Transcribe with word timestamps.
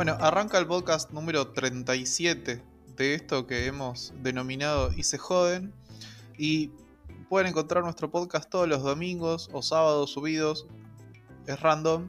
Bueno, 0.00 0.16
arranca 0.18 0.56
el 0.56 0.66
podcast 0.66 1.10
número 1.10 1.48
37 1.48 2.64
de 2.96 3.14
esto 3.14 3.46
que 3.46 3.66
hemos 3.66 4.14
denominado 4.22 4.90
Y 4.96 5.02
joden. 5.02 5.74
Y 6.38 6.70
pueden 7.28 7.48
encontrar 7.48 7.84
nuestro 7.84 8.10
podcast 8.10 8.48
todos 8.48 8.66
los 8.66 8.82
domingos 8.82 9.50
o 9.52 9.60
sábados 9.60 10.12
subidos. 10.12 10.66
Es 11.46 11.60
random. 11.60 12.08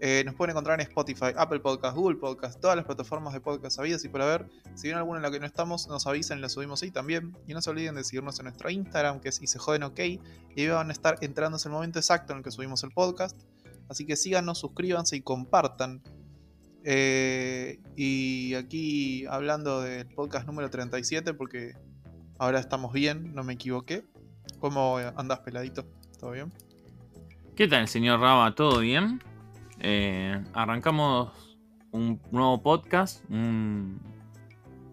Eh, 0.00 0.22
nos 0.24 0.34
pueden 0.34 0.52
encontrar 0.52 0.80
en 0.80 0.86
Spotify, 0.86 1.34
Apple 1.36 1.60
Podcast, 1.60 1.94
Google 1.94 2.16
Podcast, 2.16 2.58
todas 2.58 2.74
las 2.74 2.86
plataformas 2.86 3.34
de 3.34 3.42
podcast 3.42 3.78
habidas 3.80 4.02
y 4.06 4.08
por 4.08 4.22
haber. 4.22 4.48
Si 4.74 4.84
viene 4.84 5.00
alguna 5.00 5.18
en 5.18 5.22
la 5.22 5.30
que 5.30 5.38
no 5.38 5.44
estamos, 5.44 5.88
nos 5.88 6.06
avisan 6.06 6.38
y 6.38 6.40
la 6.40 6.48
subimos 6.48 6.82
ahí 6.82 6.90
también. 6.90 7.36
Y 7.46 7.52
no 7.52 7.60
se 7.60 7.68
olviden 7.68 7.96
de 7.96 8.04
seguirnos 8.04 8.38
en 8.38 8.44
nuestro 8.44 8.70
Instagram, 8.70 9.20
que 9.20 9.28
es 9.28 9.42
y 9.42 9.46
se 9.46 9.58
joden 9.58 9.82
ok. 9.82 10.00
Y 10.00 10.20
ahí 10.56 10.68
van 10.68 10.88
a 10.88 10.92
estar 10.94 11.18
entrando 11.20 11.58
en 11.58 11.62
el 11.66 11.70
momento 11.70 11.98
exacto 11.98 12.32
en 12.32 12.38
el 12.38 12.44
que 12.44 12.50
subimos 12.50 12.82
el 12.82 12.92
podcast. 12.92 13.38
Así 13.90 14.06
que 14.06 14.16
síganos, 14.16 14.56
suscríbanse 14.56 15.16
y 15.16 15.20
compartan. 15.20 16.00
Eh, 16.88 17.80
y 17.96 18.54
aquí 18.54 19.26
hablando 19.26 19.80
del 19.80 20.06
podcast 20.06 20.46
número 20.46 20.70
37, 20.70 21.34
porque 21.34 21.72
ahora 22.38 22.60
estamos 22.60 22.92
bien, 22.92 23.34
no 23.34 23.42
me 23.42 23.54
equivoqué. 23.54 24.04
¿Cómo 24.60 24.98
andas, 25.16 25.40
peladito? 25.40 25.84
¿Todo 26.20 26.30
bien? 26.30 26.52
¿Qué 27.56 27.66
tal, 27.66 27.88
señor 27.88 28.20
Raba? 28.20 28.54
¿Todo 28.54 28.78
bien? 28.78 29.20
Eh, 29.80 30.40
arrancamos 30.52 31.58
un 31.90 32.20
nuevo 32.30 32.62
podcast, 32.62 33.28
un, 33.30 34.00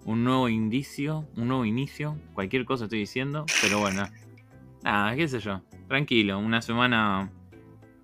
un 0.05 0.23
nuevo 0.23 0.49
indicio, 0.49 1.27
un 1.37 1.47
nuevo 1.47 1.63
inicio, 1.63 2.17
cualquier 2.33 2.65
cosa 2.65 2.85
estoy 2.85 2.99
diciendo, 2.99 3.45
pero 3.61 3.79
bueno, 3.79 4.09
nada, 4.81 5.15
qué 5.15 5.27
sé 5.27 5.39
yo, 5.39 5.61
tranquilo, 5.87 6.39
una 6.39 6.63
semana, 6.63 7.31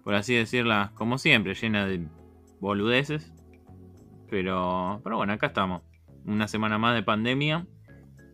por 0.03 0.13
así 0.13 0.35
decirla, 0.35 0.91
como 0.93 1.17
siempre, 1.17 1.55
llena 1.55 1.87
de 1.87 2.05
boludeces, 2.59 3.33
pero, 4.29 5.01
pero 5.03 5.17
bueno, 5.17 5.33
acá 5.33 5.47
estamos, 5.47 5.81
una 6.25 6.47
semana 6.47 6.77
más 6.77 6.95
de 6.95 7.03
pandemia, 7.03 7.65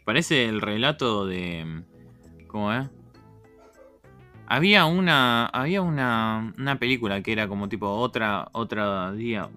parece 0.05 0.45
el 0.45 0.61
relato 0.61 1.25
de, 1.25 1.83
¿cómo 2.47 2.73
es? 2.73 2.89
Había 4.47 4.85
una. 4.85 5.47
Había 5.47 5.81
una, 5.81 6.53
una 6.57 6.77
película 6.77 7.21
que 7.21 7.31
era 7.31 7.47
como 7.47 7.67
tipo 7.67 7.89
otra. 7.89 8.47
Otra 8.52 9.11
día. 9.11 9.49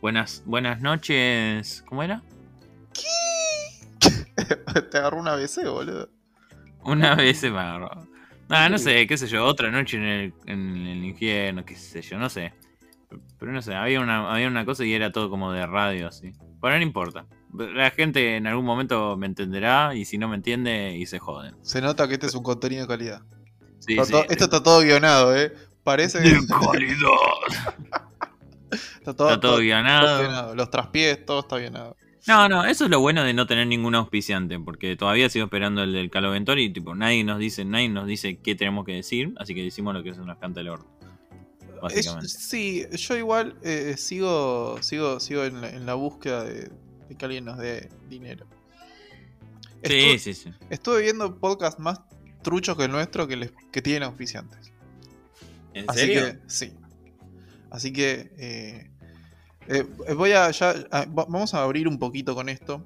Buenas, 0.00 0.42
buenas 0.46 0.80
noches. 0.80 1.84
¿Cómo 1.86 2.02
era? 2.02 2.22
¿Qué? 2.94 4.08
Te 4.90 4.98
agarró 4.98 5.20
una 5.20 5.36
BC, 5.36 5.68
boludo. 5.68 6.08
Una 6.84 7.14
vez 7.14 7.42
me 7.42 7.58
agarró. 7.58 8.08
Ah, 8.48 8.68
no 8.68 8.76
sé, 8.78 9.06
qué 9.06 9.16
sé 9.16 9.28
yo, 9.28 9.46
otra 9.46 9.70
noche 9.70 9.96
en 9.96 10.02
el, 10.02 10.34
en 10.46 10.86
el 10.86 11.04
infierno, 11.04 11.64
qué 11.64 11.74
sé 11.74 12.02
yo, 12.02 12.18
no 12.18 12.28
sé. 12.28 12.52
Pero 13.38 13.52
no 13.52 13.62
sé, 13.62 13.74
había 13.74 14.00
una, 14.00 14.32
había 14.32 14.48
una 14.48 14.64
cosa 14.64 14.84
y 14.84 14.92
era 14.92 15.12
todo 15.12 15.28
como 15.30 15.52
de 15.52 15.66
radio, 15.66 16.08
así. 16.08 16.32
Pero 16.60 16.76
no 16.76 16.82
importa. 16.82 17.26
La 17.54 17.90
gente 17.90 18.36
en 18.36 18.46
algún 18.46 18.64
momento 18.64 19.16
me 19.16 19.26
entenderá 19.26 19.94
y 19.94 20.04
si 20.04 20.16
no 20.18 20.28
me 20.28 20.36
entiende 20.36 20.96
y 20.96 21.06
se 21.06 21.18
joden. 21.18 21.54
Se 21.62 21.80
nota 21.82 22.08
que 22.08 22.14
este 22.14 22.26
es 22.26 22.34
un 22.34 22.42
contenido 22.42 22.82
de 22.82 22.88
calidad. 22.88 23.22
Sí, 23.80 23.92
Está 23.94 24.04
sí. 24.04 24.12
to- 24.12 24.24
esto 24.30 24.44
está 24.44 24.62
todo 24.62 24.80
guionado, 24.80 25.36
¿eh? 25.36 25.52
Parece 25.84 26.22
que 26.22 26.30
De 26.30 26.40
calidad. 26.72 27.08
está 28.98 29.14
todo, 29.14 29.28
Está 29.30 29.40
todo 29.40 29.58
guionado. 29.58 30.18
guionado. 30.20 30.54
Los 30.54 30.70
traspiés, 30.70 31.24
todo 31.26 31.40
está 31.40 31.58
guionado. 31.58 31.96
No, 32.28 32.48
no, 32.48 32.64
eso 32.64 32.84
es 32.84 32.90
lo 32.90 33.00
bueno 33.00 33.24
de 33.24 33.34
no 33.34 33.46
tener 33.46 33.66
ningún 33.66 33.96
auspiciante, 33.96 34.56
porque 34.60 34.94
todavía 34.96 35.28
sigo 35.28 35.46
esperando 35.46 35.82
el 35.82 35.92
del 35.92 36.08
Caloventor 36.08 36.56
y 36.60 36.72
tipo, 36.72 36.94
nadie 36.94 37.24
nos 37.24 37.40
dice, 37.40 37.64
nadie 37.64 37.88
nos 37.88 38.06
dice 38.06 38.38
qué 38.40 38.54
tenemos 38.54 38.84
que 38.86 38.92
decir, 38.92 39.34
así 39.38 39.56
que 39.56 39.62
decimos 39.64 39.92
lo 39.92 40.04
que 40.04 40.14
se 40.14 40.20
nos 40.20 40.38
canta 40.38 40.60
el 40.60 40.68
orto. 40.68 40.86
Básicamente. 41.82 42.26
Es- 42.26 42.32
sí, 42.32 42.86
yo 42.92 43.16
igual 43.16 43.56
eh, 43.62 43.96
sigo, 43.98 44.80
sigo, 44.82 45.18
sigo 45.20 45.44
en 45.44 45.60
la, 45.60 45.68
en 45.70 45.84
la 45.84 45.94
búsqueda 45.94 46.44
de, 46.44 46.70
de 47.08 47.14
que 47.18 47.24
alguien 47.24 47.44
nos 47.44 47.58
dé 47.58 47.90
dinero. 48.08 48.46
sí, 49.84 49.92
Estuve, 49.92 50.18
sí, 50.18 50.34
sí. 50.34 50.50
estuve 50.70 51.02
viendo 51.02 51.38
podcasts 51.38 51.80
más 51.80 52.00
truchos 52.42 52.76
que 52.76 52.84
el 52.84 52.92
nuestro 52.92 53.26
que, 53.26 53.36
les, 53.36 53.52
que 53.72 53.82
tienen 53.82 54.04
auspiciantes. 54.04 54.72
¿En 55.74 55.88
Así 55.90 56.00
serio? 56.00 56.24
que, 56.24 56.38
sí. 56.46 56.72
Así 57.70 57.92
que, 57.92 58.30
eh, 58.38 58.90
eh, 59.66 59.82
voy 60.14 60.32
a 60.32 60.50
ya, 60.50 60.70
a- 60.90 61.04
va- 61.06 61.26
vamos 61.28 61.52
a 61.54 61.62
abrir 61.62 61.88
un 61.88 61.98
poquito 61.98 62.34
con 62.34 62.48
esto. 62.48 62.84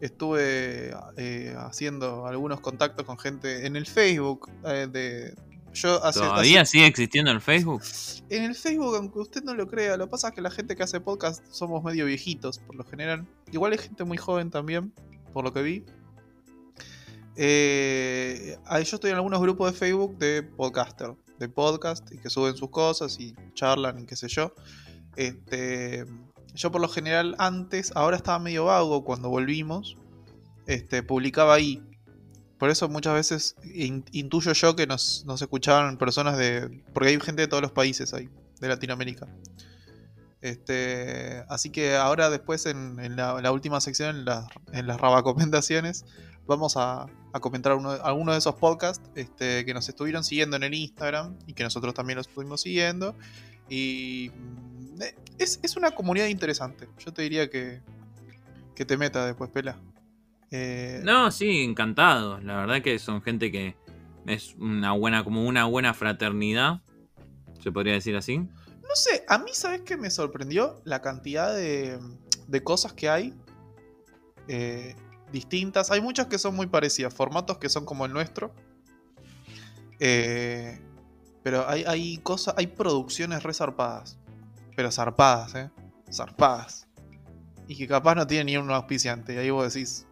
Estuve 0.00 0.94
eh, 1.16 1.54
haciendo 1.58 2.26
algunos 2.26 2.60
contactos 2.60 3.04
con 3.06 3.18
gente 3.18 3.66
en 3.66 3.74
el 3.76 3.86
Facebook. 3.86 4.50
de, 4.62 5.34
yo 5.80 6.04
hace, 6.04 6.20
¿Todavía 6.20 6.64
sigue 6.64 6.86
existiendo 6.86 7.30
el 7.30 7.40
Facebook? 7.40 7.82
En 8.28 8.44
el 8.44 8.54
Facebook, 8.54 8.96
aunque 8.96 9.18
usted 9.18 9.42
no 9.42 9.54
lo 9.54 9.66
crea, 9.68 9.96
lo 9.96 10.06
que 10.06 10.10
pasa 10.10 10.28
es 10.28 10.34
que 10.34 10.40
la 10.40 10.50
gente 10.50 10.76
que 10.76 10.82
hace 10.82 11.00
podcast 11.00 11.44
somos 11.50 11.82
medio 11.82 12.06
viejitos, 12.06 12.58
por 12.58 12.76
lo 12.76 12.84
general. 12.84 13.26
Igual 13.52 13.72
hay 13.72 13.78
gente 13.78 14.04
muy 14.04 14.18
joven 14.18 14.50
también, 14.50 14.92
por 15.32 15.44
lo 15.44 15.52
que 15.52 15.62
vi. 15.62 15.84
Eh, 17.36 18.58
ahí 18.66 18.84
yo 18.84 18.96
estoy 18.96 19.10
en 19.10 19.16
algunos 19.16 19.40
grupos 19.40 19.72
de 19.72 19.78
Facebook 19.78 20.18
de 20.18 20.42
podcaster, 20.42 21.14
de 21.38 21.48
podcast, 21.48 22.10
y 22.12 22.18
que 22.18 22.30
suben 22.30 22.56
sus 22.56 22.70
cosas 22.70 23.18
y 23.20 23.34
charlan 23.54 24.00
y 24.00 24.06
qué 24.06 24.16
sé 24.16 24.28
yo. 24.28 24.52
Este, 25.16 26.04
yo 26.54 26.72
por 26.72 26.80
lo 26.80 26.88
general 26.88 27.36
antes, 27.38 27.92
ahora 27.94 28.16
estaba 28.16 28.38
medio 28.40 28.64
vago 28.64 29.04
cuando 29.04 29.28
volvimos, 29.28 29.96
este, 30.66 31.02
publicaba 31.02 31.54
ahí. 31.54 31.82
Por 32.58 32.70
eso 32.70 32.88
muchas 32.88 33.14
veces 33.14 33.56
in- 33.74 34.04
intuyo 34.12 34.52
yo 34.52 34.74
que 34.74 34.86
nos, 34.86 35.24
escuchaban 35.40 35.96
personas 35.96 36.36
de... 36.36 36.82
Porque 36.92 37.10
hay 37.10 37.20
gente 37.20 37.42
de 37.42 37.48
todos 37.48 37.62
los 37.62 37.72
países 37.72 38.12
ahí, 38.14 38.28
de 38.60 38.68
Latinoamérica. 38.68 39.28
Este, 40.40 41.44
así 41.48 41.70
que 41.70 41.96
ahora 41.96 42.30
después 42.30 42.66
en, 42.66 43.16
la, 43.16 43.40
la 43.40 43.52
última 43.52 43.80
sección, 43.80 44.16
en 44.16 44.24
las, 44.24 44.46
en 44.72 44.86
las 44.86 45.00
rabacomendaciones, 45.00 46.04
vamos 46.46 46.76
a, 46.76 47.06
a 47.32 47.40
comentar 47.40 47.74
uno, 47.74 47.90
algunos 47.90 48.34
de 48.34 48.38
esos 48.38 48.54
podcasts 48.54 49.08
este, 49.14 49.64
que 49.64 49.74
nos 49.74 49.88
estuvieron 49.88 50.24
siguiendo 50.24 50.56
en 50.56 50.62
el 50.64 50.74
Instagram 50.74 51.36
y 51.46 51.54
que 51.54 51.62
nosotros 51.64 51.94
también 51.94 52.16
los 52.16 52.28
estuvimos 52.28 52.60
siguiendo. 52.62 53.14
Y 53.68 54.30
mm, 54.34 55.02
es, 55.38 55.60
es 55.62 55.76
una 55.76 55.90
comunidad 55.92 56.26
interesante. 56.26 56.88
Yo 56.98 57.12
te 57.12 57.22
diría 57.22 57.50
que, 57.50 57.80
que 58.74 58.84
te 58.84 58.96
meta 58.96 59.26
después, 59.26 59.50
Pela. 59.50 59.76
Eh, 60.50 61.00
No, 61.04 61.30
sí, 61.30 61.62
encantado. 61.62 62.40
La 62.40 62.56
verdad 62.56 62.82
que 62.82 62.98
son 62.98 63.22
gente 63.22 63.50
que 63.52 63.76
es 64.26 64.54
una 64.58 64.92
buena, 64.92 65.24
como 65.24 65.46
una 65.46 65.64
buena 65.64 65.94
fraternidad, 65.94 66.80
se 67.62 67.72
podría 67.72 67.94
decir 67.94 68.16
así. 68.16 68.38
No 68.38 68.94
sé, 68.94 69.24
a 69.28 69.38
mí, 69.38 69.50
¿sabes 69.52 69.82
qué 69.82 69.96
me 69.96 70.10
sorprendió? 70.10 70.80
La 70.84 71.02
cantidad 71.02 71.54
de, 71.54 71.98
de 72.46 72.62
cosas 72.62 72.94
que 72.94 73.08
hay 73.08 73.34
eh, 74.48 74.96
distintas. 75.30 75.90
Hay 75.90 76.00
muchas 76.00 76.26
que 76.26 76.38
son 76.38 76.56
muy 76.56 76.66
parecidas, 76.66 77.12
formatos 77.12 77.58
que 77.58 77.68
son 77.68 77.84
como 77.84 78.06
el 78.06 78.12
nuestro. 78.12 78.54
Eh, 80.00 80.80
pero 81.42 81.68
hay, 81.68 81.84
hay 81.86 82.18
cosas, 82.18 82.54
hay 82.56 82.68
producciones 82.68 83.42
re 83.42 83.52
zarpadas. 83.52 84.18
Pero 84.74 84.90
zarpadas, 84.90 85.54
¿eh? 85.54 85.70
Zarpadas. 86.10 86.88
Y 87.66 87.76
que 87.76 87.86
capaz 87.86 88.14
no 88.14 88.26
tienen 88.26 88.46
ni 88.46 88.56
un 88.56 88.70
auspiciante. 88.70 89.34
Y 89.34 89.38
ahí 89.38 89.50
vos 89.50 89.72
decís, 89.72 90.06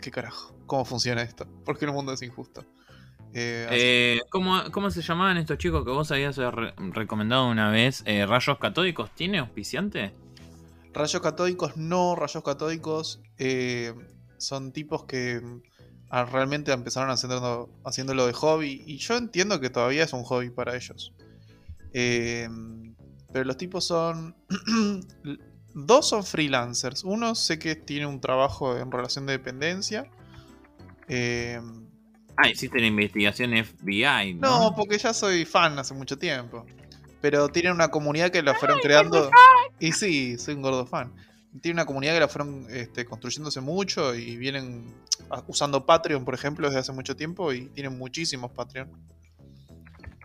¿qué 0.00 0.10
carajo? 0.10 0.54
¿Cómo 0.66 0.84
funciona 0.84 1.22
esto? 1.22 1.46
¿Por 1.64 1.78
qué 1.78 1.84
el 1.86 1.92
mundo 1.92 2.12
es 2.12 2.22
injusto? 2.22 2.64
Eh, 3.32 3.68
Eh, 3.70 4.20
¿cómo, 4.30 4.60
cómo 4.72 4.90
se 4.90 5.02
llamaban 5.02 5.36
estos 5.36 5.58
chicos 5.58 5.84
que 5.84 5.90
vos 5.90 6.10
habías 6.10 6.36
re- 6.36 6.74
recomendado 6.76 7.48
una 7.48 7.70
vez? 7.70 8.02
Eh, 8.06 8.26
¿Rayos 8.26 8.58
Catódicos 8.58 9.10
tiene 9.14 9.38
auspiciante? 9.38 10.12
Rayos 10.92 11.22
catódicos 11.22 11.76
no, 11.76 12.16
rayos 12.16 12.42
catódicos 12.42 13.20
eh, 13.38 13.94
son 14.38 14.72
tipos 14.72 15.04
que 15.04 15.40
mm, 15.40 15.60
realmente 16.32 16.72
empezaron 16.72 17.10
haciendo, 17.10 17.70
haciéndolo 17.84 18.26
de 18.26 18.32
hobby 18.32 18.82
y 18.86 18.98
yo 18.98 19.16
entiendo 19.16 19.60
que 19.60 19.70
todavía 19.70 20.02
es 20.02 20.12
un 20.12 20.24
hobby 20.24 20.50
para 20.50 20.74
ellos. 20.74 21.12
Eh, 21.92 22.48
pero 23.32 23.44
los 23.44 23.56
tipos 23.56 23.84
son... 23.86 24.34
dos 25.74 26.08
son 26.08 26.24
freelancers. 26.24 27.04
Uno 27.04 27.34
sé 27.34 27.58
que 27.58 27.76
tiene 27.76 28.06
un 28.06 28.20
trabajo 28.20 28.76
en 28.76 28.90
relación 28.90 29.26
de 29.26 29.32
dependencia. 29.32 30.10
Eh, 31.08 31.60
Ah, 32.42 32.48
hiciste 32.48 32.80
la 32.80 32.86
investigación 32.86 33.52
FBI, 33.52 34.34
¿no? 34.34 34.60
no, 34.60 34.74
porque 34.74 34.96
ya 34.96 35.12
soy 35.12 35.44
fan 35.44 35.78
hace 35.78 35.92
mucho 35.92 36.16
tiempo. 36.16 36.64
Pero 37.20 37.50
tienen 37.50 37.72
una 37.72 37.88
comunidad 37.88 38.30
que 38.30 38.42
la 38.42 38.54
fueron 38.54 38.78
creando. 38.80 39.30
Y 39.78 39.92
sí, 39.92 40.38
soy 40.38 40.54
un 40.54 40.62
gordo 40.62 40.86
fan. 40.86 41.12
Tiene 41.60 41.74
una 41.74 41.84
comunidad 41.84 42.14
que 42.14 42.20
la 42.20 42.28
fueron 42.28 42.66
este, 42.70 43.04
construyéndose 43.04 43.60
mucho 43.60 44.14
y 44.14 44.36
vienen 44.38 44.94
usando 45.48 45.84
Patreon, 45.84 46.24
por 46.24 46.32
ejemplo, 46.32 46.66
desde 46.66 46.80
hace 46.80 46.92
mucho 46.92 47.14
tiempo 47.14 47.52
y 47.52 47.66
tienen 47.68 47.98
muchísimos 47.98 48.52
Patreon. 48.52 48.90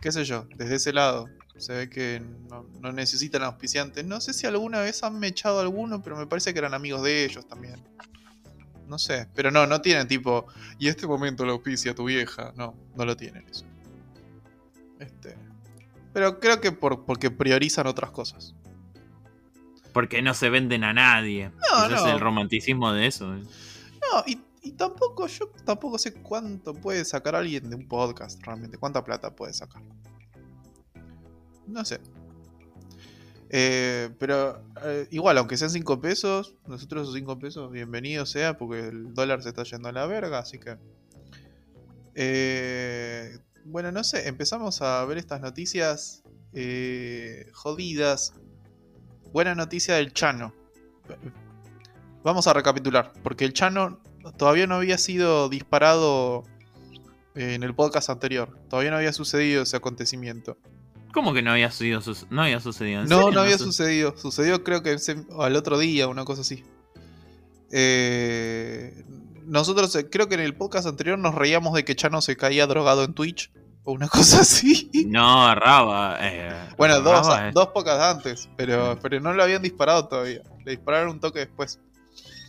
Qué 0.00 0.10
sé 0.10 0.24
yo, 0.24 0.46
desde 0.56 0.76
ese 0.76 0.94
lado. 0.94 1.28
Se 1.58 1.72
ve 1.74 1.88
que 1.90 2.22
no, 2.50 2.66
no 2.80 2.92
necesitan 2.92 3.42
auspiciantes. 3.42 4.04
No 4.04 4.20
sé 4.20 4.32
si 4.34 4.46
alguna 4.46 4.80
vez 4.80 5.02
han 5.02 5.18
mechado 5.18 5.60
alguno, 5.60 6.02
pero 6.02 6.16
me 6.16 6.26
parece 6.26 6.52
que 6.52 6.58
eran 6.58 6.74
amigos 6.74 7.02
de 7.02 7.24
ellos 7.24 7.46
también. 7.48 7.82
No 8.86 8.98
sé, 8.98 9.26
pero 9.34 9.50
no, 9.50 9.66
no 9.66 9.80
tienen 9.80 10.06
tipo, 10.06 10.46
y 10.78 10.88
este 10.88 11.06
momento 11.06 11.44
lo 11.44 11.52
auspicia 11.52 11.94
tu 11.94 12.04
vieja. 12.04 12.52
No, 12.56 12.74
no 12.94 13.04
lo 13.04 13.16
tienen 13.16 13.44
eso. 13.48 13.64
Este, 15.00 15.36
pero 16.12 16.38
creo 16.40 16.60
que 16.60 16.72
por, 16.72 17.04
porque 17.04 17.30
priorizan 17.30 17.86
otras 17.86 18.10
cosas. 18.10 18.54
porque 19.92 20.20
no 20.22 20.34
se 20.34 20.50
venden 20.50 20.84
a 20.84 20.92
nadie. 20.92 21.50
No, 21.72 21.86
Ese 21.86 21.94
no. 21.94 22.06
es 22.06 22.12
el 22.14 22.20
romanticismo 22.20 22.92
de 22.92 23.06
eso. 23.06 23.26
No, 23.26 24.22
y, 24.26 24.38
y 24.62 24.72
tampoco, 24.72 25.26
yo 25.26 25.48
tampoco 25.64 25.98
sé 25.98 26.12
cuánto 26.12 26.74
puede 26.74 27.04
sacar 27.04 27.34
alguien 27.34 27.68
de 27.70 27.76
un 27.76 27.88
podcast 27.88 28.40
realmente. 28.44 28.76
¿Cuánta 28.78 29.02
plata 29.02 29.34
puede 29.34 29.52
sacar? 29.54 29.82
No 31.66 31.84
sé. 31.84 32.00
Eh, 33.48 34.10
pero 34.18 34.62
eh, 34.82 35.06
igual, 35.10 35.38
aunque 35.38 35.56
sean 35.56 35.70
5 35.70 36.00
pesos, 36.00 36.56
nosotros 36.66 37.02
esos 37.02 37.14
5 37.14 37.38
pesos, 37.38 37.70
bienvenido 37.70 38.26
sea, 38.26 38.58
porque 38.58 38.88
el 38.88 39.14
dólar 39.14 39.42
se 39.42 39.50
está 39.50 39.62
yendo 39.62 39.88
a 39.88 39.92
la 39.92 40.06
verga, 40.06 40.38
así 40.38 40.58
que... 40.58 40.76
Eh, 42.14 43.38
bueno, 43.64 43.92
no 43.92 44.04
sé, 44.04 44.28
empezamos 44.28 44.80
a 44.80 45.04
ver 45.04 45.18
estas 45.18 45.40
noticias 45.40 46.22
eh, 46.52 47.50
jodidas. 47.52 48.32
Buena 49.32 49.54
noticia 49.54 49.96
del 49.96 50.12
Chano. 50.12 50.54
Vamos 52.22 52.46
a 52.46 52.52
recapitular, 52.52 53.12
porque 53.22 53.44
el 53.44 53.52
Chano 53.52 54.00
todavía 54.38 54.66
no 54.66 54.76
había 54.76 54.98
sido 54.98 55.48
disparado 55.48 56.44
en 57.34 57.62
el 57.62 57.74
podcast 57.74 58.08
anterior. 58.08 58.58
Todavía 58.68 58.90
no 58.90 58.96
había 58.96 59.12
sucedido 59.12 59.62
ese 59.62 59.76
acontecimiento. 59.76 60.56
¿Cómo 61.16 61.32
que 61.32 61.40
no 61.40 61.52
había, 61.52 61.70
sido 61.70 62.02
su- 62.02 62.26
no 62.28 62.42
había 62.42 62.60
sucedido? 62.60 63.00
¿En 63.00 63.08
No, 63.08 63.16
serio? 63.22 63.32
no 63.32 63.40
había 63.40 63.56
su- 63.56 63.64
sucedido. 63.64 64.14
Sucedió 64.18 64.62
creo 64.62 64.82
que 64.82 64.94
al 65.38 65.56
otro 65.56 65.78
día, 65.78 66.08
una 66.08 66.26
cosa 66.26 66.42
así. 66.42 66.62
Eh, 67.72 69.02
nosotros 69.46 69.94
eh, 69.96 70.08
creo 70.10 70.28
que 70.28 70.34
en 70.34 70.40
el 70.42 70.54
podcast 70.54 70.86
anterior 70.86 71.18
nos 71.18 71.34
reíamos 71.34 71.72
de 71.74 71.84
que 71.86 71.96
Chano 71.96 72.20
se 72.20 72.36
caía 72.36 72.66
drogado 72.66 73.02
en 73.04 73.14
Twitch. 73.14 73.50
O 73.84 73.92
una 73.92 74.08
cosa 74.10 74.40
así. 74.42 74.90
No, 75.06 75.54
Raba. 75.54 76.18
eh, 76.20 76.50
Bueno, 76.76 77.00
dos, 77.00 77.26
Raba 77.26 77.48
es- 77.48 77.54
dos 77.54 77.68
pocas 77.68 77.98
antes, 78.14 78.48
pero, 78.58 78.98
pero 79.00 79.18
no 79.20 79.32
lo 79.32 79.42
habían 79.42 79.62
disparado 79.62 80.08
todavía. 80.08 80.42
Le 80.66 80.72
dispararon 80.72 81.10
un 81.12 81.20
toque 81.20 81.38
después. 81.40 81.80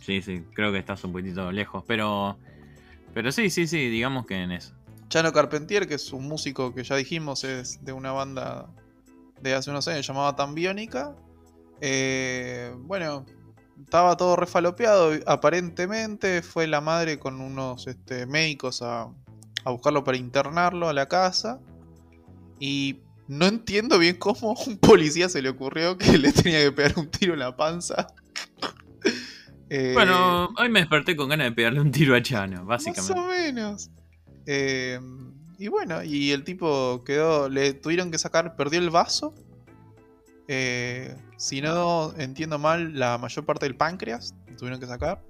Sí, 0.04 0.20
sí, 0.20 0.42
creo 0.54 0.72
que 0.72 0.78
estás 0.78 1.02
un 1.04 1.12
poquitito 1.12 1.50
lejos. 1.52 1.84
Pero. 1.86 2.36
Pero 3.14 3.32
sí, 3.32 3.48
sí, 3.50 3.66
sí, 3.66 3.88
digamos 3.88 4.26
que 4.26 4.34
en 4.42 4.52
eso. 4.52 4.74
Chano 5.08 5.32
Carpentier, 5.32 5.86
que 5.88 5.94
es 5.94 6.12
un 6.12 6.26
músico 6.28 6.74
que 6.74 6.84
ya 6.84 6.96
dijimos 6.96 7.44
es 7.44 7.82
de 7.84 7.92
una 7.92 8.12
banda 8.12 8.68
de 9.40 9.54
hace 9.54 9.70
unos 9.70 9.86
años 9.88 10.06
llamada 10.06 10.36
Tambiónica. 10.36 11.14
Eh, 11.80 12.74
bueno, 12.80 13.24
estaba 13.82 14.16
todo 14.16 14.36
refalopeado. 14.36 15.12
Aparentemente 15.26 16.42
fue 16.42 16.66
la 16.66 16.80
madre 16.80 17.18
con 17.18 17.40
unos 17.40 17.86
este, 17.86 18.26
médicos 18.26 18.82
a, 18.82 19.08
a 19.64 19.70
buscarlo 19.70 20.04
para 20.04 20.18
internarlo 20.18 20.88
a 20.88 20.92
la 20.92 21.06
casa. 21.08 21.60
Y 22.60 23.00
no 23.28 23.46
entiendo 23.46 23.98
bien 23.98 24.16
cómo 24.16 24.52
a 24.58 24.64
un 24.68 24.76
policía 24.78 25.28
se 25.28 25.40
le 25.40 25.48
ocurrió 25.50 25.96
que 25.96 26.18
le 26.18 26.32
tenía 26.32 26.60
que 26.60 26.72
pegar 26.72 26.94
un 26.98 27.10
tiro 27.10 27.32
en 27.34 27.40
la 27.40 27.56
panza. 27.56 28.08
Eh, 29.70 29.92
Bueno, 29.94 30.48
hoy 30.58 30.68
me 30.70 30.80
desperté 30.80 31.14
con 31.14 31.28
ganas 31.28 31.46
de 31.48 31.52
pegarle 31.52 31.80
un 31.80 31.92
tiro 31.92 32.16
a 32.16 32.22
Chano, 32.22 32.64
más 32.64 32.84
básicamente. 32.84 33.12
o 33.20 33.26
menos. 33.26 33.90
Eh, 34.50 34.98
y 35.58 35.68
bueno, 35.68 36.02
y 36.02 36.30
el 36.32 36.42
tipo 36.42 37.02
quedó. 37.04 37.48
Le 37.50 37.74
tuvieron 37.74 38.10
que 38.10 38.16
sacar. 38.18 38.56
Perdió 38.56 38.80
el 38.80 38.88
vaso. 38.88 39.34
Eh, 40.48 41.14
si 41.36 41.60
no 41.60 42.14
entiendo 42.16 42.58
mal, 42.58 42.98
la 42.98 43.18
mayor 43.18 43.44
parte 43.44 43.66
del 43.66 43.76
páncreas. 43.76 44.34
Tuvieron 44.56 44.80
que 44.80 44.86
sacar. 44.86 45.22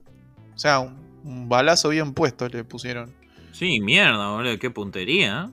O 0.55 0.59
sea, 0.59 0.79
un, 0.79 0.97
un 1.25 1.49
balazo 1.49 1.89
bien 1.89 2.15
puesto 2.15 2.49
le 2.49 2.63
pusieron. 2.63 3.13
Sí, 3.53 3.81
mierda, 3.81 4.31
boludo, 4.31 4.57
qué 4.59 4.71
puntería. 4.71 5.51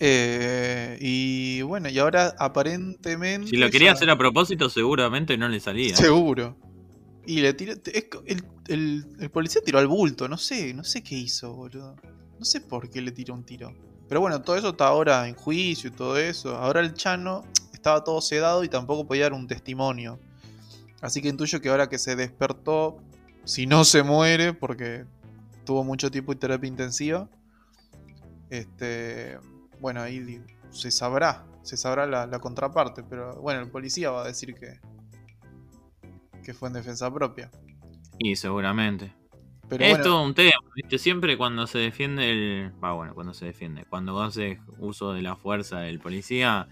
Eh, 0.00 0.98
y 1.00 1.62
bueno, 1.62 1.88
y 1.88 1.98
ahora 1.98 2.34
aparentemente. 2.38 3.48
Si 3.48 3.56
lo 3.56 3.70
quería 3.70 3.92
hacer 3.92 4.10
a 4.10 4.18
propósito, 4.18 4.68
seguramente 4.68 5.38
no 5.38 5.48
le 5.48 5.60
salía. 5.60 5.96
Seguro. 5.96 6.56
Y 7.26 7.40
le 7.40 7.54
tiró. 7.54 7.72
el, 8.26 8.44
el- 8.68 9.06
el 9.20 9.30
policía 9.30 9.62
tiró 9.64 9.78
al 9.78 9.86
bulto, 9.86 10.28
no 10.28 10.36
sé, 10.36 10.74
no 10.74 10.84
sé 10.84 11.02
qué 11.02 11.14
hizo, 11.16 11.54
boludo. 11.54 11.96
No 12.44 12.50
sé 12.50 12.60
por 12.60 12.90
qué 12.90 13.00
le 13.00 13.10
tiró 13.10 13.32
un 13.32 13.42
tiro. 13.42 13.72
Pero 14.06 14.20
bueno, 14.20 14.42
todo 14.42 14.56
eso 14.56 14.68
está 14.68 14.88
ahora 14.88 15.26
en 15.26 15.34
juicio 15.34 15.88
y 15.88 15.92
todo 15.94 16.18
eso. 16.18 16.54
Ahora 16.58 16.80
el 16.80 16.92
Chano 16.92 17.42
estaba 17.72 18.04
todo 18.04 18.20
sedado 18.20 18.62
y 18.64 18.68
tampoco 18.68 19.06
podía 19.06 19.22
dar 19.22 19.32
un 19.32 19.48
testimonio. 19.48 20.20
Así 21.00 21.22
que 21.22 21.28
intuyo 21.28 21.62
que 21.62 21.70
ahora 21.70 21.88
que 21.88 21.96
se 21.96 22.16
despertó, 22.16 22.98
si 23.44 23.66
no 23.66 23.86
se 23.86 24.02
muere, 24.02 24.52
porque 24.52 25.06
tuvo 25.64 25.84
mucho 25.84 26.10
tiempo 26.10 26.32
en 26.32 26.38
terapia 26.38 26.68
intensiva, 26.68 27.30
este, 28.50 29.38
bueno, 29.80 30.02
ahí 30.02 30.44
se 30.68 30.90
sabrá, 30.90 31.46
se 31.62 31.78
sabrá 31.78 32.06
la, 32.06 32.26
la 32.26 32.40
contraparte. 32.40 33.04
Pero 33.04 33.40
bueno, 33.40 33.62
el 33.62 33.70
policía 33.70 34.10
va 34.10 34.24
a 34.24 34.26
decir 34.26 34.54
que, 34.54 34.80
que 36.42 36.52
fue 36.52 36.68
en 36.68 36.74
defensa 36.74 37.10
propia. 37.10 37.50
Y 38.18 38.36
seguramente. 38.36 39.14
Pero 39.68 39.84
es 39.84 39.90
bueno, 39.90 40.04
todo 40.04 40.22
un 40.22 40.34
tema, 40.34 40.52
¿viste? 40.74 40.98
Siempre 40.98 41.36
cuando 41.36 41.66
se 41.66 41.78
defiende 41.78 42.30
el. 42.30 42.72
Va, 42.82 42.92
bueno, 42.92 43.14
cuando 43.14 43.34
se 43.34 43.46
defiende. 43.46 43.84
Cuando 43.88 44.20
hace 44.22 44.60
uso 44.78 45.12
de 45.12 45.22
la 45.22 45.36
fuerza 45.36 45.80
del 45.80 45.98
policía. 46.00 46.68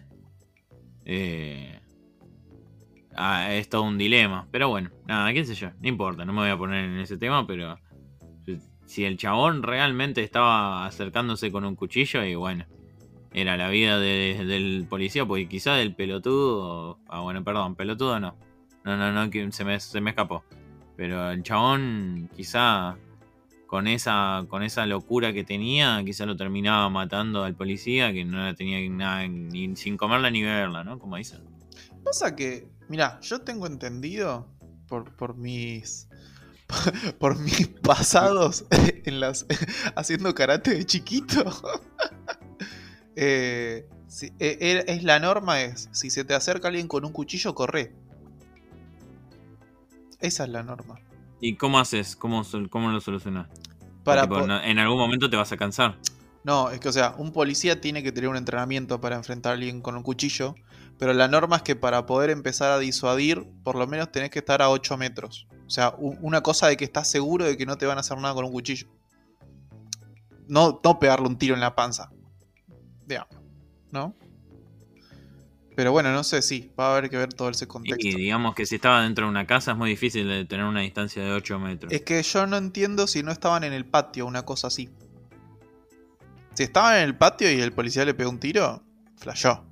Eh, 1.05 1.81
ah, 3.17 3.53
es 3.53 3.69
todo 3.69 3.83
un 3.83 3.99
dilema. 3.99 4.47
Pero 4.51 4.69
bueno, 4.69 4.91
nada, 5.07 5.33
qué 5.33 5.45
sé 5.45 5.55
yo. 5.55 5.71
No 5.81 5.89
importa, 5.89 6.25
no 6.25 6.33
me 6.33 6.41
voy 6.43 6.51
a 6.51 6.57
poner 6.59 6.85
en 6.85 6.99
ese 6.99 7.17
tema, 7.17 7.47
pero. 7.47 7.79
si- 8.87 9.05
el 9.07 9.17
chabón 9.17 9.63
realmente 9.63 10.23
estaba 10.23 10.85
acercándose 10.85 11.51
con 11.51 11.65
un 11.65 11.77
cuchillo, 11.77 12.23
y 12.25 12.35
bueno. 12.35 12.67
Era 13.35 13.57
la 13.57 13.71
vida 13.71 13.99
de- 13.99 14.45
del 14.45 14.87
policía, 14.91 15.25
porque 15.25 15.49
quizá 15.49 15.75
del 15.75 15.95
pelotudo. 15.95 16.99
Ah, 17.09 17.21
bueno, 17.21 17.43
perdón, 17.43 17.75
pelotudo 17.75 18.21
no. 18.21 18.37
No, 18.85 18.97
no, 18.99 19.11
no, 19.13 19.31
se 19.53 19.65
me, 19.65 19.81
se 19.81 20.01
me 20.03 20.11
escapó. 20.11 20.45
Pero 20.97 21.31
el 21.31 21.43
chabón, 21.43 22.29
quizá 22.37 22.97
con 23.67 23.87
esa, 23.87 24.45
con 24.49 24.63
esa 24.63 24.85
locura 24.87 25.33
que 25.33 25.45
tenía, 25.45 26.03
quizá 26.05 26.27
lo 26.27 26.37
terminaba 26.37 26.89
matando 26.91 27.43
al 27.45 27.55
policía, 27.55 28.13
que 28.13 28.25
no 28.25 28.39
la 28.45 28.55
tenía 28.55 28.79
nada, 28.91 29.27
ni 29.27 29.75
sin 29.77 29.97
comerla 29.97 30.31
ni 30.31 30.43
beberla, 30.43 30.85
¿no? 30.85 30.99
Como 30.99 31.17
dicen. 31.17 31.41
pasa 32.05 32.37
que, 32.37 32.69
mira, 32.89 33.19
yo 33.23 33.41
tengo 33.41 33.67
entendido 33.67 34.47
por, 34.89 35.17
por 35.17 35.37
mis 35.37 36.09
por 37.19 37.39
mis 37.39 37.69
pasados 37.69 38.67
en 39.07 39.21
las 39.21 39.47
haciendo 39.97 40.35
karate 40.35 40.75
de 40.75 40.85
chiquito. 40.85 41.45
eh, 43.17 43.87
si- 44.09 44.33
eh, 44.39 44.59
er- 44.61 44.85
es 44.89 45.03
la 45.05 45.19
norma 45.19 45.63
es 45.63 45.89
si 45.93 46.11
se 46.11 46.25
te 46.25 46.35
acerca 46.35 46.69
alguien 46.69 46.89
con 46.89 47.05
un 47.05 47.13
cuchillo 47.13 47.55
corre. 47.55 47.95
Esa 50.23 50.45
es 50.45 50.51
la 50.51 50.63
norma. 50.63 51.01
¿Y 51.41 51.57
cómo 51.57 51.79
haces? 51.79 52.17
¿Cómo, 52.17 52.43
cómo 52.71 52.91
lo 52.91 53.01
solucionas? 53.01 53.49
Para 54.05 54.23
Tipo, 54.23 54.41
en 54.41 54.79
algún 54.79 54.99
momento 54.99 55.29
te 55.29 55.37
vas 55.37 55.53
a 55.53 55.57
cansar. 55.57 55.99
No, 56.45 56.71
es 56.71 56.81
que, 56.81 56.89
o 56.89 56.93
sea, 56.93 57.15
un 57.19 57.33
policía 57.33 57.81
tiene 57.81 58.03
que 58.03 58.13
tener 58.13 58.31
un 58.31 58.37
entrenamiento 58.37 59.01
para 59.01 59.17
enfrentar 59.17 59.51
a 59.51 59.55
alguien 59.55 59.81
con 59.81 59.97
un 59.97 60.03
cuchillo, 60.03 60.55
pero 60.99 61.13
la 61.13 61.29
norma 61.29 61.57
es 61.57 61.63
que 61.63 61.77
para 61.77 62.07
poder 62.07 62.31
empezar 62.31 62.71
a 62.73 62.79
disuadir, 62.79 63.47
por 63.63 63.77
lo 63.77 63.87
menos 63.87 64.11
tenés 64.11 64.31
que 64.31 64.39
estar 64.41 64.63
a 64.63 64.71
8 64.71 64.97
metros. 64.97 65.47
O 65.67 65.71
sea, 65.71 65.95
una 65.99 66.43
cosa 66.43 66.69
de 66.69 66.77
que 66.77 66.85
estás 66.85 67.09
seguro 67.09 67.45
de 67.45 67.57
que 67.57 67.67
no 67.67 67.77
te 67.77 67.87
van 67.87 67.97
a 67.97 68.01
hacer 68.01 68.19
nada 68.19 68.35
con 68.35 68.45
un 68.45 68.53
cuchillo. 68.53 68.89
No, 70.49 70.81
no 70.83 70.99
pegarle 70.99 71.29
un 71.29 71.39
tiro 71.39 71.55
en 71.55 71.61
la 71.61 71.75
panza. 71.75 72.11
Digamos, 73.07 73.37
¿no? 73.91 74.15
Pero 75.75 75.91
bueno, 75.93 76.13
no 76.13 76.23
sé, 76.23 76.43
sí, 76.43 76.71
va 76.79 76.89
a 76.89 76.97
haber 76.99 77.09
que 77.09 77.17
ver 77.17 77.33
todo 77.33 77.49
ese 77.49 77.67
contexto. 77.67 78.07
Y 78.07 78.15
digamos 78.15 78.55
que 78.55 78.67
si 78.67 78.75
estaba 78.75 79.03
dentro 79.03 79.25
de 79.25 79.31
una 79.31 79.47
casa 79.47 79.73
es 79.73 79.77
muy 79.79 79.89
difícil 79.91 80.29
de 80.29 80.45
tener 80.45 80.67
una 80.67 80.81
distancia 80.81 81.23
de 81.25 81.33
8 81.33 81.59
metros. 81.59 81.91
Es 81.93 82.03
que 82.03 82.23
yo 82.23 82.47
no 82.47 82.59
entiendo 82.59 83.07
si 83.07 83.23
no 83.23 83.33
estaban 83.33 83.65
en 83.65 83.73
el 83.73 83.87
patio, 83.87 84.27
una 84.27 84.43
cosa 84.45 84.67
así. 84.67 84.91
Si 86.55 86.63
estaban 86.65 86.97
en 86.99 87.05
el 87.05 87.17
patio 87.17 87.51
y 87.51 87.61
el 87.61 87.73
policía 87.73 88.05
le 88.05 88.13
pegó 88.13 88.29
un 88.31 88.39
tiro, 88.39 88.83
flashó. 89.17 89.65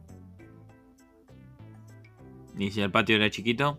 Y 2.57 2.71
si 2.71 2.81
el 2.81 2.91
patio 2.91 3.17
era 3.17 3.31
chiquito, 3.31 3.79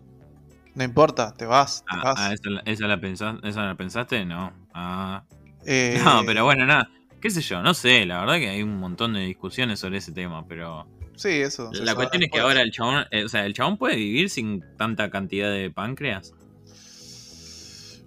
No 0.74 0.84
importa, 0.84 1.34
te 1.34 1.44
vas, 1.44 1.84
te 1.84 1.96
ah, 1.96 2.02
vas. 2.04 2.14
ah, 2.18 2.32
¿esa, 2.32 2.50
la- 2.50 2.60
esa 2.64 2.86
la 2.86 2.98
pensás- 3.00 3.38
¿esa 3.42 3.62
la 3.66 3.74
pensaste? 3.74 4.24
No. 4.24 4.52
Ah. 4.72 5.24
Eh, 5.66 6.00
No, 6.04 6.22
pero 6.24 6.44
bueno, 6.44 6.64
nada. 6.66 6.88
¿Qué 7.20 7.30
sé 7.30 7.40
yo? 7.42 7.62
No 7.62 7.74
sé, 7.74 8.06
la 8.06 8.20
verdad 8.20 8.36
que 8.36 8.48
hay 8.48 8.62
un 8.62 8.78
montón 8.78 9.12
de 9.12 9.20
discusiones 9.20 9.78
sobre 9.80 9.98
ese 9.98 10.12
tema, 10.12 10.46
pero... 10.46 10.86
Sí, 11.22 11.28
eso. 11.28 11.72
se 11.72 11.84
La 11.84 11.94
cuestión 11.94 12.22
es 12.24 12.30
que 12.30 12.40
ahora 12.40 12.62
el 12.62 12.72
chabón, 12.72 13.04
eh, 13.10 13.24
o 13.24 13.28
sea, 13.28 13.46
el 13.46 13.54
chabón 13.54 13.76
puede 13.76 13.96
vivir 13.96 14.28
sin 14.30 14.62
tanta 14.76 15.10
cantidad 15.10 15.50
de 15.52 15.70
páncreas. 15.70 16.34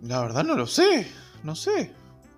La 0.03 0.21
verdad 0.21 0.43
no 0.43 0.55
lo 0.55 0.67
sé. 0.67 1.07
No 1.43 1.55
sé. 1.55 1.91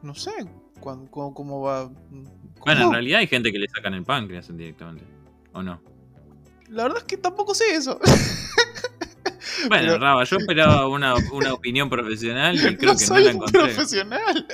No 0.04 0.14
sé 0.16 0.32
cuán- 0.80 1.08
cómo, 1.08 1.34
cómo 1.34 1.62
va. 1.62 1.86
Bueno, 1.86 2.30
¿Cómo? 2.60 2.82
en 2.84 2.92
realidad 2.92 3.20
hay 3.22 3.28
gente 3.28 3.52
que 3.52 3.58
le 3.60 3.68
sacan 3.68 3.94
el 3.96 4.04
páncreas 4.04 4.56
directamente. 4.56 5.04
¿O 5.54 5.64
no? 5.64 5.82
La 6.70 6.84
verdad 6.84 7.00
es 7.00 7.04
que 7.06 7.18
tampoco 7.18 7.54
sé 7.56 7.74
eso. 7.76 8.00
Bueno, 9.70 9.88
Pero- 9.94 9.98
Raba, 10.00 10.24
yo 10.24 10.38
esperaba 10.38 10.88
una, 10.88 11.16
una 11.32 11.52
opinión 11.54 11.90
profesional 11.90 12.56
y 12.56 12.60
creo 12.78 12.94
no 12.94 13.00
que 13.00 13.06
no 13.06 13.08
soy 13.08 13.24
la 13.24 13.30
un 13.32 13.36
encontré. 13.38 13.62
profesional. 13.64 14.48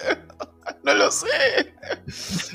no 0.85 0.93
lo 0.95 1.11
sé. 1.11 1.27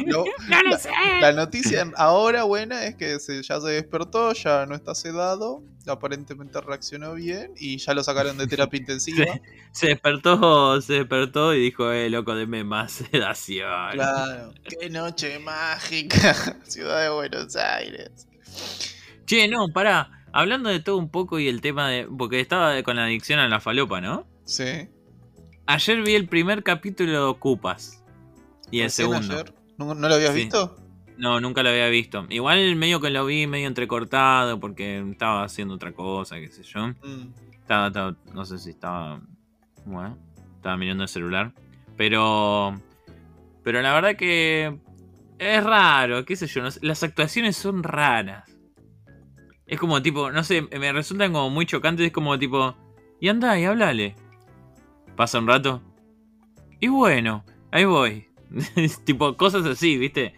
Lo- 0.07 0.25
No 0.49 0.63
lo 0.63 0.71
la- 0.71 0.79
sé. 0.79 0.91
La 1.21 1.33
noticia 1.33 1.91
ahora 1.97 2.45
buena 2.45 2.85
es 2.87 2.95
que 2.97 3.19
se- 3.21 3.43
ya 3.43 3.61
se 3.61 3.69
despertó, 3.69 4.33
ya 4.33 4.67
no 4.67 4.75
está 4.75 4.95
sedado, 4.95 5.63
aparentemente 5.87 6.61
reaccionó 6.61 7.15
bien 7.15 7.53
y 7.59 7.79
ya 7.79 7.95
lo 7.95 8.03
sacaron 8.05 8.37
de 8.39 8.47
terapia 8.47 8.79
intensiva. 8.81 9.25
Sí. 9.25 9.41
Se 9.73 9.87
despertó, 9.89 10.81
se 10.83 10.95
despertó 10.95 11.55
y 11.55 11.61
dijo, 11.63 11.91
eh, 11.93 12.11
loco, 12.11 12.35
deme 12.35 12.65
más 12.65 12.93
sedación. 13.11 13.91
Claro. 13.93 14.53
Qué 14.65 14.91
noche 14.91 15.39
mágica, 15.39 16.35
ciudad 16.65 17.03
de 17.03 17.11
Buenos 17.11 17.57
Aires. 17.57 18.27
Che, 19.27 19.49
no, 19.49 19.69
pará. 19.73 20.11
Hablando 20.33 20.69
de 20.69 20.81
todo 20.81 20.99
un 20.99 21.11
poco 21.11 21.39
y 21.39 21.49
el 21.49 21.61
tema 21.63 21.89
de. 21.91 22.07
Porque 22.07 22.41
estaba 22.41 22.83
con 22.83 22.97
la 22.97 23.05
adicción 23.05 23.39
a 23.41 23.49
la 23.49 23.61
falopa, 23.61 24.01
¿no? 24.01 24.27
Sí. 24.45 24.89
Ayer 25.67 26.03
vi 26.03 26.15
el 26.15 26.29
primer 26.29 26.63
capítulo 26.63 27.13
de 27.13 27.19
Ocupas. 27.19 27.98
Y 28.71 28.81
el 28.81 28.91
segundo. 28.91 29.35
ayer. 29.35 29.55
¿No, 29.77 29.95
no 29.95 30.09
lo 30.09 30.15
habías 30.15 30.35
Sí. 30.35 30.41
visto? 30.45 30.77
No, 31.17 31.41
nunca 31.41 31.63
lo 31.63 31.71
había 31.71 31.89
visto. 31.89 32.27
Igual 32.29 32.77
medio 32.77 33.01
que 33.01 33.11
lo 33.11 33.27
vi 33.27 33.47
medio 33.47 33.67
entrecortado 33.67 34.61
porque 34.61 34.99
estaba 35.11 35.43
haciendo 35.45 35.75
otra 35.75 35.93
cosa, 35.93 36.37
qué 36.37 36.49
sé 36.49 36.63
yo. 36.63 36.89
Mm. 36.89 37.33
Estaba, 37.61 37.89
estaba- 37.89 38.17
no 38.33 38.45
sé 38.45 38.59
si 38.59 38.71
estaba. 38.71 39.21
Bueno, 39.85 40.17
estaba 40.57 40.77
mirando 40.77 41.03
el 41.05 41.09
celular. 41.09 41.53
Pero. 41.97 42.81
Pero 43.65 43.83
la 43.83 43.93
verdad 43.95 44.17
que. 44.17 44.79
Es 45.39 45.63
raro, 45.65 46.25
qué 46.25 46.35
sé 46.37 46.47
yo. 46.49 46.63
no 46.63 46.71
sé, 46.71 46.81
las 46.83 47.03
actuaciones 47.03 47.57
son 47.57 47.83
raras. 47.83 48.45
Es 49.67 49.79
como 49.79 50.01
tipo, 50.03 50.31
no 50.31 50.43
sé, 50.45 50.63
me 50.63 50.93
resultan 50.93 51.33
como 51.33 51.51
muy 51.51 51.67
chocantes. 51.67 52.07
Es 52.07 52.13
como 52.13 52.39
tipo. 52.39 52.75
Y 53.21 53.29
anda 53.29 53.59
y 53.59 53.65
háblale. 53.65 54.15
Pasa 55.17 55.39
un 55.41 55.49
rato. 55.49 55.83
Y 56.81 56.87
bueno, 56.89 57.45
ahí 57.73 57.85
voy. 57.85 58.28
Tipo, 59.05 59.37
cosas 59.37 59.65
así, 59.67 59.97
¿viste? 59.99 60.35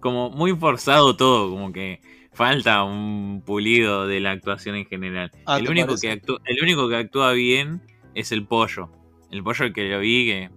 Como 0.00 0.30
muy 0.30 0.54
forzado 0.56 1.16
todo, 1.16 1.50
como 1.50 1.72
que 1.72 2.00
falta 2.32 2.82
un 2.84 3.42
pulido 3.44 4.06
de 4.06 4.20
la 4.20 4.32
actuación 4.32 4.76
en 4.76 4.86
general. 4.86 5.30
Ah, 5.46 5.58
el, 5.58 5.64
¿te 5.64 5.70
único 5.70 5.86
parece? 5.88 6.06
que 6.06 6.12
actúa, 6.12 6.40
el 6.44 6.62
único 6.62 6.88
que 6.88 6.96
actúa 6.96 7.32
bien 7.32 7.82
es 8.14 8.32
el 8.32 8.46
pollo. 8.46 8.90
El 9.30 9.42
pollo 9.42 9.64
el 9.64 9.72
que 9.72 9.88
lo 9.88 10.00
vi 10.00 10.26
que. 10.26 10.50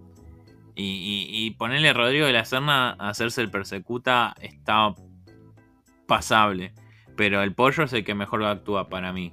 Y, 0.74 0.84
y, 0.84 1.46
y 1.46 1.50
ponerle 1.52 1.88
a 1.88 1.92
Rodrigo 1.92 2.26
de 2.26 2.32
la 2.32 2.44
Serna 2.44 2.90
a 2.90 3.08
hacerse 3.08 3.40
el 3.40 3.50
persecuta 3.50 4.34
está 4.40 4.94
pasable. 6.06 6.72
Pero 7.16 7.42
el 7.42 7.52
pollo 7.52 7.82
es 7.82 7.92
el 7.92 8.04
que 8.04 8.14
mejor 8.14 8.44
actúa 8.44 8.88
para 8.88 9.12
mí. 9.12 9.32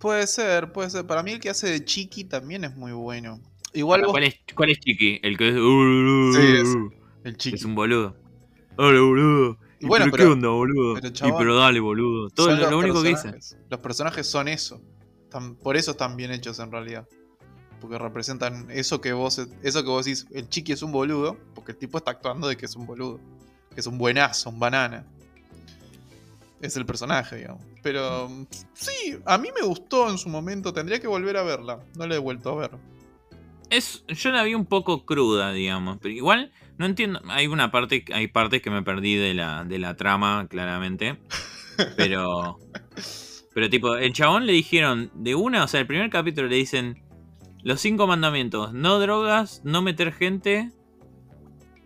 Puede 0.00 0.26
ser, 0.26 0.72
puede 0.72 0.90
ser. 0.90 1.06
Para 1.06 1.22
mí 1.22 1.30
el 1.30 1.38
que 1.38 1.50
hace 1.50 1.70
de 1.70 1.84
Chiqui 1.84 2.24
también 2.24 2.64
es 2.64 2.74
muy 2.74 2.90
bueno. 2.90 3.40
Igual 3.74 4.02
vos... 4.02 4.10
¿Cuál 4.12 4.24
es, 4.24 4.34
¿Cuál 4.54 4.70
es 4.70 4.78
Chiqui? 4.80 5.20
El 5.22 5.36
que 5.38 5.48
es. 5.48 5.54
Sí, 5.54 6.56
es- 6.56 6.76
El 7.24 7.36
Chiqui. 7.36 7.56
Es 7.56 7.64
un 7.64 7.74
boludo. 7.74 8.16
Hola, 8.76 9.00
boludo. 9.00 9.58
Y 9.80 9.84
¿Y 9.84 9.88
bueno, 9.88 10.04
pero, 10.06 10.12
pero- 10.12 10.24
qué 10.28 10.32
onda, 10.32 10.48
boludo? 10.48 10.94
pero, 10.94 11.08
y 11.08 11.32
pero 11.38 11.56
dale, 11.56 11.80
boludo. 11.80 12.30
Todo 12.30 12.54
lo, 12.54 12.70
lo 12.70 12.78
único 12.78 13.02
que 13.02 13.08
dice. 13.10 13.22
personajes. 13.30 13.56
Los 13.70 13.80
personajes 13.80 14.26
son 14.26 14.48
eso. 14.48 14.80
Por 15.62 15.76
eso 15.76 15.92
están 15.92 16.16
bien 16.16 16.30
hechos 16.30 16.58
en 16.58 16.70
realidad. 16.70 17.08
Porque 17.80 17.98
representan 17.98 18.70
eso 18.70 19.00
que 19.00 19.12
vos 19.12 19.40
eso 19.62 19.82
que 19.82 19.88
vos 19.88 20.04
decís, 20.04 20.26
el 20.32 20.48
chiqui 20.48 20.72
es 20.72 20.82
un 20.82 20.92
boludo, 20.92 21.36
porque 21.54 21.72
el 21.72 21.78
tipo 21.78 21.98
está 21.98 22.12
actuando 22.12 22.46
de 22.46 22.56
que 22.56 22.66
es 22.66 22.76
un 22.76 22.86
boludo. 22.86 23.18
Que 23.74 23.80
es 23.80 23.86
un 23.86 23.96
buenazo, 23.98 24.50
un 24.50 24.60
banana. 24.60 25.04
Es 26.60 26.76
el 26.76 26.86
personaje, 26.86 27.36
digamos. 27.36 27.64
Pero 27.82 28.28
mm, 28.28 28.46
sí, 28.74 29.18
a 29.24 29.36
mí 29.38 29.48
me 29.58 29.66
gustó 29.66 30.08
en 30.10 30.18
su 30.18 30.28
momento. 30.28 30.72
Tendría 30.72 31.00
que 31.00 31.08
volver 31.08 31.36
a 31.38 31.42
verla. 31.42 31.80
No 31.96 32.06
la 32.06 32.14
he 32.14 32.18
vuelto 32.18 32.50
a 32.50 32.68
ver. 32.68 32.70
Es, 33.72 34.04
yo 34.06 34.30
la 34.32 34.42
vi 34.42 34.54
un 34.54 34.66
poco 34.66 35.06
cruda, 35.06 35.50
digamos. 35.50 35.96
Pero 36.02 36.12
igual, 36.12 36.52
no 36.76 36.84
entiendo. 36.84 37.22
Hay 37.28 37.46
una 37.46 37.70
parte, 37.70 38.04
hay 38.12 38.28
partes 38.28 38.60
que 38.60 38.68
me 38.68 38.82
perdí 38.82 39.14
de 39.14 39.32
la, 39.32 39.64
de 39.64 39.78
la 39.78 39.96
trama, 39.96 40.46
claramente. 40.46 41.18
Pero. 41.96 42.58
Pero 43.54 43.70
tipo, 43.70 43.96
el 43.96 44.12
chabón 44.12 44.44
le 44.44 44.52
dijeron 44.52 45.10
de 45.14 45.34
una, 45.34 45.64
o 45.64 45.68
sea, 45.68 45.80
el 45.80 45.86
primer 45.86 46.10
capítulo 46.10 46.48
le 46.48 46.56
dicen 46.56 47.02
los 47.62 47.80
cinco 47.80 48.06
mandamientos, 48.06 48.74
no 48.74 48.98
drogas, 48.98 49.62
no 49.64 49.80
meter 49.80 50.12
gente. 50.12 50.70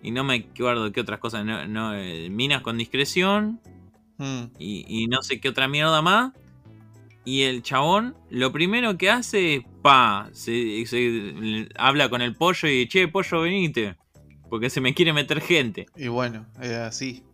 Y 0.02 0.10
no 0.10 0.24
me 0.24 0.48
acuerdo 0.52 0.90
qué 0.90 1.00
otras 1.00 1.20
cosas, 1.20 1.44
no, 1.44 1.66
no, 1.66 1.94
eh, 1.94 2.30
minas 2.30 2.62
con 2.62 2.78
discreción. 2.78 3.60
Mm, 4.18 4.44
y, 4.58 4.84
y 4.88 5.06
no 5.06 5.22
sé 5.22 5.38
qué 5.38 5.48
otra 5.48 5.68
mierda 5.68 6.02
más. 6.02 6.32
Y 7.26 7.42
el 7.42 7.62
chabón, 7.62 8.16
lo 8.30 8.52
primero 8.52 8.96
que 8.96 9.10
hace 9.10 9.56
es, 9.56 9.62
pa, 9.82 10.30
se, 10.32 10.86
se- 10.86 11.68
habla 11.76 12.08
con 12.08 12.22
el 12.22 12.34
pollo 12.36 12.68
y, 12.68 12.86
che, 12.88 13.08
pollo, 13.08 13.40
venite. 13.42 13.96
Porque 14.48 14.70
se 14.70 14.80
me 14.80 14.94
quiere 14.94 15.12
meter 15.12 15.40
gente. 15.40 15.86
Y 15.96 16.06
bueno, 16.06 16.46
así. 16.84 17.24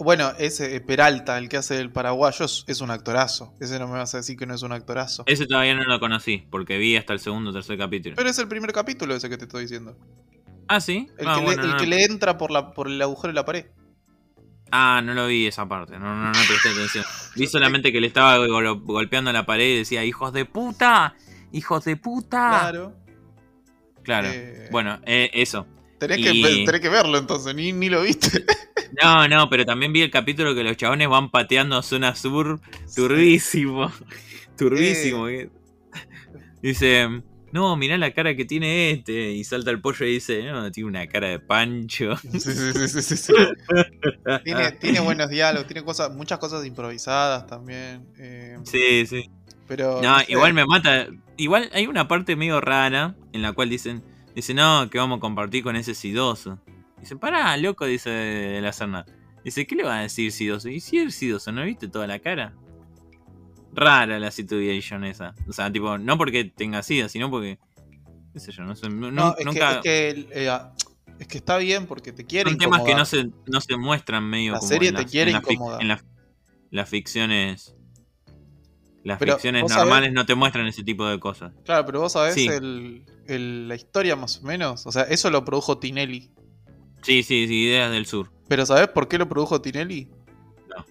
Bueno, 0.00 0.32
ese 0.38 0.80
Peralta, 0.80 1.38
el 1.38 1.48
que 1.48 1.58
hace 1.58 1.78
el 1.78 1.92
paraguayo, 1.92 2.44
es, 2.46 2.64
es 2.66 2.80
un 2.80 2.90
actorazo. 2.90 3.54
Ese 3.60 3.78
no 3.78 3.86
me 3.86 3.98
vas 3.98 4.12
a 4.14 4.16
decir 4.18 4.36
que 4.36 4.46
no 4.46 4.54
es 4.54 4.62
un 4.62 4.72
actorazo. 4.72 5.22
Ese 5.26 5.46
todavía 5.46 5.74
no 5.74 5.84
lo 5.84 6.00
conocí, 6.00 6.44
porque 6.50 6.78
vi 6.78 6.96
hasta 6.96 7.12
el 7.12 7.20
segundo 7.20 7.50
o 7.50 7.52
tercer 7.52 7.78
capítulo. 7.78 8.16
Pero 8.16 8.28
es 8.30 8.38
el 8.38 8.48
primer 8.48 8.72
capítulo 8.72 9.14
ese 9.14 9.28
que 9.28 9.36
te 9.36 9.44
estoy 9.44 9.62
diciendo. 9.62 9.96
ah, 10.66 10.80
sí. 10.80 11.08
El, 11.18 11.28
ah, 11.28 11.36
que, 11.36 11.42
bueno, 11.44 11.62
le, 11.62 11.68
el 11.68 11.72
no, 11.74 11.76
que 11.76 11.84
no. 11.84 11.90
le 11.90 12.04
entra 12.04 12.38
por, 12.38 12.50
la, 12.50 12.72
por 12.72 12.88
el 12.88 13.00
agujero 13.00 13.28
de 13.28 13.34
la 13.34 13.44
pared. 13.44 13.66
Ah, 14.70 15.00
no 15.02 15.14
lo 15.14 15.26
vi 15.26 15.46
esa 15.46 15.66
parte. 15.68 15.98
No, 15.98 16.14
no, 16.14 16.26
no 16.26 16.32
presté 16.46 16.68
atención. 16.70 17.04
Vi 17.36 17.46
solamente 17.46 17.92
que 17.92 18.00
le 18.00 18.06
estaba 18.06 18.36
gol- 18.46 18.80
golpeando 18.84 19.32
la 19.32 19.46
pared 19.46 19.66
y 19.74 19.78
decía, 19.78 20.04
hijos 20.04 20.32
de 20.32 20.44
puta. 20.44 21.14
Hijos 21.52 21.84
de 21.84 21.96
puta. 21.96 22.48
Claro. 22.60 22.94
Claro. 24.02 24.28
Eh, 24.30 24.68
Bueno, 24.70 25.00
eh, 25.06 25.30
eso. 25.32 25.66
Tenés, 25.98 26.18
y- 26.18 26.22
que, 26.22 26.30
ve- 26.42 26.64
tenés 26.66 26.80
que 26.80 26.88
verlo 26.88 27.18
entonces, 27.18 27.54
ni, 27.54 27.72
ni 27.72 27.88
lo 27.88 28.02
viste. 28.02 28.44
No, 29.02 29.28
no, 29.28 29.50
pero 29.50 29.66
también 29.66 29.92
vi 29.92 30.00
el 30.00 30.10
capítulo 30.10 30.54
que 30.54 30.64
los 30.64 30.74
chabones 30.78 31.08
van 31.10 31.30
pateando 31.30 31.82
zona 31.82 32.14
sur 32.16 32.58
Turbísimo. 32.96 33.92
Turbísimo. 34.56 35.28
eh. 35.28 35.50
Dice, 36.62 37.22
no, 37.52 37.76
mirá 37.76 37.96
la 37.98 38.12
cara 38.12 38.34
que 38.36 38.44
tiene 38.44 38.90
este. 38.90 39.32
Y 39.32 39.44
salta 39.44 39.70
el 39.70 39.80
pollo 39.80 40.04
y 40.06 40.12
dice, 40.14 40.42
no, 40.44 40.70
tiene 40.70 40.88
una 40.88 41.06
cara 41.06 41.28
de 41.28 41.38
pancho. 41.40 42.16
Sí, 42.32 42.38
sí, 42.40 42.88
sí, 43.02 43.16
sí, 43.16 43.32
tiene, 44.44 44.72
tiene 44.72 45.00
buenos 45.00 45.30
diálogos, 45.30 45.66
tiene 45.66 45.84
cosas, 45.84 46.14
muchas 46.14 46.38
cosas 46.38 46.64
improvisadas 46.66 47.46
también. 47.46 48.06
eh, 48.18 48.58
Sí, 48.64 49.06
sí. 49.06 49.30
pero. 49.66 50.00
No, 50.02 50.18
sé, 50.20 50.26
igual 50.28 50.54
me 50.54 50.64
mata. 50.66 51.06
Igual 51.36 51.70
hay 51.72 51.86
una 51.86 52.08
parte 52.08 52.36
medio 52.36 52.60
rara 52.60 53.14
en 53.32 53.42
la 53.42 53.52
cual 53.52 53.70
dicen, 53.70 54.02
dice, 54.34 54.54
no, 54.54 54.88
que 54.90 54.98
vamos 54.98 55.18
a 55.18 55.20
compartir 55.20 55.62
con 55.62 55.76
ese 55.76 55.94
sidoso. 55.94 56.58
Dice, 57.00 57.16
pará, 57.16 57.56
loco, 57.56 57.86
dice 57.86 58.10
de 58.10 58.60
la 58.60 58.72
Serna. 58.72 59.06
Dice, 59.44 59.66
¿qué 59.66 59.76
le 59.76 59.84
va 59.84 59.98
a 59.98 60.02
decir 60.02 60.32
sidoso? 60.32 60.68
Y 60.68 60.80
si 60.80 60.98
es 60.98 61.14
sidoso, 61.14 61.52
¿no 61.52 61.62
viste 61.64 61.86
toda 61.88 62.06
la 62.08 62.18
cara? 62.18 62.54
Rara 63.72 64.18
la 64.18 64.30
situation 64.30 65.04
esa. 65.04 65.34
O 65.48 65.52
sea, 65.52 65.70
tipo, 65.72 65.98
no 65.98 66.16
porque 66.18 66.44
tenga 66.44 66.82
sida, 66.82 67.08
sino 67.08 67.30
porque. 67.30 67.58
qué 68.32 68.40
sé 68.40 68.52
yo, 68.52 68.62
no 68.64 68.74
sé. 68.76 68.88
no- 68.88 69.10
No, 69.10 69.34
es, 69.38 69.44
nunca. 69.44 69.80
que, 69.80 70.08
es, 70.10 70.14
que, 70.26 70.44
eh, 70.44 70.48
ah, 70.48 70.72
es 71.18 71.26
que 71.26 71.38
está 71.38 71.56
bien 71.58 71.86
porque 71.86 72.12
te 72.12 72.24
quiere 72.24 72.50
son 72.50 72.58
temas 72.58 72.82
que 72.82 72.94
no 72.94 73.04
se, 73.04 73.30
no 73.46 73.60
se 73.60 73.76
muestran 73.76 74.24
medio 74.24 74.52
La 74.52 74.58
como 74.58 74.68
serie 74.68 74.88
en 74.90 74.94
te 74.96 75.02
las- 75.02 75.10
quiere 75.10 75.30
en 75.32 75.36
incomodar. 75.38 75.82
en 75.82 75.88
las- 75.88 76.04
las 76.70 76.88
ficciones. 76.88 77.74
Las 79.04 79.18
Pero, 79.18 79.34
ficciones 79.34 79.64
normales 79.70 80.12
no 80.12 80.26
te 80.26 80.34
muestran 80.34 80.66
ese 80.66 80.82
tipo 80.82 81.06
de 81.06 81.18
cosas. 81.18 81.52
Claro, 81.64 81.86
pero 81.86 82.00
vos 82.00 82.12
sabés 82.12 82.34
Sí. 82.34 82.46
el- 82.46 83.04
el- 83.26 83.68
la 83.68 83.74
historia 83.74 84.16
más 84.16 84.38
o 84.38 84.42
menos. 84.42 84.86
O 84.86 84.92
sea, 84.92 85.02
eso 85.04 85.30
lo 85.30 85.44
produjo 85.44 85.78
Tinelli. 85.78 86.30
Sí, 87.02 87.22
sí, 87.22 87.46
sí, 87.46 87.62
ideas 87.64 87.90
del 87.92 88.06
sur. 88.06 88.30
Pero 88.48 88.66
¿sabés 88.66 88.88
por 88.88 89.08
qué 89.08 89.16
lo 89.18 89.28
produjo 89.28 89.62
Tinelli? 89.62 90.10
No. 90.68 90.84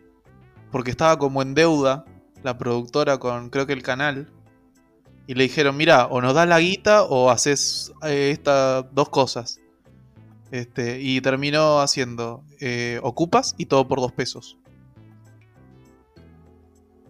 Porque 0.71 0.89
estaba 0.91 1.19
como 1.19 1.41
en 1.41 1.53
deuda 1.53 2.05
la 2.43 2.57
productora 2.57 3.17
con 3.17 3.49
creo 3.49 3.65
que 3.65 3.73
el 3.73 3.83
canal. 3.83 4.31
Y 5.29 5.33
le 5.33 5.43
dijeron, 5.43 5.75
mira, 5.75 6.05
o 6.07 6.21
nos 6.21 6.33
das 6.33 6.47
la 6.47 6.59
guita 6.59 7.03
o 7.03 7.29
haces 7.29 7.93
eh, 8.03 8.31
estas 8.31 8.85
dos 8.93 9.09
cosas. 9.09 9.59
Este, 10.51 11.01
y 11.01 11.19
terminó 11.19 11.81
haciendo 11.81 12.43
eh, 12.61 13.01
Ocupas 13.03 13.53
y 13.57 13.65
todo 13.65 13.87
por 13.89 13.99
dos 13.99 14.13
pesos. 14.13 14.57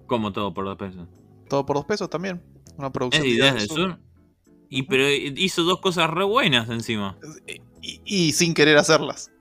Como 0.07 0.34
todo 0.34 0.51
por 0.53 0.65
dos 0.65 0.77
pesos. 0.77 1.07
Todo 1.48 1.65
por 1.65 1.75
dos 1.75 1.86
pesos 1.86 2.10
también. 2.10 2.41
Una 2.77 2.88
Es 2.88 2.93
producción 2.93 3.24
de 3.24 3.29
ideas 3.29 3.63
sur. 3.67 4.00
Y 4.69 4.84
pero 4.84 5.07
hizo 5.10 5.63
dos 5.63 5.79
cosas 5.79 6.10
re 6.10 6.24
buenas 6.24 6.69
encima. 6.69 7.17
Y, 7.81 8.01
y 8.03 8.31
sin 8.31 8.53
querer 8.55 8.77
hacerlas. 8.77 9.31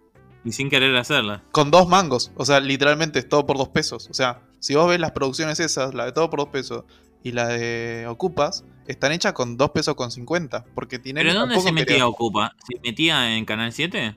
Y 0.45 0.52
sin 0.52 0.69
querer 0.69 0.95
hacerlas. 0.97 1.43
Con 1.50 1.71
dos 1.71 1.88
mangos. 1.88 2.31
O 2.37 2.45
sea, 2.45 2.61
literalmente 2.61 3.19
es 3.19 3.28
todo 3.28 3.47
por 3.47 3.57
dos 3.57 3.71
pesos. 3.71 4.09
O 4.11 4.14
sea, 4.14 4.46
si 4.60 4.75
vos 4.75 4.88
ves 4.88 5.00
las 5.00 5.12
producciones 5.12 5.60
esas, 5.60 5.94
la 5.94 6.04
de 6.06 6.12
todo 6.12 6.28
por 6.30 6.40
dos 6.40 6.48
pesos 6.48 6.84
y 7.22 7.32
la 7.32 7.48
de 7.48 8.06
Ocupas, 8.08 8.64
están 8.86 9.12
hechas 9.12 9.32
con 9.32 9.56
dos 9.56 9.70
pesos 9.70 9.94
con 9.96 10.10
50. 10.10 10.64
Porque 10.75 10.98
Tinelli 10.98 11.28
¿Pero 11.30 11.40
dónde 11.40 11.60
se 11.60 11.72
metía 11.72 11.86
quería- 11.86 12.06
Ocupa? 12.06 12.54
¿Se 12.66 12.78
metía 12.80 13.36
en 13.36 13.44
Canal 13.44 13.72
7? 13.72 14.16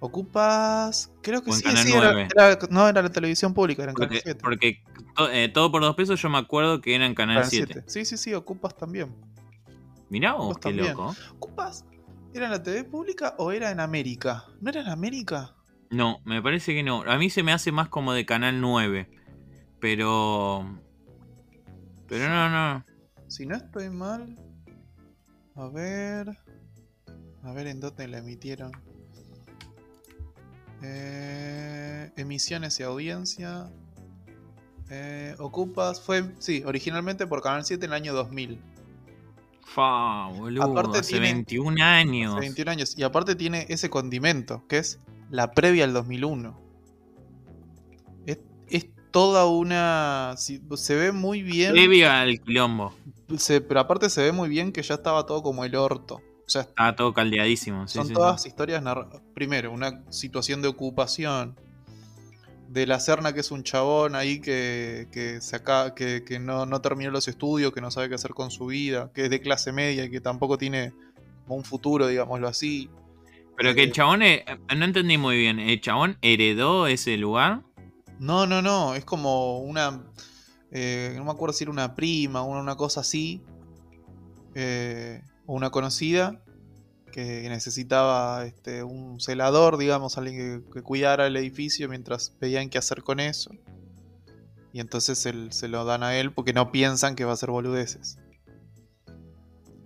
Ocupas. 0.00 1.10
Creo 1.22 1.42
que 1.42 1.52
sí, 1.52 1.62
Canal 1.62 1.84
sí, 1.84 1.92
era, 1.92 2.12
9. 2.12 2.28
era- 2.34 2.58
no, 2.70 2.88
era 2.88 3.02
la 3.02 3.10
televisión 3.10 3.52
pública, 3.54 3.82
era 3.82 3.92
en 3.92 3.96
Canal 3.96 4.08
Porque, 4.10 4.22
7. 4.22 4.40
porque 4.42 4.82
to- 5.16 5.30
eh, 5.30 5.48
todo 5.48 5.72
por 5.72 5.82
dos 5.82 5.96
pesos 5.96 6.20
yo 6.20 6.28
me 6.28 6.38
acuerdo 6.38 6.80
que 6.80 6.94
era 6.94 7.06
en 7.06 7.14
Canal 7.14 7.36
Canal 7.36 7.50
7. 7.50 7.72
7. 7.72 7.90
Sí, 7.90 8.04
sí, 8.04 8.16
sí, 8.16 8.34
Ocupas 8.34 8.76
también. 8.76 9.14
Mirá 10.08 10.34
vos, 10.34 10.44
Ocupas 10.52 10.58
qué 10.60 10.68
también. 10.70 10.88
loco. 10.96 11.16
Ocupas 11.36 11.84
¿Era 12.34 12.44
en 12.44 12.52
la 12.52 12.62
TV 12.62 12.84
pública 12.84 13.34
o 13.38 13.50
era 13.52 13.70
en 13.70 13.80
América? 13.80 14.44
¿No 14.60 14.68
era 14.70 14.82
en 14.82 14.88
América? 14.88 15.54
No, 15.90 16.20
me 16.24 16.42
parece 16.42 16.74
que 16.74 16.82
no. 16.82 17.02
A 17.02 17.16
mí 17.18 17.30
se 17.30 17.42
me 17.42 17.52
hace 17.52 17.72
más 17.72 17.88
como 17.88 18.12
de 18.12 18.26
Canal 18.26 18.60
9. 18.60 19.08
Pero... 19.80 20.78
Pero 22.08 22.28
no, 22.28 22.48
no. 22.50 22.84
Si 23.26 23.46
no 23.46 23.56
estoy 23.56 23.90
mal. 23.90 24.38
A 25.54 25.68
ver. 25.68 26.38
A 27.42 27.52
ver 27.52 27.66
en 27.68 27.80
dónde 27.80 28.08
la 28.08 28.18
emitieron. 28.18 28.72
Eh, 30.82 32.10
emisiones 32.16 32.78
y 32.80 32.82
audiencia. 32.82 33.70
Eh, 34.90 35.34
ocupas. 35.38 36.00
Fue. 36.00 36.24
Sí, 36.38 36.62
originalmente 36.64 37.26
por 37.26 37.42
Canal 37.42 37.64
7 37.64 37.84
en 37.86 37.92
el 37.92 37.96
año 37.96 38.14
2000. 38.14 38.60
Fa, 39.64 40.28
boludo. 40.28 40.64
Aparte 40.64 40.98
hace 41.00 41.12
tiene- 41.12 41.34
21 41.34 41.82
años. 41.82 42.32
Hace 42.32 42.40
21 42.40 42.70
años. 42.70 42.96
Y 42.96 43.02
aparte 43.02 43.34
tiene 43.34 43.66
ese 43.68 43.90
condimento, 43.90 44.64
que 44.68 44.78
es 44.78 44.98
la 45.30 45.52
previa 45.52 45.84
al 45.84 45.92
2001. 45.92 46.58
Es, 48.26 48.38
es 48.68 48.86
toda 49.10 49.46
una... 49.46 50.34
se 50.36 50.94
ve 50.94 51.12
muy 51.12 51.42
bien... 51.42 51.72
Previo 51.72 52.10
al 52.10 52.40
quilombo. 52.40 52.94
se- 53.36 53.60
pero 53.60 53.80
aparte 53.80 54.10
se 54.10 54.22
ve 54.22 54.32
muy 54.32 54.48
bien 54.48 54.72
que 54.72 54.82
ya 54.82 54.94
estaba 54.94 55.26
todo 55.26 55.42
como 55.42 55.64
el 55.64 55.74
orto. 55.76 56.16
O 56.16 56.50
sea, 56.50 56.62
Estaba 56.62 56.96
todo 56.96 57.12
caldeadísimo. 57.12 57.86
sí, 57.88 57.98
son 57.98 58.06
sí, 58.08 58.12
todas 58.14 58.42
sí. 58.42 58.48
historias... 58.48 58.82
Primero, 59.34 59.72
una 59.72 60.02
situación 60.10 60.62
de 60.62 60.68
ocupación. 60.68 61.56
De 62.70 62.86
la 62.86 63.00
Serna, 63.00 63.32
que 63.32 63.40
es 63.40 63.50
un 63.50 63.62
chabón 63.62 64.14
ahí 64.14 64.40
que, 64.40 65.08
que, 65.10 65.40
se 65.40 65.56
aca- 65.56 65.94
que, 65.94 66.22
que 66.22 66.38
no, 66.38 66.66
no 66.66 66.82
terminó 66.82 67.10
los 67.10 67.26
estudios, 67.26 67.72
que 67.72 67.80
no 67.80 67.90
sabe 67.90 68.10
qué 68.10 68.14
hacer 68.16 68.32
con 68.34 68.50
su 68.50 68.66
vida, 68.66 69.10
que 69.14 69.24
es 69.24 69.30
de 69.30 69.40
clase 69.40 69.72
media 69.72 70.04
y 70.04 70.10
que 70.10 70.20
tampoco 70.20 70.58
tiene 70.58 70.92
un 71.46 71.64
futuro, 71.64 72.06
digámoslo 72.06 72.46
así. 72.46 72.90
Pero 73.58 73.74
que 73.74 73.82
el 73.82 73.92
chabón, 73.92 74.22
eh, 74.22 74.44
no 74.76 74.84
entendí 74.84 75.18
muy 75.18 75.36
bien. 75.36 75.58
¿El 75.58 75.80
chabón 75.80 76.16
heredó 76.22 76.86
ese 76.86 77.16
lugar? 77.18 77.62
No, 78.18 78.46
no, 78.46 78.62
no, 78.62 78.94
es 78.94 79.04
como 79.04 79.58
una. 79.58 80.04
eh, 80.70 81.12
no 81.16 81.24
me 81.24 81.30
acuerdo 81.32 81.52
si 81.52 81.64
era 81.64 81.70
una 81.72 81.94
prima 81.94 82.42
o 82.42 82.46
una 82.58 82.76
cosa 82.76 83.00
así. 83.00 83.42
eh, 84.54 85.22
o 85.46 85.54
una 85.54 85.70
conocida. 85.70 86.42
Que 87.12 87.48
necesitaba 87.48 88.44
este, 88.44 88.82
un 88.84 89.18
celador, 89.18 89.76
digamos, 89.78 90.18
alguien 90.18 90.62
que, 90.62 90.70
que 90.72 90.82
cuidara 90.82 91.26
el 91.26 91.36
edificio 91.36 91.88
mientras 91.88 92.36
veían 92.38 92.68
qué 92.68 92.78
hacer 92.78 93.02
con 93.02 93.18
eso. 93.18 93.50
Y 94.72 94.80
entonces 94.80 95.24
él- 95.26 95.50
se 95.52 95.66
lo 95.68 95.84
dan 95.84 96.02
a 96.02 96.16
él 96.16 96.32
porque 96.32 96.52
no 96.52 96.70
piensan 96.70 97.16
que 97.16 97.24
va 97.24 97.32
a 97.32 97.36
ser 97.36 97.50
boludeces. 97.50 98.18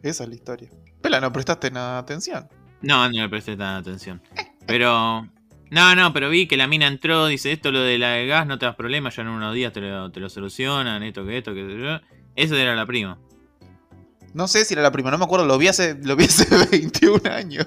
Esa 0.03 0.25
es 0.25 0.29
la 0.29 0.35
historia. 0.35 0.69
Pela, 1.01 1.21
no 1.21 1.33
prestaste 1.33 1.71
nada 1.71 1.99
atención. 1.99 2.49
No, 2.83 3.09
no 3.09 3.11
le 3.23 3.29
presté 3.29 3.53
tanta 3.57 3.77
atención. 3.79 4.21
Pero. 4.67 5.29
No, 5.71 5.95
no, 5.97 6.13
pero 6.13 6.29
vi 6.29 6.47
que 6.47 6.59
la 6.59 6.67
mina 6.67 6.87
entró, 6.87 7.27
dice 7.29 7.51
esto, 7.51 7.73
lo 7.73 7.81
de 7.81 7.99
la 7.99 8.11
de 8.11 8.27
gas, 8.27 8.47
no 8.47 8.59
te 8.59 8.67
das 8.67 8.77
problemas, 8.77 9.17
ya 9.17 9.23
en 9.23 9.29
unos 9.29 9.55
días 9.55 9.73
te 9.73 9.81
lo, 9.81 10.13
te 10.13 10.21
lo 10.21 10.29
solucionan, 10.29 11.03
esto 11.03 11.25
que 11.25 11.39
esto, 11.39 11.55
que 11.55 11.61
yo. 11.81 11.99
Eso 12.37 12.57
era 12.57 12.75
la 12.75 12.85
prima. 12.85 13.19
No 14.35 14.49
sé 14.49 14.65
si 14.67 14.75
era 14.75 14.83
la 14.83 14.93
prima, 14.93 15.11
no 15.11 15.17
me 15.17 15.25
acuerdo, 15.25 15.47
lo 15.47 15.57
vi 15.57 15.69
hace, 15.69 15.99
lo 16.03 16.15
vi 16.15 16.25
hace 16.25 16.47
21 16.71 17.21
años. 17.31 17.67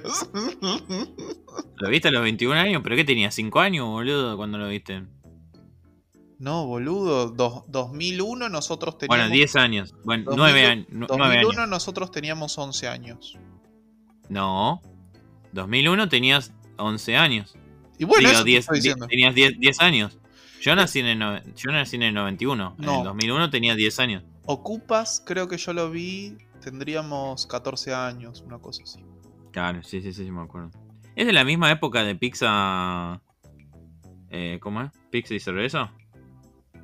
¿Lo 1.77 1.89
viste 1.89 2.07
a 2.10 2.12
los 2.12 2.22
21 2.22 2.53
años? 2.60 2.81
¿Pero 2.84 2.95
qué 2.95 3.03
tenía? 3.03 3.29
¿5 3.29 3.60
años, 3.62 3.88
boludo, 3.88 4.38
cuando 4.38 4.57
lo 4.60 4.67
viste? 4.67 5.03
No, 6.38 6.65
boludo. 6.67 7.29
Dos- 7.29 7.63
2001 7.69 8.50
nosotros 8.50 8.98
teníamos. 8.98 9.17
Bueno, 9.29 9.34
10 9.34 9.55
años. 9.55 9.95
Bueno, 10.03 10.25
2000, 10.25 10.38
9 10.38 10.65
años. 10.65 10.86
nu- 10.89 11.07
9 11.10 11.24
2001 11.38 11.60
años. 11.62 11.69
nosotros 11.69 12.12
teníamos 12.12 12.57
11 12.57 12.88
años. 12.88 13.38
No. 14.29 14.81
2001 15.56 16.08
tenías 16.10 16.54
11 16.78 17.18
años. 17.18 17.56
Y 17.98 18.04
bueno, 18.06 18.20
Digo, 18.30 18.32
eso 18.34 18.44
te 18.44 18.50
10, 18.52 18.60
estoy 18.60 18.76
di- 18.78 18.82
diciendo. 18.84 19.08
tenías 19.08 19.34
10, 19.34 19.60
10 19.60 19.80
años. 19.82 20.20
Yo 20.62 20.76
nací 20.76 21.00
en 21.00 21.06
el, 21.08 21.20
nove- 21.20 21.44
yo 21.56 21.72
nací 21.72 21.96
en 21.96 22.04
el 22.04 22.14
91. 22.14 22.76
En 22.78 22.86
No. 22.86 22.98
el 23.00 23.04
2001 23.06 23.50
tenía 23.50 23.74
10 23.76 24.00
años. 24.00 24.24
Ocupas, 24.46 25.24
creo 25.26 25.48
que 25.48 25.58
yo 25.58 25.74
lo 25.74 25.90
vi, 25.90 26.38
tendríamos 26.62 27.48
14 27.48 27.94
años, 27.94 28.41
una 28.46 28.60
cosa 28.60 28.84
así. 28.84 29.00
Claro, 29.52 29.82
sí, 29.84 30.02
sí, 30.02 30.12
sí, 30.13 30.26
sí, 30.26 30.32
me 30.32 30.41
acuerdo. 30.41 30.72
Es 31.15 31.26
de 31.26 31.34
la 31.34 31.44
misma 31.46 31.72
época 31.72 32.04
de 32.04 32.15
Pizza. 32.15 33.22
Eh, 34.30 34.60
¿Cómo 34.62 34.82
es? 34.82 34.91
¿Pizza 35.10 35.34
y 35.34 35.39
cerveza? 35.39 35.91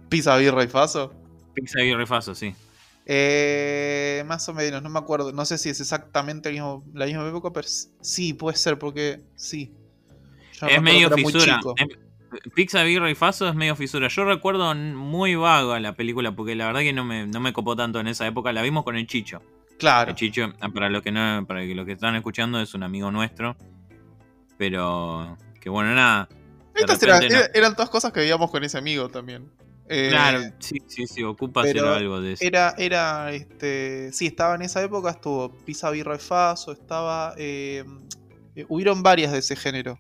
Pizza, 0.10 0.38
birra 0.38 0.64
y 0.64 0.68
faso. 0.68 1.14
Pizza 1.54 1.84
y 1.84 1.94
refaso, 1.94 2.34
sí. 2.34 2.56
Eh, 3.06 4.24
más 4.28 4.48
o 4.50 4.54
menos, 4.54 4.82
no 4.84 4.90
me 4.90 5.00
acuerdo. 5.00 5.32
No 5.32 5.46
sé 5.46 5.58
si 5.58 5.70
es 5.70 5.82
exactamente 5.82 6.50
el 6.50 6.56
mismo- 6.56 6.84
la 6.94 7.06
misma 7.06 7.28
época, 7.28 7.52
pero 7.52 7.68
sí, 8.02 8.34
puede 8.34 8.58
ser, 8.58 8.78
porque 8.78 9.22
sí. 9.36 9.74
Yo 10.60 10.68
es 10.68 10.82
medio 10.82 11.10
fisura. 11.12 11.60
Es- 11.78 11.88
Pizza, 12.56 12.82
birra 12.84 13.12
y 13.12 13.16
faso 13.16 13.50
es 13.50 13.56
medio 13.56 13.76
fisura. 13.76 14.08
Yo 14.08 14.24
recuerdo 14.24 14.74
muy 14.74 15.36
vago 15.36 15.78
la 15.80 15.94
película 15.98 16.34
porque 16.34 16.56
la 16.56 16.66
verdad 16.68 16.80
que 16.80 16.94
no 16.94 17.04
me, 17.04 17.28
no 17.28 17.42
me 17.42 17.52
copó 17.52 17.76
tanto 17.76 18.00
en 18.00 18.08
esa 18.08 18.26
época. 18.26 18.54
La 18.54 18.62
vimos 18.62 18.86
con 18.86 18.96
el 18.96 19.06
Chicho. 19.06 19.42
Claro. 19.78 20.12
El 20.12 20.16
Chicho, 20.16 20.54
ah, 20.62 20.70
para 20.70 20.90
los 20.90 21.02
que 21.02 21.12
no, 21.12 21.46
para 21.46 21.62
los 21.66 21.86
que 21.86 21.92
están 21.92 22.16
escuchando, 22.16 22.62
es 22.62 22.74
un 22.74 22.84
amigo 22.84 23.12
nuestro. 23.12 23.58
Pero 24.58 25.38
que 25.60 25.70
bueno, 25.70 25.94
nada. 25.94 26.30
Estas 26.74 27.02
eran 27.54 27.76
todas 27.76 27.90
cosas 27.90 28.14
que 28.14 28.22
veíamos 28.22 28.50
con 28.50 28.64
ese 28.64 28.78
amigo 28.78 29.10
también. 29.10 29.52
Eh, 29.94 30.08
Claro, 30.10 30.40
sí, 30.60 30.78
sí, 30.88 31.06
sí, 31.06 31.22
ocupa 31.22 31.62
hacer 31.62 31.74
pero 31.74 31.94
algo 31.94 32.22
de 32.22 32.34
eso. 32.34 32.46
Era, 32.46 32.74
era, 32.78 33.30
este, 33.32 34.14
sí, 34.14 34.26
estaba 34.28 34.56
en 34.56 34.62
esa 34.62 34.82
época, 34.82 35.10
estuvo 35.10 35.52
Pizza 35.66 35.90
Birra 35.90 36.16
y 36.16 36.20
Faso, 36.20 36.72
estaba, 36.72 37.34
eh, 37.38 37.84
eh, 38.56 38.66
hubieron 38.70 39.04
varias 39.04 39.34
de 39.34 39.40
ese 39.40 39.58
género 39.58 40.00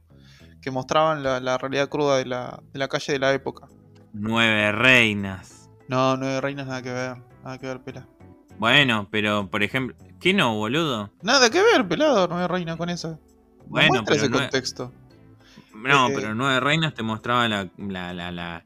que 0.61 0.71
mostraban 0.71 1.23
la, 1.23 1.41
la 1.41 1.57
realidad 1.57 1.89
cruda 1.89 2.17
de 2.17 2.25
la, 2.25 2.63
de 2.71 2.79
la 2.79 2.87
calle 2.87 3.11
de 3.11 3.19
la 3.19 3.33
época. 3.33 3.67
Nueve 4.13 4.71
reinas. 4.71 5.69
No, 5.89 6.13
hay 6.13 6.39
reinas 6.39 6.67
nada 6.67 6.81
que 6.81 6.93
ver, 6.93 7.17
nada 7.43 7.57
que 7.57 7.67
ver, 7.67 7.81
pela. 7.81 8.07
Bueno, 8.57 9.09
pero 9.11 9.49
por 9.49 9.61
ejemplo, 9.61 9.93
¿qué 10.21 10.33
no, 10.33 10.55
boludo? 10.55 11.11
Nada 11.21 11.49
que 11.49 11.61
ver, 11.61 11.85
pelado, 11.85 12.29
no 12.29 12.37
hay 12.37 12.47
reina 12.47 12.77
con 12.77 12.89
eso. 12.89 13.19
No 13.59 13.65
Bueno, 13.67 14.03
pero 14.05 14.15
ese 14.15 14.29
contexto. 14.29 14.93
No, 15.73 16.07
Eh, 16.07 16.11
pero 16.15 16.35
Nueve 16.35 16.59
Reinas 16.61 16.93
te 16.93 17.03
mostraba 17.03 17.47
la, 17.47 17.67
la- 17.77 18.65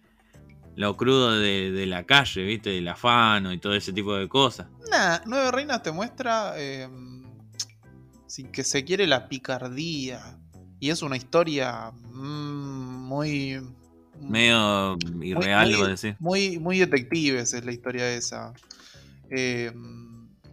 lo 0.76 0.96
crudo 0.98 1.32
de, 1.40 1.72
de 1.72 1.86
la 1.86 2.04
calle, 2.06 2.44
¿viste? 2.44 2.70
Del 2.72 2.88
afano 2.88 3.52
y 3.54 3.58
todo 3.60 3.74
ese 3.76 3.94
tipo 3.94 4.14
de 4.16 4.28
cosas. 4.28 4.68
Nah, 4.92 5.20
Nueve 5.26 5.52
Reinas 5.52 5.82
te 5.84 5.92
muestra, 5.92 6.54
eh, 6.58 6.88
sin 8.28 8.52
que 8.52 8.64
se 8.64 8.84
quiere, 8.84 9.08
la 9.08 9.28
picardía. 9.30 10.38
Y 10.80 10.90
es 10.90 11.02
una 11.02 11.16
historia 11.18 11.92
mm, 12.12 13.08
muy... 13.08 13.62
Medio 14.22 14.98
irreal, 15.22 15.70
muy- 15.70 15.80
vos 15.80 16.02
decís. 16.02 16.16
Muy, 16.20 16.60
muy 16.60 16.80
detectives 16.80 17.54
es 17.54 17.66
la 17.66 17.72
historia 17.72 18.10
esa. 18.14 18.54
Eh, 19.30 19.72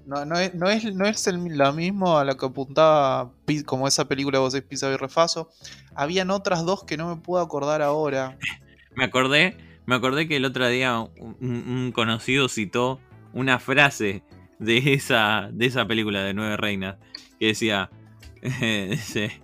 no, 0.05 0.25
no 0.25 0.37
es, 0.39 0.55
no 0.55 0.69
es, 0.69 0.85
no 0.95 1.07
es 1.07 1.27
el- 1.29 1.57
la 1.57 1.71
misma 1.73 2.21
a 2.21 2.25
la 2.25 2.37
que 2.37 2.47
apuntaba 2.47 3.31
como 3.67 3.87
esa 3.87 4.07
película 4.09 4.39
vos 4.41 4.53
decís 4.53 4.69
Pizza 4.69 4.91
y 4.93 4.97
Refaso. 4.97 5.49
Habían 5.95 6.31
otras 6.31 6.65
dos 6.65 6.85
que 6.85 6.97
no 6.97 7.15
me 7.15 7.21
puedo 7.23 7.43
acordar 7.43 7.83
ahora. 7.83 8.37
Me 8.95 9.05
acordé, 9.05 9.57
me 9.93 9.97
acordé 9.99 10.27
que 10.27 10.37
el 10.37 10.45
otro 10.47 10.67
día 10.69 10.99
un, 11.01 11.37
un 11.41 11.93
conocido 11.93 12.49
citó 12.49 12.99
una 13.35 13.59
frase 13.59 14.23
de 14.59 14.95
esa, 14.95 15.51
de 15.53 15.67
esa 15.67 15.87
película 15.87 16.23
de 16.23 16.33
Nueve 16.33 16.57
Reinas 16.57 16.97
que 17.39 17.49
decía, 17.49 17.91
dice, 18.43 19.43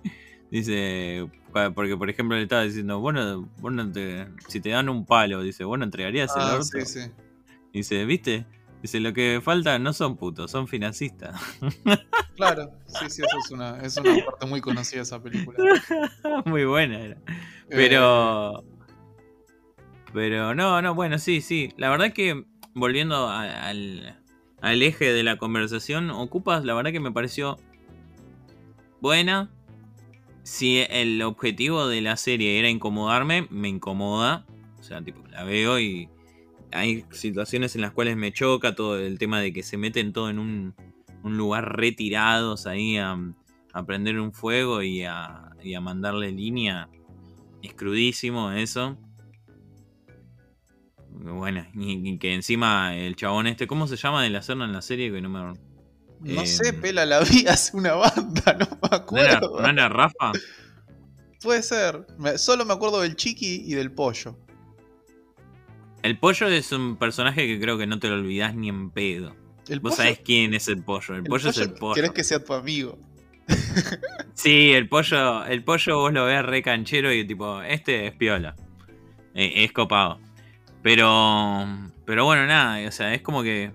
dice, 0.49 1.27
porque 1.75 1.95
por 1.97 2.09
ejemplo 2.09 2.35
le 2.35 2.43
estaba 2.43 2.63
diciendo, 2.63 2.99
bueno, 2.99 3.47
bueno 3.59 3.91
te- 3.91 4.27
si 4.47 4.59
te 4.59 4.69
dan 4.69 4.89
un 4.89 5.05
palo, 5.05 5.41
dice, 5.43 5.63
bueno, 5.65 5.83
entregarías 5.83 6.35
el 6.35 6.41
Ah, 6.41 6.53
orto. 6.55 6.65
sí, 6.65 6.85
sí. 6.85 7.11
Dice, 7.71 8.05
¿viste? 8.05 8.45
Dice, 8.81 8.99
lo 8.99 9.13
que 9.13 9.41
falta 9.43 9.77
no 9.77 9.93
son 9.93 10.17
putos, 10.17 10.49
son 10.51 10.67
financistas. 10.67 11.39
Claro, 12.35 12.71
sí, 12.87 13.09
sí, 13.09 13.21
eso 13.21 13.37
es 13.37 13.51
una, 13.51 13.81
es 13.81 13.97
una 13.97 14.15
parte 14.25 14.45
muy 14.45 14.61
conocida 14.61 14.99
de 14.99 15.03
esa 15.03 15.21
película. 15.21 15.57
Muy 16.45 16.63
buena 16.63 16.97
era. 17.01 17.17
Eh, 17.69 17.75
Pero. 20.13 20.55
No, 20.55 20.81
no, 20.81 20.95
bueno, 20.95 21.17
sí, 21.19 21.41
sí. 21.41 21.69
La 21.77 21.89
verdad 21.89 22.13
que, 22.13 22.45
volviendo 22.73 23.29
al, 23.29 24.17
al 24.61 24.81
eje 24.81 25.13
de 25.13 25.23
la 25.23 25.37
conversación, 25.37 26.09
Ocupas, 26.11 26.63
la 26.65 26.73
verdad 26.73 26.91
que 26.91 26.99
me 26.99 27.11
pareció 27.11 27.57
buena. 29.01 29.51
Si 30.43 30.79
el 30.89 31.21
objetivo 31.21 31.87
de 31.87 32.01
la 32.01 32.17
serie 32.17 32.59
era 32.59 32.69
incomodarme, 32.69 33.47
me 33.51 33.67
incomoda. 33.67 34.45
O 34.79 34.83
sea, 34.83 35.01
tipo, 35.01 35.21
la 35.27 35.43
veo 35.43 35.79
y 35.79 36.09
hay 36.71 37.05
situaciones 37.11 37.75
en 37.75 37.81
las 37.81 37.91
cuales 37.91 38.15
me 38.15 38.31
choca 38.31 38.75
todo 38.75 38.97
el 38.97 39.19
tema 39.19 39.41
de 39.41 39.53
que 39.53 39.63
se 39.63 39.77
meten 39.77 40.13
todo 40.13 40.29
en 40.29 40.39
un, 40.39 40.75
un 41.23 41.37
lugar 41.37 41.77
retirados 41.77 42.65
ahí 42.65 42.97
a, 42.97 43.17
a 43.73 43.85
prender 43.85 44.19
un 44.19 44.33
fuego 44.33 44.81
y 44.81 45.03
a, 45.03 45.51
y 45.63 45.73
a 45.73 45.81
mandarle 45.81 46.31
línea. 46.31 46.89
Es 47.61 47.73
crudísimo 47.73 48.51
eso. 48.51 48.97
Bueno, 51.21 51.65
y, 51.75 52.09
y 52.09 52.17
que 52.17 52.33
encima 52.33 52.95
el 52.95 53.15
chabón 53.15 53.47
este, 53.47 53.67
¿cómo 53.67 53.87
se 53.87 53.97
llama 53.97 54.23
de 54.23 54.29
la 54.29 54.41
Serna 54.41 54.65
en 54.65 54.71
la 54.73 54.81
serie? 54.81 55.11
Que 55.11 55.21
no 55.21 55.29
me... 55.29 55.39
No 56.21 56.41
Eh, 56.41 56.47
sé, 56.47 56.73
Pela 56.73 57.05
la 57.05 57.19
vi 57.21 57.45
hace 57.47 57.75
una 57.77 57.93
banda, 57.93 58.57
no 58.59 58.65
me 58.81 58.89
¿No 58.89 59.17
era, 59.17 59.37
acuerdo. 59.37 59.61
no 59.61 59.67
era 59.69 59.89
Rafa? 59.89 60.31
Puede 61.41 61.61
ser. 61.63 62.05
Me- 62.17 62.37
solo 62.37 62.65
me 62.65 62.73
acuerdo 62.73 63.01
del 63.01 63.15
chiqui 63.15 63.63
y 63.65 63.73
del 63.73 63.91
pollo. 63.91 64.37
El 66.03 66.17
pollo 66.17 66.47
es 66.47 66.71
un 66.71 66.95
personaje 66.97 67.45
que 67.47 67.59
creo 67.59 67.77
que 67.77 67.85
no 67.87 67.99
te 67.99 68.07
lo 68.07 68.15
olvidás 68.15 68.55
ni 68.55 68.69
en 68.69 68.89
pedo. 68.89 69.35
El 69.67 69.79
Vos 69.81 69.91
pollo, 69.91 70.03
sabés 70.03 70.19
quién 70.23 70.53
es 70.53 70.67
el 70.69 70.83
pollo. 70.83 71.15
El, 71.15 71.21
el 71.21 71.23
pollo, 71.25 71.49
es 71.49 71.57
el 71.57 71.73
pollo. 71.73 71.95
Querés 71.95 72.11
que 72.11 72.23
sea 72.23 72.43
tu 72.43 72.53
amigo. 72.53 72.97
Sí, 74.33 74.71
el 74.71 74.87
pollo, 74.87 75.43
el 75.45 75.65
pollo 75.65 75.97
vos 75.97 76.13
lo 76.13 76.23
ves 76.25 76.45
re 76.45 76.61
canchero 76.63 77.11
y 77.13 77.27
tipo, 77.27 77.61
este 77.61 78.07
es 78.07 78.13
piola. 78.15 78.55
Eh, 79.33 79.65
es 79.65 79.73
copado. 79.73 80.17
Pero, 80.81 81.67
pero 82.05 82.25
bueno, 82.25 82.45
nada, 82.45 82.87
o 82.87 82.91
sea, 82.91 83.13
es 83.13 83.21
como 83.21 83.43
que, 83.43 83.71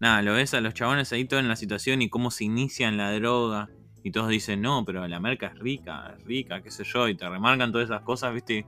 nada, 0.00 0.22
lo 0.22 0.34
ves 0.34 0.54
a 0.54 0.60
los 0.60 0.74
chabones 0.74 1.12
ahí 1.12 1.24
todo 1.24 1.40
en 1.40 1.48
la 1.48 1.56
situación 1.56 2.02
y 2.02 2.08
cómo 2.08 2.30
se 2.30 2.44
inician 2.44 2.96
la 2.96 3.12
droga. 3.12 3.68
Y 4.02 4.10
todos 4.10 4.28
dicen, 4.28 4.60
no, 4.62 4.84
pero 4.84 5.06
la 5.06 5.20
merca 5.20 5.48
es 5.48 5.58
rica, 5.58 6.14
es 6.16 6.24
rica, 6.24 6.62
qué 6.62 6.70
sé 6.70 6.84
yo, 6.84 7.08
y 7.08 7.16
te 7.16 7.28
remarcan 7.28 7.72
todas 7.72 7.88
esas 7.88 8.02
cosas, 8.02 8.32
¿viste? 8.32 8.64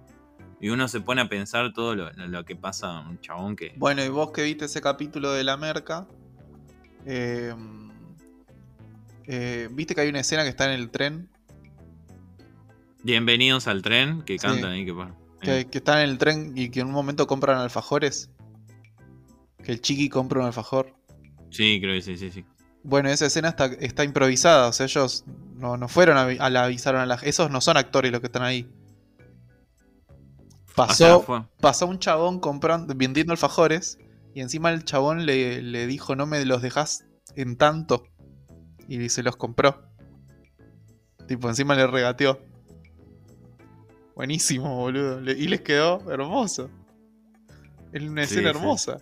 Y 0.61 0.69
uno 0.69 0.87
se 0.89 1.01
pone 1.01 1.23
a 1.23 1.29
pensar 1.29 1.73
todo 1.73 1.95
lo, 1.95 2.11
lo 2.13 2.45
que 2.45 2.57
pasa 2.57 2.99
a 2.99 3.09
un 3.09 3.19
chabón 3.21 3.57
que... 3.57 3.73
Bueno, 3.77 4.05
y 4.05 4.09
vos 4.09 4.33
que 4.33 4.43
viste 4.43 4.67
ese 4.67 4.83
capítulo 4.83 5.33
de 5.33 5.45
la 5.45 5.57
merca, 5.57 6.07
eh, 7.07 7.55
eh, 9.27 9.69
viste 9.71 9.95
que 9.95 10.03
hay 10.03 10.09
una 10.09 10.21
escena 10.21 10.43
que 10.43 10.51
está 10.51 10.67
en 10.73 10.79
el 10.79 10.91
tren, 10.91 11.29
Bienvenidos 13.03 13.67
al 13.67 13.81
tren, 13.81 14.21
que 14.23 14.35
Sí. 14.39 14.47
cantan 14.47 14.73
ahí, 14.73 14.85
que 14.85 14.93
que, 15.41 15.61
eh. 15.61 15.67
que 15.67 15.79
están 15.79 15.99
en 16.01 16.11
el 16.11 16.19
tren 16.19 16.53
y 16.57 16.71
que 16.71 16.81
en 16.81 16.89
un 16.89 16.93
momento 16.93 17.27
compran 17.27 17.59
alfajores. 17.59 18.31
Que 19.63 19.73
el 19.73 19.81
chiqui 19.81 20.09
compra 20.09 20.41
un 20.41 20.47
alfajor. 20.47 20.95
Sí, 21.51 21.79
creo 21.81 21.95
que 21.95 22.03
sí, 22.03 22.17
sí, 22.17 22.31
sí. 22.31 22.45
Bueno, 22.83 23.11
esa 23.11 23.27
escena 23.27 23.49
está, 23.51 23.67
está 23.67 24.05
improvisada, 24.05 24.69
o 24.69 24.73
sea, 24.73 24.87
ellos 24.87 25.25
no, 25.55 25.77
no 25.77 25.89
fueron 25.89 26.17
a, 26.17 26.23
a 26.23 26.51
la 26.51 26.65
avisaron 26.65 27.01
a 27.03 27.07
la 27.07 27.17
Esos 27.17 27.51
no 27.51 27.61
son 27.61 27.77
actores 27.77 28.11
los 28.11 28.21
que 28.21 28.29
están 28.29 28.43
ahí. 28.43 28.69
O 30.71 30.75
Pasó, 30.75 31.25
sea, 31.27 31.49
pasó 31.61 31.87
un 31.87 31.99
chabón 31.99 32.41
comprando, 32.41 32.95
vendiendo 32.97 33.33
alfajores 33.33 33.99
y 34.35 34.41
encima 34.41 34.71
el 34.71 34.85
chabón 34.85 35.27
le, 35.27 35.61
le 35.61 35.87
dijo 35.87 36.17
no 36.17 36.25
me 36.27 36.43
los 36.45 36.63
dejas 36.63 37.05
en 37.37 37.57
tanto 37.57 38.05
y 38.89 39.09
se 39.09 39.23
los 39.23 39.37
compró. 39.37 39.83
Tipo, 41.29 41.49
encima 41.49 41.75
le 41.75 41.87
regateó. 41.87 42.41
Buenísimo, 44.15 44.77
boludo. 44.77 45.21
Le- 45.21 45.33
y 45.33 45.49
les 45.49 45.61
quedó 45.63 46.03
hermoso. 46.11 46.71
Es 47.93 48.03
una 48.03 48.27
Sí, 48.27 48.35
escena 48.35 48.51
sí. 48.53 48.57
hermosa. 48.57 48.99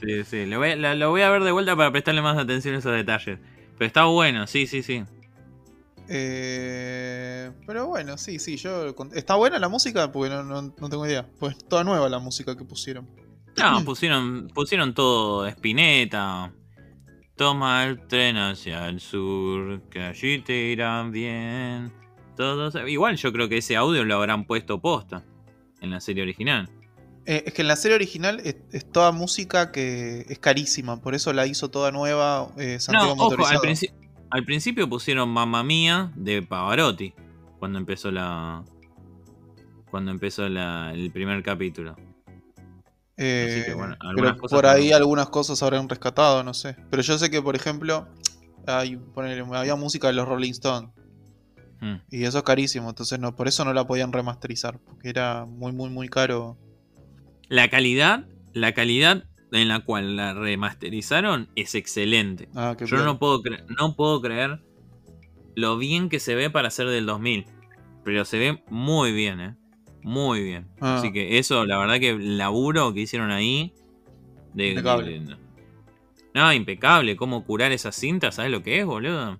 Sí, 0.00 0.24
sí, 0.24 0.46
lo 0.46 0.58
voy, 0.58 0.70
a- 0.70 0.76
la- 0.76 0.94
lo 0.94 1.10
voy 1.10 1.22
a 1.22 1.30
ver 1.30 1.42
de 1.42 1.52
vuelta 1.52 1.74
para 1.76 1.90
prestarle 1.90 2.22
más 2.22 2.36
atención 2.38 2.74
a 2.74 2.78
esos 2.78 2.92
detalles. 2.92 3.38
Pero 3.78 3.86
está 3.86 4.04
bueno, 4.04 4.46
sí, 4.46 4.66
sí, 4.66 4.82
sí. 4.82 5.04
Eh, 6.10 7.50
pero 7.66 7.86
bueno, 7.86 8.16
sí, 8.16 8.38
sí, 8.38 8.56
yo... 8.56 8.94
¿Está 9.14 9.34
buena 9.36 9.58
la 9.58 9.68
música? 9.68 10.10
Porque 10.10 10.30
no, 10.34 10.42
no- 10.42 10.62
no 10.78 10.88
tengo 10.88 11.06
idea. 11.06 11.26
Pues 11.38 11.56
toda 11.68 11.84
nueva 11.84 12.08
la 12.08 12.18
música 12.18 12.56
que 12.56 12.64
pusieron. 12.64 13.08
No, 13.56 13.84
pusieron, 13.84 14.48
pusieron 14.54 14.94
todo 14.94 15.46
Spinetta. 15.46 16.52
Toma 17.36 17.84
el 17.84 18.06
tren 18.08 18.36
hacia 18.36 18.88
el 18.88 19.00
sur, 19.00 19.82
que 19.90 20.00
allí 20.02 20.40
te 20.40 20.54
irán 20.54 21.12
bien. 21.12 21.92
Todos, 22.38 22.74
igual 22.86 23.16
yo 23.16 23.32
creo 23.32 23.48
que 23.48 23.58
ese 23.58 23.76
audio 23.76 24.04
lo 24.04 24.14
habrán 24.14 24.46
puesto 24.46 24.80
posta 24.80 25.24
en 25.80 25.90
la 25.90 26.00
serie 26.00 26.22
original. 26.22 26.70
Eh, 27.26 27.42
es 27.46 27.52
que 27.52 27.62
en 27.62 27.68
la 27.68 27.76
serie 27.76 27.96
original 27.96 28.40
es, 28.44 28.56
es 28.72 28.90
toda 28.90 29.12
música 29.12 29.70
que 29.72 30.24
es 30.28 30.38
carísima, 30.38 31.00
por 31.02 31.14
eso 31.14 31.32
la 31.32 31.46
hizo 31.46 31.68
toda 31.70 31.90
nueva 31.92 32.48
eh, 32.56 32.74
No, 32.74 32.80
Santiago 32.80 33.12
ojo, 33.12 33.22
al, 33.24 33.30
Motorizado. 33.38 33.62
princi- 33.62 33.92
al 34.30 34.44
principio 34.44 34.88
pusieron 34.88 35.28
Mamma 35.28 35.62
Mía 35.64 36.12
de 36.14 36.40
Pavarotti. 36.42 37.12
Cuando 37.58 37.78
empezó 37.78 38.10
la. 38.12 38.64
Cuando 39.90 40.10
empezó 40.12 40.48
la- 40.48 40.92
el 40.94 41.10
primer 41.10 41.42
capítulo. 41.42 41.96
Eh, 43.16 43.48
Así 43.50 43.64
que, 43.64 43.74
bueno, 43.74 43.96
algunas 43.98 44.32
pero 44.34 44.40
cosas 44.42 44.56
por 44.56 44.66
ahí 44.66 44.90
no- 44.90 44.96
algunas 44.96 45.28
cosas 45.28 45.60
habrán 45.64 45.88
rescatado, 45.88 46.44
no 46.44 46.54
sé. 46.54 46.76
Pero 46.88 47.02
yo 47.02 47.18
sé 47.18 47.30
que, 47.30 47.42
por 47.42 47.56
ejemplo, 47.56 48.06
hay, 48.66 48.96
ponele, 48.96 49.44
había 49.56 49.74
música 49.74 50.06
de 50.06 50.12
los 50.12 50.28
Rolling 50.28 50.52
Stones. 50.52 50.90
Mm. 51.80 51.94
Y 52.10 52.24
eso 52.24 52.38
es 52.38 52.44
carísimo, 52.44 52.88
entonces 52.88 53.18
no, 53.20 53.36
por 53.36 53.48
eso 53.48 53.64
no 53.64 53.72
la 53.72 53.86
podían 53.86 54.12
remasterizar, 54.12 54.78
porque 54.80 55.08
era 55.10 55.44
muy, 55.46 55.72
muy, 55.72 55.90
muy 55.90 56.08
caro. 56.08 56.56
La 57.48 57.68
calidad, 57.68 58.26
la 58.52 58.72
calidad 58.72 59.24
en 59.52 59.68
la 59.68 59.80
cual 59.80 60.16
la 60.16 60.34
remasterizaron 60.34 61.48
es 61.56 61.74
excelente. 61.74 62.48
Ah, 62.54 62.76
Yo 62.84 63.04
no 63.04 63.18
puedo, 63.18 63.40
no 63.78 63.96
puedo 63.96 64.20
creer 64.20 64.60
lo 65.54 65.78
bien 65.78 66.08
que 66.08 66.20
se 66.20 66.34
ve 66.34 66.50
para 66.50 66.70
ser 66.70 66.88
del 66.88 67.06
2000. 67.06 67.46
Pero 68.04 68.24
se 68.24 68.38
ve 68.38 68.62
muy 68.70 69.12
bien, 69.12 69.40
¿eh? 69.40 69.56
Muy 70.02 70.42
bien. 70.42 70.68
Ah. 70.80 70.96
Así 70.98 71.12
que 71.12 71.38
eso, 71.38 71.64
la 71.66 71.78
verdad 71.78 71.98
que 71.98 72.10
el 72.10 72.38
laburo 72.38 72.92
que 72.94 73.00
hicieron 73.00 73.30
ahí... 73.30 73.72
De, 74.54 74.70
Impecable. 74.70 75.10
de- 75.12 75.20
de- 75.20 75.36
no, 76.34 76.52
impecable. 76.52 77.16
Cómo 77.16 77.44
curar 77.44 77.72
esa 77.72 77.90
cinta, 77.92 78.30
¿sabes 78.32 78.50
lo 78.50 78.62
que 78.62 78.78
es, 78.80 78.86
boludo? 78.86 79.38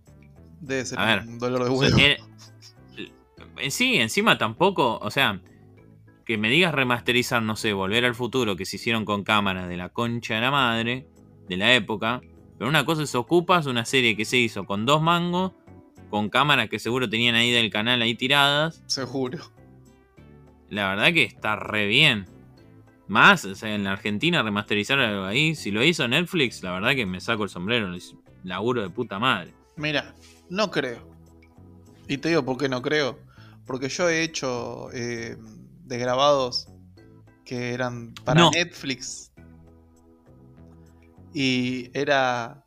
Debe 0.61 0.85
ser 0.85 0.99
A 0.99 1.05
ver. 1.07 1.21
un 1.27 1.39
dolor 1.39 1.65
de 1.65 1.71
huevo. 1.71 1.97
eh, 1.99 3.71
sí, 3.71 3.97
encima 3.97 4.39
tampoco, 4.39 4.99
o 4.99 5.11
sea, 5.11 5.41
que 6.25 6.37
me 6.39 6.51
digas 6.51 6.75
remasterizar, 6.75 7.43
no 7.43 7.57
sé, 7.57 7.73
volver 7.73 8.05
al 8.05 8.15
futuro, 8.15 8.57
que 8.57 8.67
se 8.67 8.77
hicieron 8.77 9.05
con 9.05 9.25
cámaras 9.25 9.69
de 9.69 9.77
la 9.77 9.89
concha 9.89 10.35
de 10.37 10.41
la 10.43 10.51
madre, 10.51 11.07
de 11.49 11.57
la 11.57 11.75
época, 11.75 12.21
pero 12.59 12.69
una 12.69 12.85
cosa 12.85 13.03
es 13.03 13.15
ocupas 13.15 13.67
una 13.67 13.85
serie 13.85 14.17
que 14.17 14.25
se 14.25 14.37
hizo 14.37 14.65
con 14.65 14.85
dos 14.85 15.01
mangos, 15.01 15.53
con 16.11 16.29
cámaras 16.29 16.69
que 16.69 16.79
seguro 16.79 17.09
tenían 17.09 17.35
ahí 17.35 17.51
del 17.51 17.71
canal 17.71 18.03
ahí 18.03 18.15
tiradas, 18.15 18.83
Seguro. 18.87 19.39
la 20.71 20.89
verdad 20.91 21.13
que 21.13 21.23
está 21.25 21.57
re 21.57 21.87
bien. 21.87 22.27
Más, 23.07 23.47
o 23.47 23.55
sea, 23.55 23.75
en 23.75 23.85
la 23.85 23.93
Argentina 23.93 24.43
remasterizar 24.43 24.99
algo 25.01 25.25
ahí, 25.25 25.55
si 25.55 25.71
lo 25.71 25.83
hizo 25.83 26.07
Netflix, 26.09 26.63
la 26.63 26.73
verdad 26.73 26.95
que 26.95 27.07
me 27.07 27.21
saco 27.23 27.45
el 27.45 27.49
sombrero, 27.49 27.91
laburo 28.45 28.83
de 28.83 28.91
puta 28.91 29.19
madre. 29.19 29.55
Mira, 29.77 30.15
no 30.51 30.71
creo. 30.71 31.09
Y 32.09 32.19
te 32.19 32.29
digo 32.31 32.45
por 32.45 32.57
qué 32.59 32.69
no 32.69 32.81
creo. 32.83 33.19
Porque 33.67 33.89
yo 33.89 34.09
he 34.09 34.23
hecho 34.23 34.91
eh, 34.93 35.37
de 35.85 35.99
grabados 35.99 36.69
que 37.45 37.73
eran 37.75 38.15
para 38.25 38.41
No. 38.41 38.51
Netflix. 38.51 39.31
Y 41.35 41.91
era 41.93 42.65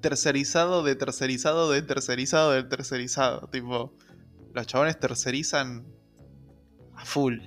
tercerizado 0.00 0.82
de 0.82 0.94
tercerizado 0.94 1.70
de 1.70 1.82
tercerizado 1.82 2.52
de 2.52 2.62
tercerizado. 2.62 3.48
Tipo, 3.48 3.92
los 4.54 4.66
chabones 4.66 4.98
tercerizan 4.98 5.86
a 6.94 7.04
full. 7.04 7.38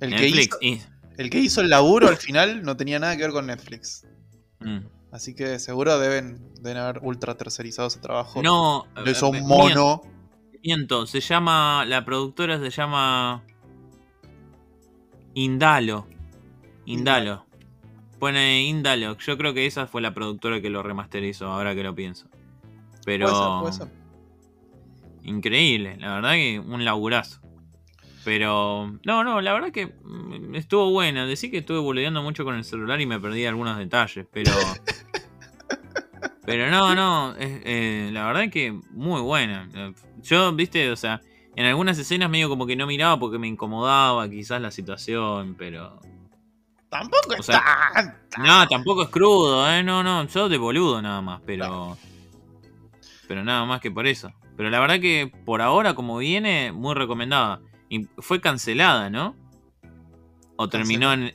El 0.00 0.10
que, 0.10 0.30
Netflix 0.30 0.46
hizo, 0.46 0.58
y- 0.60 0.82
el 1.18 1.30
que 1.30 1.38
hizo 1.40 1.60
el 1.60 1.70
laburo 1.70 2.08
al 2.08 2.16
final 2.16 2.62
no 2.62 2.76
tenía 2.76 2.98
nada 2.98 3.16
que 3.16 3.22
ver 3.22 3.32
con 3.32 3.46
Netflix. 3.46 4.06
mm. 4.60 4.78
Así 5.14 5.32
que 5.32 5.60
seguro 5.60 5.96
deben, 6.00 6.40
deben 6.60 6.78
haber 6.78 6.98
ultra 7.04 7.36
tercerizado 7.36 7.86
ese 7.86 8.00
trabajo. 8.00 8.42
No, 8.42 8.88
hizo 9.06 9.32
eh, 9.32 9.40
un 9.40 9.46
mono. 9.46 10.02
Miento, 10.60 11.06
se 11.06 11.20
llama. 11.20 11.84
La 11.86 12.04
productora 12.04 12.58
se 12.58 12.68
llama. 12.68 13.44
Indalo. 15.34 16.08
Indalo. 16.84 17.46
Pone 18.18 18.64
Indalo. 18.64 19.16
Yo 19.18 19.38
creo 19.38 19.54
que 19.54 19.66
esa 19.66 19.86
fue 19.86 20.02
la 20.02 20.12
productora 20.12 20.60
que 20.60 20.68
lo 20.68 20.82
remasterizó, 20.82 21.46
ahora 21.46 21.76
que 21.76 21.84
lo 21.84 21.94
pienso. 21.94 22.26
Pero. 23.04 23.28
Puede 23.28 23.72
ser, 23.72 23.86
puede 23.86 23.92
ser. 23.92 24.04
Increíble, 25.22 25.96
la 26.00 26.16
verdad 26.16 26.32
que 26.32 26.58
un 26.58 26.84
laburazo. 26.84 27.40
Pero. 28.24 28.98
No, 29.04 29.22
no, 29.22 29.40
la 29.40 29.52
verdad 29.52 29.70
que 29.70 29.86
mm, 29.86 30.56
estuvo 30.56 30.90
buena. 30.90 31.24
Decí 31.24 31.52
que 31.52 31.58
estuve 31.58 31.78
boludeando 31.78 32.20
mucho 32.20 32.44
con 32.44 32.56
el 32.56 32.64
celular 32.64 33.00
y 33.00 33.06
me 33.06 33.20
perdí 33.20 33.46
algunos 33.46 33.78
detalles, 33.78 34.26
pero. 34.32 34.50
pero 36.44 36.70
no, 36.70 36.94
no. 36.94 37.34
es- 37.36 37.60
eh, 37.64 38.10
la 38.12 38.26
verdad 38.26 38.50
que 38.50 38.72
muy 38.90 39.20
buena. 39.20 39.68
Eh, 39.74 39.92
Yo, 40.22 40.52
viste, 40.52 40.90
o 40.90 40.96
sea, 40.96 41.20
en 41.56 41.66
algunas 41.66 41.98
escenas 41.98 42.30
medio 42.30 42.48
como 42.48 42.66
que 42.66 42.76
no 42.76 42.86
miraba 42.86 43.18
porque 43.18 43.38
me 43.38 43.46
incomodaba 43.48 44.28
quizás 44.28 44.60
la 44.60 44.70
situación, 44.70 45.54
pero. 45.58 46.00
Tampoco 46.88 47.30
O 47.30 47.34
es 47.40 47.46
tan- 47.46 48.16
No, 48.38 48.66
tampoco 48.68 49.02
es 49.02 49.08
crudo, 49.08 49.68
¿eh? 49.70 49.82
No, 49.82 50.02
no, 50.02 50.26
yo 50.28 50.48
de 50.48 50.58
boludo 50.58 51.02
nada 51.02 51.20
más, 51.20 51.40
pero. 51.44 51.96
Pero 53.26 53.42
nada 53.44 53.64
más 53.64 53.80
que 53.80 53.90
por 53.90 54.06
eso. 54.06 54.30
Pero 54.56 54.70
la 54.70 54.78
verdad 54.80 55.00
que 55.00 55.32
por 55.44 55.60
ahora, 55.62 55.94
como 55.94 56.18
viene, 56.18 56.72
muy 56.72 56.94
recomendada. 56.94 57.60
Y 57.88 58.04
fue 58.18 58.40
cancelada, 58.40 59.10
¿no? 59.10 59.34
O 60.56 60.68
terminó 60.68 61.12
en. 61.12 61.34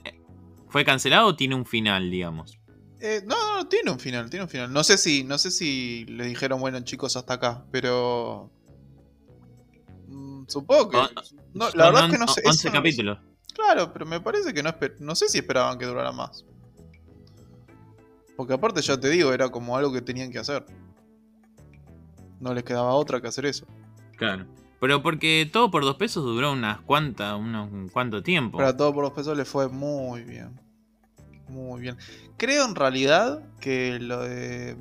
¿Fue 0.69 0.85
cancelado 0.85 1.27
o 1.27 1.35
tiene 1.35 1.55
un 1.55 1.65
final, 1.65 2.11
digamos? 2.11 2.58
Eh, 3.01 3.21
no, 3.25 3.35
no, 3.35 3.57
no, 3.59 3.67
tiene 3.67 3.91
un 3.91 3.99
final, 3.99 4.29
tiene 4.29 4.43
un 4.43 4.49
final. 4.49 4.71
No 4.73 4.83
sé 4.83 4.97
si, 4.97 5.23
no 5.23 5.37
sé 5.37 5.51
si 5.51 6.05
le 6.05 6.25
dijeron, 6.25 6.59
bueno 6.59 6.79
chicos, 6.81 7.15
hasta 7.15 7.35
acá, 7.35 7.65
pero. 7.71 8.51
mm, 10.07 10.43
supongo 10.47 10.89
que. 10.89 10.97
O- 10.97 11.09
no, 11.53 11.69
Son 11.69 11.77
la 11.79 11.85
verdad 11.85 12.05
es 12.05 12.11
que 12.11 12.17
no 12.17 12.27
sé. 12.27 12.41
11 12.45 12.49
eso 12.49 12.67
no- 12.69 12.73
capítulos. 12.73 13.19
Claro, 13.53 13.91
pero 13.93 14.05
me 14.05 14.21
parece 14.21 14.53
que 14.53 14.63
no 14.63 14.73
no 14.99 15.15
sé 15.15 15.27
si 15.27 15.37
esperaban 15.39 15.77
que 15.77 15.85
durara 15.85 16.11
más. 16.11 16.45
Porque 18.37 18.53
aparte 18.53 18.81
ya 18.81 18.97
te 18.97 19.09
digo, 19.09 19.33
era 19.33 19.49
como 19.49 19.75
algo 19.75 19.91
que 19.91 20.01
tenían 20.01 20.31
que 20.31 20.39
hacer. 20.39 20.65
No 22.39 22.53
les 22.53 22.63
quedaba 22.63 22.93
otra 22.93 23.19
que 23.19 23.27
hacer 23.27 23.45
eso. 23.45 23.65
Claro. 24.17 24.45
Pero 24.79 25.03
porque 25.03 25.49
todo 25.51 25.69
por 25.71 25.83
dos 25.83 25.97
pesos 25.97 26.23
duró 26.23 26.53
unas 26.53 26.79
cuantas, 26.81 27.37
unos 27.37 27.69
un 27.69 27.89
cuánto 27.89 28.23
tiempo. 28.23 28.57
Pero 28.57 28.69
a 28.69 28.77
todo 28.77 28.93
por 28.93 29.03
dos 29.03 29.13
pesos 29.13 29.35
le 29.37 29.43
fue 29.43 29.67
muy 29.67 30.23
bien. 30.23 30.57
Muy 31.49 31.81
bien. 31.81 31.97
Creo 32.37 32.65
en 32.65 32.75
realidad 32.75 33.43
que 33.59 33.99
lo 33.99 34.21
de. 34.21 34.77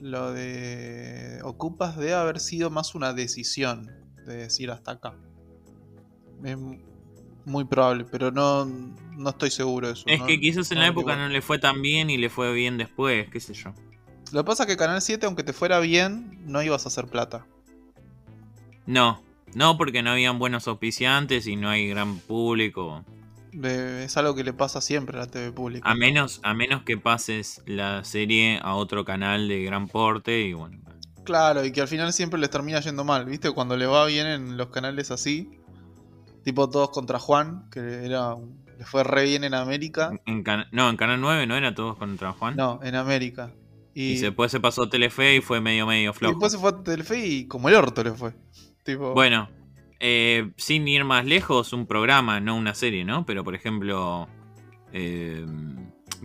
Lo 0.00 0.32
de. 0.32 1.40
Ocupas 1.44 1.96
debe 1.96 2.14
haber 2.14 2.40
sido 2.40 2.70
más 2.70 2.94
una 2.94 3.12
decisión 3.12 3.90
de 4.26 4.36
decir 4.36 4.70
hasta 4.70 4.92
acá. 4.92 5.14
Es 6.44 6.56
muy 7.44 7.64
probable, 7.64 8.04
pero 8.04 8.30
no, 8.30 8.64
no 8.64 9.30
estoy 9.30 9.50
seguro 9.50 9.88
de 9.88 9.94
eso. 9.94 10.04
Es 10.06 10.20
no- 10.20 10.26
que 10.26 10.38
quizás 10.38 10.70
en 10.70 10.76
no 10.76 10.82
la 10.82 10.88
época 10.88 11.16
no 11.16 11.28
le 11.28 11.42
fue 11.42 11.58
tan 11.58 11.82
bien 11.82 12.10
y 12.10 12.16
le 12.16 12.30
fue 12.30 12.52
bien 12.52 12.78
después, 12.78 13.28
qué 13.30 13.40
sé 13.40 13.54
yo. 13.54 13.74
Lo 14.32 14.40
que 14.42 14.46
pasa 14.46 14.64
es 14.64 14.68
que 14.68 14.76
Canal 14.76 15.00
7, 15.00 15.24
aunque 15.26 15.42
te 15.42 15.52
fuera 15.52 15.80
bien, 15.80 16.38
no 16.46 16.62
ibas 16.62 16.84
a 16.84 16.88
hacer 16.88 17.06
plata. 17.06 17.46
No, 18.86 19.22
no 19.54 19.76
porque 19.78 20.02
no 20.02 20.10
habían 20.10 20.38
buenos 20.38 20.68
auspiciantes 20.68 21.46
y 21.46 21.56
no 21.56 21.68
hay 21.70 21.88
gran 21.88 22.18
público. 22.18 23.04
Es 23.52 24.16
algo 24.16 24.34
que 24.34 24.44
le 24.44 24.52
pasa 24.52 24.80
siempre 24.80 25.16
a 25.16 25.20
la 25.22 25.26
TV 25.26 25.52
pública. 25.52 25.88
A 25.88 25.94
menos, 25.94 26.40
a 26.42 26.54
menos 26.54 26.82
que 26.82 26.96
pases 26.96 27.62
la 27.66 28.04
serie 28.04 28.60
a 28.62 28.74
otro 28.74 29.04
canal 29.04 29.48
de 29.48 29.62
gran 29.62 29.88
porte 29.88 30.40
y 30.40 30.52
bueno. 30.52 30.78
Claro, 31.24 31.64
y 31.64 31.72
que 31.72 31.80
al 31.80 31.88
final 31.88 32.12
siempre 32.12 32.40
les 32.40 32.50
termina 32.50 32.80
yendo 32.80 33.04
mal, 33.04 33.26
¿viste? 33.26 33.50
Cuando 33.50 33.76
le 33.76 33.86
va 33.86 34.06
bien 34.06 34.26
en 34.26 34.56
los 34.56 34.68
canales 34.68 35.10
así, 35.10 35.50
tipo 36.42 36.70
todos 36.70 36.90
contra 36.90 37.18
Juan, 37.18 37.68
que 37.70 37.80
era 38.06 38.34
le 38.78 38.84
fue 38.84 39.02
re 39.02 39.24
bien 39.24 39.42
en 39.42 39.54
América. 39.54 40.12
En 40.24 40.44
no, 40.70 40.88
en 40.88 40.96
Canal 40.96 41.20
9 41.20 41.46
no 41.48 41.56
era 41.56 41.74
todos 41.74 41.98
contra 41.98 42.32
Juan. 42.32 42.54
No, 42.56 42.78
en 42.82 42.94
América. 42.94 43.52
Y, 43.92 44.12
Y 44.12 44.18
después 44.18 44.52
se 44.52 44.60
pasó 44.60 44.88
Telefe 44.88 45.34
y 45.34 45.40
fue 45.40 45.60
medio 45.60 45.84
medio 45.84 46.10
y 46.10 46.14
flojo. 46.14 46.34
después 46.34 46.52
se 46.52 46.58
fue 46.58 46.70
a 46.70 46.82
Telefe 46.84 47.26
y 47.26 47.48
como 47.48 47.68
el 47.68 47.74
orto 47.74 48.04
le 48.04 48.12
fue. 48.12 48.34
Tipo, 48.84 49.14
Bueno, 49.14 49.48
eh, 50.00 50.50
sin 50.56 50.86
ir 50.86 51.04
más 51.04 51.24
lejos, 51.24 51.72
un 51.72 51.86
programa, 51.86 52.40
no 52.40 52.56
una 52.56 52.74
serie, 52.74 53.04
¿no? 53.04 53.26
Pero 53.26 53.44
por 53.44 53.54
ejemplo, 53.54 54.28
eh, 54.92 55.44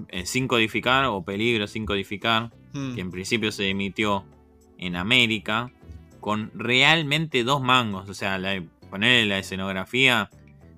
eh, 0.10 0.26
Sin 0.26 0.48
Codificar 0.48 1.06
o 1.06 1.24
Peligro 1.24 1.68
Sin 1.68 1.86
Codificar, 1.86 2.52
mm, 2.74 2.96
que 2.96 3.02
en 3.02 3.12
principio 3.12 3.52
se 3.52 3.70
emitió 3.70 4.26
en 4.78 4.96
América, 4.96 5.72
con 6.20 6.52
realmente 6.54 7.44
dos 7.44 7.62
mangos. 7.62 8.10
O 8.10 8.14
sea, 8.14 8.38
la, 8.38 8.64
ponerle 8.90 9.26
la 9.26 9.40
escenografía, 9.40 10.30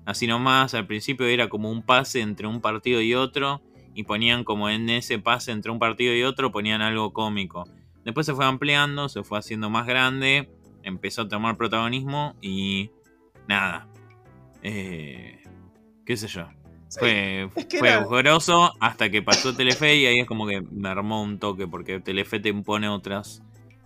así 0.04 0.26
nomás, 0.26 0.74
al 0.74 0.86
principio 0.86 1.26
era 1.26 1.48
como 1.48 1.70
un 1.70 1.82
pase 1.82 2.20
entre 2.20 2.46
un 2.46 2.60
partido 2.60 3.00
y 3.00 3.14
otro, 3.14 3.62
y 3.94 4.04
ponían 4.04 4.44
como 4.44 4.68
en 4.68 4.90
ese 4.90 5.18
pase 5.18 5.52
entre 5.52 5.70
un 5.70 5.78
partido 5.78 6.14
y 6.14 6.22
otro, 6.22 6.52
ponían 6.52 6.82
algo 6.82 7.12
cómico. 7.12 7.64
Después 8.04 8.26
se 8.26 8.34
fue 8.34 8.44
ampliando, 8.44 9.08
se 9.08 9.22
fue 9.24 9.38
haciendo 9.38 9.70
más 9.70 9.86
grande, 9.86 10.48
empezó 10.86 11.22
a 11.22 11.28
tomar 11.28 11.56
protagonismo 11.56 12.34
y 12.40 12.90
nada. 13.48 13.88
Eh, 14.62 15.42
¿Qué 16.04 16.16
sé 16.16 16.28
yo? 16.28 16.46
sí. 16.88 16.98
Fue, 17.00 17.50
Es 17.56 17.66
que 17.66 17.78
fue 17.78 17.88
era- 17.88 18.06
grosso 18.06 18.72
hasta 18.80 19.10
que 19.10 19.20
pasó 19.22 19.54
Telefe 19.54 19.96
y 19.96 20.06
ahí 20.06 20.20
es 20.20 20.26
como 20.26 20.46
que 20.46 20.60
me 20.62 20.88
armó 20.88 21.22
un 21.22 21.38
toque 21.38 21.66
porque 21.66 22.00
Telefe 22.00 22.40
te 22.40 22.48
impone 22.48 22.88
otras 22.88 23.42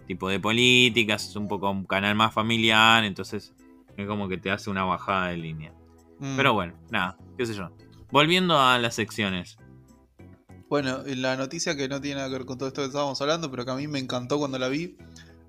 tipo 0.07 0.29
de 0.29 0.39
políticas, 0.41 1.29
es 1.29 1.37
un 1.37 1.47
poco 1.49 1.71
un 1.71 1.85
canal 1.85 2.15
más 2.17 2.35
familiar, 2.35 3.05
entonces 3.05 3.55
es 3.97 4.07
como 4.07 4.29
que 4.29 4.39
te 4.39 4.51
hace 4.51 4.69
una 4.69 4.85
bajada 4.85 5.29
de 5.29 5.37
línea. 5.37 5.73
Mm. 6.19 6.37
Pero 6.37 6.53
bueno, 6.53 6.75
nada, 6.91 7.17
qué 7.39 7.47
sé 7.47 7.55
yo. 7.55 7.71
Volviendo 8.11 8.59
a 8.61 8.77
las 8.79 8.97
secciones. 8.97 9.57
Bueno, 10.69 10.99
la 11.07 11.37
noticia 11.37 11.77
que 11.77 11.89
no 11.89 12.01
tiene 12.01 12.17
nada 12.17 12.29
que 12.29 12.35
ver 12.39 12.45
con 12.45 12.59
todo 12.59 12.69
esto 12.69 12.83
que 12.83 12.89
estábamos 12.89 13.21
hablando, 13.23 13.51
pero 13.51 13.65
que 13.65 13.71
a 13.71 13.77
mí 13.77 13.87
me 13.89 13.99
encantó 14.01 14.39
cuando 14.39 14.59
la 14.59 14.69
vi. 14.69 14.97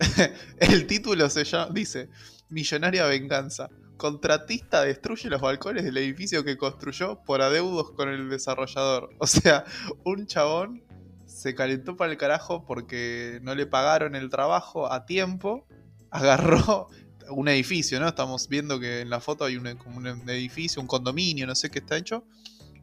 el 0.59 0.87
título 0.87 1.29
se 1.29 1.43
llama, 1.43 1.71
dice: 1.73 2.09
Millonaria 2.49 3.05
venganza. 3.05 3.69
Contratista 3.97 4.81
destruye 4.81 5.29
los 5.29 5.41
balcones 5.41 5.83
del 5.83 5.97
edificio 5.97 6.43
que 6.43 6.57
construyó 6.57 7.21
por 7.23 7.41
adeudos 7.41 7.91
con 7.91 8.09
el 8.09 8.29
desarrollador. 8.29 9.09
O 9.19 9.27
sea, 9.27 9.63
un 10.03 10.25
chabón 10.25 10.83
se 11.27 11.53
calentó 11.55 11.95
para 11.95 12.11
el 12.11 12.17
carajo 12.17 12.65
porque 12.65 13.39
no 13.43 13.53
le 13.55 13.67
pagaron 13.67 14.15
el 14.15 14.29
trabajo 14.29 14.91
a 14.91 15.05
tiempo. 15.05 15.67
Agarró 16.09 16.89
un 17.29 17.47
edificio, 17.47 17.99
¿no? 17.99 18.07
Estamos 18.07 18.49
viendo 18.49 18.79
que 18.79 19.01
en 19.01 19.09
la 19.09 19.21
foto 19.21 19.45
hay 19.45 19.55
un, 19.55 19.67
un 19.67 20.29
edificio, 20.29 20.81
un 20.81 20.87
condominio, 20.87 21.47
no 21.47 21.55
sé 21.55 21.69
qué 21.69 21.79
está 21.79 21.95
hecho. 21.95 22.25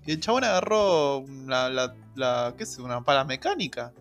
Y 0.07 0.13
el 0.13 0.21
chabón 0.21 0.45
agarró 0.45 1.25
la- 1.47 2.55
¿qué 2.57 2.65
es? 2.65 2.79
Una 2.79 3.03
pala 3.03 3.25
mecánica. 3.25 3.93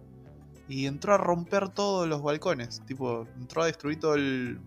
Y 0.67 0.85
entró 0.85 1.13
a 1.13 1.17
romper 1.17 1.69
todos 1.69 2.07
los 2.07 2.21
balcones. 2.21 2.81
Tipo, 2.85 3.27
entró 3.39 3.63
a 3.63 3.67
destruir 3.67 3.99
todo 3.99 4.15
el, 4.15 4.59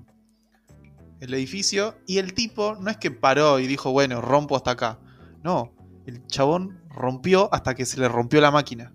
el 1.21 1.35
edificio. 1.35 1.97
Y 2.07 2.19
el 2.19 2.35
tipo 2.35 2.77
no 2.81 2.91
es 2.91 2.97
que 2.97 3.11
paró 3.11 3.59
y 3.59 3.67
dijo, 3.67 3.93
bueno, 3.93 4.21
rompo 4.21 4.57
hasta 4.57 4.73
acá. 4.73 4.99
No, 5.43 5.73
el 6.07 6.27
chabón 6.27 6.81
rompió 6.89 7.49
hasta 7.53 7.75
que 7.75 7.87
se 7.87 8.01
le 8.01 8.09
rompió 8.09 8.41
la 8.41 8.51
máquina. 8.51 8.93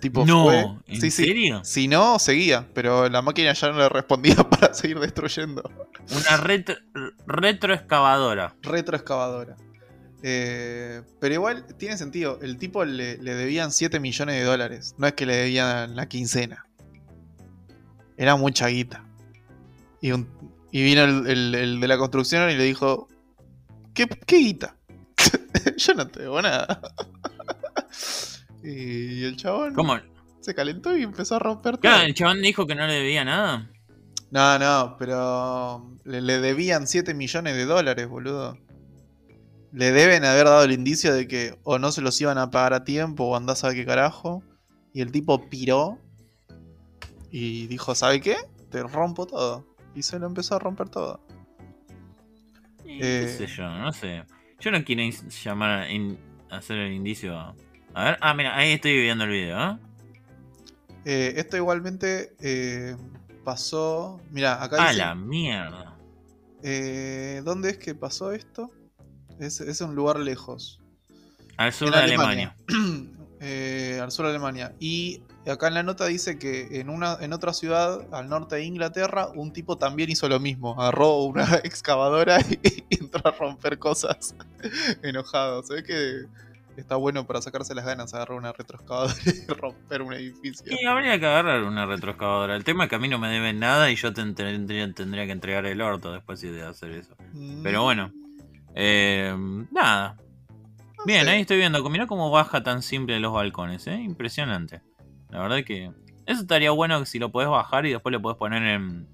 Tipo, 0.00 0.24
no, 0.24 0.44
fue. 0.44 0.60
¿en 0.86 1.00
sí, 1.00 1.10
sí. 1.10 1.26
serio? 1.26 1.60
Si 1.62 1.86
no, 1.86 2.18
seguía. 2.18 2.66
Pero 2.74 3.08
la 3.08 3.20
máquina 3.20 3.52
ya 3.52 3.70
no 3.70 3.78
le 3.78 3.88
respondía 3.88 4.34
para 4.50 4.72
seguir 4.72 4.98
destruyendo. 4.98 5.62
Una 6.10 6.36
retro, 6.38 6.74
retroexcavadora. 7.26 8.56
retroexcavadora. 8.62 9.56
Eh, 10.22 11.02
pero 11.18 11.34
igual 11.34 11.64
tiene 11.78 11.96
sentido. 11.96 12.38
El 12.42 12.58
tipo 12.58 12.84
le, 12.84 13.16
le 13.18 13.34
debían 13.34 13.72
7 13.72 14.00
millones 14.00 14.36
de 14.36 14.42
dólares. 14.44 14.94
No 14.98 15.06
es 15.06 15.14
que 15.14 15.24
le 15.26 15.36
debían 15.36 15.96
la 15.96 16.06
quincena. 16.08 16.66
Era 18.16 18.36
mucha 18.36 18.66
guita. 18.68 19.04
Y, 20.02 20.12
un- 20.12 20.28
y 20.70 20.82
vino 20.84 21.04
el, 21.04 21.26
el- 21.26 21.54
el 21.54 21.80
de 21.80 21.88
la 21.88 21.96
construcción 21.98 22.50
y 22.50 22.54
le 22.56 22.64
dijo: 22.64 23.08
¿Qué, 23.94 24.06
qué 24.06 24.36
guita? 24.36 24.76
Yo 25.78 25.94
no 25.94 26.06
te 26.06 26.20
debo 26.20 26.40
nada. 26.42 26.80
y 28.62 29.24
el 29.24 29.36
chabón 29.36 29.74
¿Cómo? 29.74 29.98
se 30.40 30.54
calentó 30.54 30.96
y 30.96 31.02
empezó 31.02 31.36
a 31.36 31.38
romper 31.38 31.72
todo. 31.74 31.80
Claro, 31.82 32.04
el 32.04 32.14
chabón 32.14 32.42
dijo 32.42 32.66
que 32.66 32.74
no 32.74 32.86
le 32.86 32.94
debía 32.94 33.24
nada. 33.24 33.70
No, 34.30 34.58
no, 34.58 34.96
pero 34.98 35.96
le, 36.04 36.20
le 36.20 36.38
debían 36.40 36.86
7 36.86 37.14
millones 37.14 37.56
de 37.56 37.64
dólares, 37.64 38.06
boludo. 38.08 38.58
Le 39.72 39.92
deben 39.92 40.24
haber 40.24 40.46
dado 40.46 40.64
el 40.64 40.72
indicio 40.72 41.14
de 41.14 41.28
que 41.28 41.56
o 41.62 41.78
no 41.78 41.92
se 41.92 42.00
los 42.00 42.20
iban 42.20 42.38
a 42.38 42.50
pagar 42.50 42.74
a 42.74 42.84
tiempo 42.84 43.24
o 43.24 43.36
andás 43.36 43.64
a 43.64 43.72
qué 43.72 43.86
carajo. 43.86 44.42
Y 44.92 45.00
el 45.00 45.12
tipo 45.12 45.48
piró 45.48 45.98
y 47.30 47.68
dijo, 47.68 47.94
¿sabe 47.94 48.20
qué? 48.20 48.36
Te 48.70 48.82
rompo 48.82 49.26
todo. 49.26 49.66
Y 49.94 50.02
se 50.02 50.18
lo 50.18 50.26
empezó 50.26 50.56
a 50.56 50.58
romper 50.58 50.88
todo. 50.88 51.20
Eh. 52.84 52.98
¿Qué 53.00 53.28
sé 53.28 53.46
yo? 53.46 53.68
No 53.68 53.92
sé. 53.92 54.24
Yo 54.58 54.70
no 54.72 54.84
quiero 54.84 55.02
llamar 55.44 55.86
a 56.50 56.56
hacer 56.56 56.78
el 56.78 56.92
indicio. 56.92 57.38
A 57.38 57.54
a 57.92 58.04
ver, 58.04 58.18
ah, 58.20 58.34
mira, 58.34 58.56
ahí 58.56 58.72
estoy 58.72 59.00
viendo 59.00 59.24
el 59.24 59.30
video, 59.30 59.70
¿eh? 59.70 59.78
Eh, 61.04 61.34
esto 61.36 61.56
igualmente 61.56 62.34
pasó... 63.44 64.20
Mira, 64.30 64.62
acá 64.62 64.82
A 64.82 64.90
dice... 64.90 64.98
la 64.98 65.14
mierda. 65.14 65.96
¿Dónde 67.42 67.70
es 67.70 67.78
que 67.78 67.94
pasó 67.94 68.32
esto? 68.32 68.70
Es, 69.40 69.60
es 69.60 69.80
un 69.80 69.94
lugar 69.94 70.20
lejos. 70.20 70.80
Al 71.56 71.72
sur 71.72 71.88
En 71.88 71.94
de 71.94 72.00
Alemania. 72.00 72.56
Eh, 73.42 73.98
al 74.02 74.12
sur 74.12 74.26
de 74.26 74.32
Alemania. 74.32 74.74
Y 74.80 75.22
acá 75.50 75.68
en 75.68 75.72
la 75.72 75.82
nota 75.82 76.04
dice 76.04 76.38
que 76.38 76.78
en 76.78 76.90
una 76.90 77.16
en 77.22 77.32
otra 77.32 77.54
ciudad 77.54 78.06
al 78.12 78.28
norte 78.28 78.56
de 78.56 78.64
Inglaterra 78.64 79.28
un 79.34 79.54
tipo 79.54 79.78
también 79.78 80.10
hizo 80.10 80.28
lo 80.28 80.38
mismo. 80.40 80.78
Agarró 80.78 81.22
una 81.22 81.44
excavadora 81.64 82.38
y, 82.42 82.84
entró 82.90 83.22
a 83.24 83.30
romper 83.30 83.78
cosas 83.78 84.34
enojado. 85.02 85.62
Se 85.62 85.72
ve 85.72 85.84
que 85.84 86.26
está 86.78 86.96
bueno 86.96 87.26
para 87.26 87.40
sacarse 87.40 87.74
las 87.74 87.86
ganas 87.86 88.12
agarrar 88.12 88.36
una 88.36 88.52
retroexcavadora 88.52 89.14
y 89.24 89.46
romper 89.54 90.02
un 90.02 90.12
edificio. 90.12 90.76
Y 90.78 90.84
habría 90.84 91.18
que 91.18 91.24
agarrar 91.24 91.62
una 91.62 91.86
retroexcavadora. 91.86 92.56
El 92.56 92.64
tema 92.64 92.84
es 92.84 92.90
que 92.90 92.96
a 92.96 92.98
mí 92.98 93.08
no 93.08 93.18
me 93.18 93.30
deben 93.30 93.58
nada 93.58 93.90
y 93.90 93.96
yo 93.96 94.12
te- 94.12 94.30
tendría, 94.34 94.92
tendría 94.92 95.24
que 95.24 95.32
entregar 95.32 95.64
el 95.64 95.80
orto 95.80 96.12
después 96.12 96.42
de 96.42 96.62
hacer 96.62 96.90
eso. 96.90 97.16
Mm, 97.32 97.62
Pero 97.62 97.84
bueno. 97.84 98.12
Eh, 98.74 99.34
nada. 99.70 100.16
no 100.98 101.04
Bien, 101.04 101.24
sé. 101.24 101.30
ahí 101.30 101.40
estoy 101.40 101.56
viendo. 101.58 101.88
Mirá 101.90 102.06
cómo 102.06 102.30
baja 102.30 102.62
tan 102.62 102.82
simple 102.82 103.18
los 103.20 103.32
balcones, 103.32 103.86
¿eh? 103.86 104.00
Impresionante. 104.00 104.82
La 105.30 105.40
verdad 105.40 105.64
que... 105.64 105.90
Eso 106.26 106.42
estaría 106.42 106.70
bueno 106.70 107.04
si 107.06 107.18
lo 107.18 107.32
podés 107.32 107.48
bajar 107.48 107.86
y 107.86 107.90
después 107.90 108.12
lo 108.12 108.22
podés 108.22 108.38
poner 108.38 108.62
en, 108.62 109.08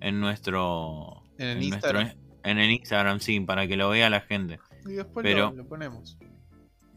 en 0.00 0.20
nuestro... 0.20 1.22
En 1.38 1.48
el 1.48 1.68
nuestro- 1.70 2.00
Instagram. 2.00 2.16
en 2.44 2.58
el 2.58 2.70
Instagram, 2.72 3.20
sí, 3.20 3.40
para 3.40 3.66
que 3.66 3.76
lo 3.76 3.88
vea 3.90 4.10
la 4.10 4.20
gente. 4.20 4.58
Y 4.86 4.92
después 4.94 5.22
pero- 5.24 5.50
lo, 5.50 5.56
lo 5.56 5.66
ponemos. 5.68 6.18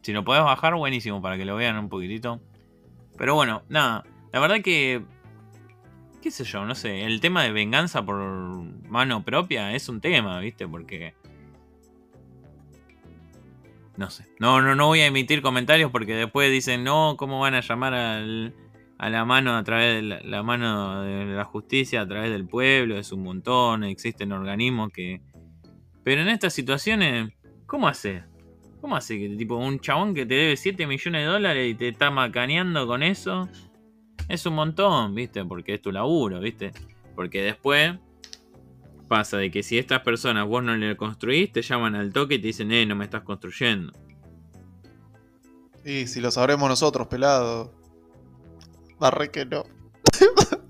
Si 0.02 0.13
lo 0.13 0.24
podés 0.24 0.43
bajar, 0.43 0.76
buenísimo, 0.76 1.21
para 1.21 1.36
que 1.38 1.45
lo 1.45 1.56
vean 1.56 1.78
un 1.78 1.89
poquitito. 1.89 2.39
Pero 3.17 3.34
bueno, 3.36 3.63
nada. 3.69 4.04
La 4.32 4.39
verdad 4.39 4.62
que... 4.63 5.04
¿Qué 6.21 6.32
sé 6.32 6.43
yo? 6.43 6.65
No 6.65 6.74
sé. 6.76 7.04
El 7.04 7.21
tema 7.21 7.43
de 7.43 7.52
venganza 7.52 8.04
por 8.04 8.17
mano 8.17 9.24
propia 9.24 9.74
es 9.74 9.89
un 9.89 10.02
tema, 10.02 10.39
¿viste? 10.39 10.67
Porque... 10.67 11.13
No 13.97 14.10
sé. 14.10 14.25
No, 14.39 14.62
no, 14.62 14.75
no 14.75 14.88
voy 14.88 15.01
a 15.01 15.05
emitir 15.05 15.41
comentarios 15.41 15.91
porque 15.91 16.15
después 16.15 16.51
dicen, 16.51 16.84
no, 16.84 17.15
¿cómo 17.17 17.39
van 17.39 17.55
a 17.55 17.62
llamar 17.62 17.93
al, 17.93 18.53
a 18.97 19.10
la 19.10 19.25
mano 19.25 19.55
a 19.55 19.63
través 19.63 19.95
de 19.95 20.21
la, 20.23 20.43
mano 20.43 21.01
de 21.01 21.25
la 21.25 21.43
justicia, 21.43 22.01
a 22.01 22.08
través 22.08 22.31
del 22.31 22.47
pueblo, 22.47 22.97
es 22.97 23.12
un 23.12 23.23
montón, 23.23 23.84
existen 23.84 24.31
organismos 24.31 24.91
que... 24.91 25.21
Pero 26.03 26.21
en 26.21 26.27
estas 26.27 26.53
situaciones, 26.53 27.34
¿cómo 27.65 27.88
hace? 27.88 28.23
¿Cómo 28.79 28.95
hace 28.95 29.17
que 29.17 29.29
tipo 29.29 29.55
un 29.55 29.79
chabón 29.79 30.13
que 30.13 30.25
te 30.25 30.36
debe 30.36 30.58
7 30.58 30.86
millones 30.86 31.21
de 31.21 31.27
dólares 31.27 31.71
y 31.71 31.75
te 31.75 31.88
está 31.88 32.12
macaneando 32.12 32.86
con 32.86 33.01
eso? 33.01 33.49
Es 34.29 34.45
un 34.45 34.55
montón, 34.55 35.15
¿viste? 35.15 35.43
Porque 35.45 35.75
es 35.75 35.81
tu 35.81 35.91
laburo, 35.91 36.39
¿viste? 36.39 36.71
Porque 37.15 37.41
después 37.41 37.95
pasa 39.05 39.37
de 39.37 39.51
que 39.51 39.63
si 39.63 39.77
estas 39.77 40.01
personas 40.01 40.47
vos 40.47 40.63
no 40.63 40.75
le 40.75 40.97
construís, 40.97 41.51
te 41.51 41.61
llaman 41.61 41.95
al 41.95 42.11
toque 42.11 42.35
y 42.35 42.39
te 42.39 42.47
dicen, 42.47 42.71
eh, 42.71 42.85
no 42.85 42.95
me 42.95 43.05
estás 43.05 43.23
construyendo. 43.23 43.93
Y 45.83 46.07
si 46.07 46.19
lo 46.19 46.31
sabremos 46.31 46.67
nosotros, 46.67 47.07
pelado. 47.07 47.73
Barre 48.99 49.29
que 49.29 49.45
no. 49.45 49.65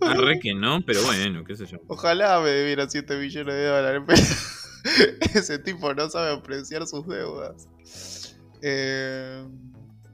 Arre 0.02 0.40
que 0.40 0.54
no, 0.54 0.82
pero 0.86 1.02
bueno, 1.04 1.44
qué 1.44 1.56
sé 1.56 1.66
yo. 1.66 1.78
Ojalá 1.88 2.40
me 2.42 2.50
debiera 2.50 2.90
7 2.90 3.18
millones 3.18 3.56
de 3.56 3.66
dólares. 3.66 4.02
pero 4.06 4.22
Ese 5.34 5.60
tipo 5.60 5.94
no 5.94 6.10
sabe 6.10 6.34
apreciar 6.34 6.86
sus 6.86 7.08
deudas. 7.08 7.68
Eh, 8.62 9.48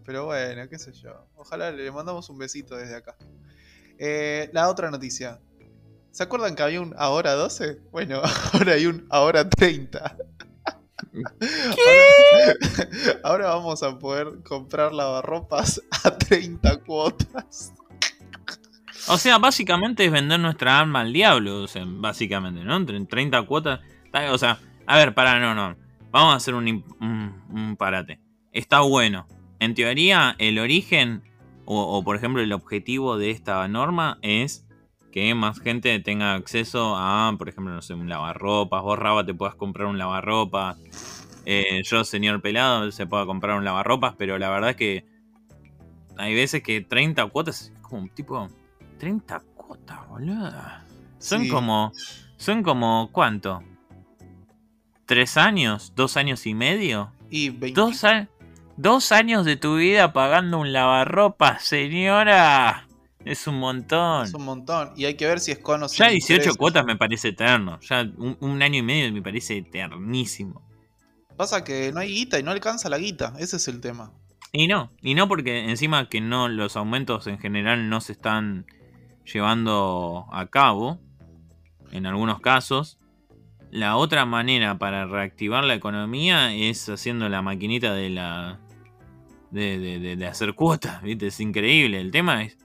pero 0.06 0.26
bueno, 0.26 0.68
qué 0.70 0.78
sé 0.78 0.92
yo. 0.94 1.28
Ojalá 1.36 1.72
le 1.72 1.92
mandamos 1.92 2.30
un 2.30 2.38
besito 2.38 2.76
desde 2.76 2.96
acá. 2.96 3.16
Eh, 3.98 4.50
la 4.54 4.70
otra 4.70 4.90
noticia. 4.92 5.40
¿Se 6.12 6.24
acuerdan 6.24 6.56
que 6.56 6.64
había 6.64 6.82
un 6.82 6.94
ahora 6.98 7.34
12? 7.34 7.80
Bueno, 7.92 8.22
ahora 8.54 8.74
hay 8.74 8.86
un 8.86 9.06
ahora 9.10 9.50
30. 9.50 10.18
Ahora, 11.14 12.54
ahora 13.24 13.46
vamos 13.48 13.84
a 13.84 13.98
poder 13.98 14.44
comprar 14.44 14.94
lavarropas 14.94 15.82
a 16.04 16.18
30 16.18 16.78
cuotas. 16.84 17.74
O 19.08 19.18
sea, 19.18 19.38
básicamente 19.40 20.06
es 20.06 20.12
vender 20.12 20.40
nuestra 20.40 20.80
alma 20.80 21.02
al 21.02 21.12
diablo, 21.12 21.64
o 21.64 21.68
sea, 21.68 21.84
básicamente, 21.88 22.64
¿no? 22.64 22.76
Entre 22.78 23.04
30 23.04 23.42
cuotas. 23.44 23.80
O 24.32 24.38
sea, 24.38 24.60
a 24.86 24.98
ver, 24.98 25.14
para, 25.14 25.40
no, 25.40 25.56
no. 25.56 25.76
Vamos 26.12 26.34
a 26.34 26.38
hacer 26.38 26.54
un, 26.54 26.68
un- 26.68 27.44
un 27.50 27.76
parate. 27.78 28.20
Está 28.52 28.82
bueno. 28.82 29.28
En 29.60 29.74
teoría, 29.76 30.36
el 30.40 30.60
origen, 30.60 31.24
o, 31.66 31.98
o, 31.98 32.04
por 32.04 32.16
ejemplo 32.16 32.42
el 32.42 32.52
objetivo 32.54 33.18
de 33.18 33.32
esta 33.32 33.68
norma 33.68 34.18
es 34.22 34.66
que 35.12 35.34
más 35.36 35.60
gente 35.60 36.00
tenga 36.00 36.34
acceso 36.36 36.96
a, 36.98 37.34
por 37.38 37.50
ejemplo, 37.50 37.74
no 37.74 37.82
sé, 37.82 37.94
un 37.94 38.08
lavarropas. 38.10 38.82
Vos, 38.82 38.98
Raba, 38.98 39.26
te 39.26 39.34
puedas 39.34 39.56
comprar 39.56 39.88
un 39.88 39.98
lavarropas. 39.98 40.78
Eh, 41.46 41.82
yo, 41.84 42.04
señor 42.04 42.42
pelado, 42.42 42.92
se 42.92 43.06
pueda 43.08 43.26
comprar 43.26 43.58
un 43.58 43.66
lavarropas, 43.66 44.16
pero 44.18 44.38
la 44.38 44.50
verdad 44.50 44.72
es 44.72 44.76
que 44.76 45.06
hay 46.18 46.34
veces 46.36 46.62
que 46.64 46.82
30 46.82 47.26
cuotas 47.28 47.62
es 47.62 47.74
como 47.82 48.04
un 48.04 48.10
tipo... 48.10 48.48
30 49.00 49.42
cuotas, 49.56 50.08
boludo. 50.08 50.52
Son 51.20 51.42
Sí. 51.44 51.50
como... 51.50 51.92
Son 52.38 52.64
como... 52.64 53.10
¿Cuánto? 53.12 53.64
¿Tres 55.06 55.36
años? 55.38 55.94
¿Dos 55.96 56.16
años 56.18 56.46
y 56.46 56.54
medio? 56.54 57.12
Y 57.30 57.50
20 57.50 57.80
¿Dos, 57.80 58.04
a- 58.04 58.28
dos 58.78 59.12
años 59.12 59.44
de 59.46 59.58
tu 59.58 59.76
vida 59.78 60.14
pagando 60.14 60.60
un 60.60 60.72
lavarropa, 60.74 61.60
señora? 61.60 62.88
Es 63.26 63.46
un 63.48 63.60
montón. 63.60 64.26
es 64.26 64.34
un 64.34 64.44
montón. 64.46 64.92
Y 64.96 65.06
hay 65.06 65.16
que 65.16 65.26
ver 65.28 65.40
si 65.40 65.52
es 65.52 65.60
con 65.60 65.84
o 65.84 65.88
sin 65.90 66.00
Ya 66.06 66.10
18 66.12 66.34
intereses. 66.34 66.58
cuotas 66.58 66.86
me 66.86 66.96
parece 66.96 67.30
eterno. 67.30 67.80
Ya 67.82 68.02
un, 68.18 68.38
un 68.40 68.62
año 68.64 68.80
y 68.80 68.82
medio 68.84 69.12
me 69.14 69.22
parece 69.22 69.58
eternísimo. 69.58 70.62
Pasa 71.38 71.64
que 71.64 71.92
no 71.92 72.00
hay 72.00 72.10
guita 72.10 72.40
y 72.40 72.44
no 72.44 72.52
alcanza 72.52 72.90
la 72.90 72.98
guita. 72.98 73.34
Ese 73.40 73.58
es 73.58 73.68
el 73.68 73.80
tema. 73.82 74.12
Y 74.52 74.68
no, 74.68 74.92
y 75.02 75.14
no 75.16 75.28
porque 75.28 75.70
encima 75.70 76.10
que 76.10 76.20
no 76.20 76.50
los 76.50 76.76
aumentos 76.76 77.26
en 77.28 77.40
general 77.40 77.90
no 77.90 78.02
se 78.02 78.12
están 78.12 78.66
llevando 79.32 80.26
a 80.32 80.48
cabo 80.48 81.00
en 81.92 82.06
algunos 82.06 82.40
casos. 82.42 82.98
La 83.72 83.96
otra 83.96 84.26
manera 84.26 84.78
para 84.78 85.06
reactivar 85.06 85.64
la 85.64 85.74
economía 85.76 86.54
es 86.54 86.90
haciendo 86.90 87.30
la 87.30 87.42
maquinita 87.42 87.94
de 87.94 88.10
la 88.10 88.60
de, 89.52 89.80
de- 89.80 90.00
de- 90.00 90.16
de 90.18 90.28
hacer 90.28 90.54
cuotas, 90.54 91.02
¿viste? 91.02 91.28
Es 91.28 91.40
increíble. 91.40 92.00
El 92.02 92.12
tema 92.12 92.44
es 92.44 92.58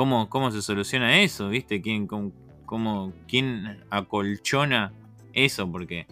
cómo, 0.00 0.30
cómo 0.30 0.50
se 0.50 0.62
soluciona 0.62 1.20
eso, 1.20 1.50
¿viste? 1.50 1.82
¿Quién, 1.82 2.06
cómo, 2.06 2.32
cómo- 2.64 3.12
quién 3.28 3.84
acolchona 3.90 4.94
eso? 5.34 5.70
Porque 5.70 6.06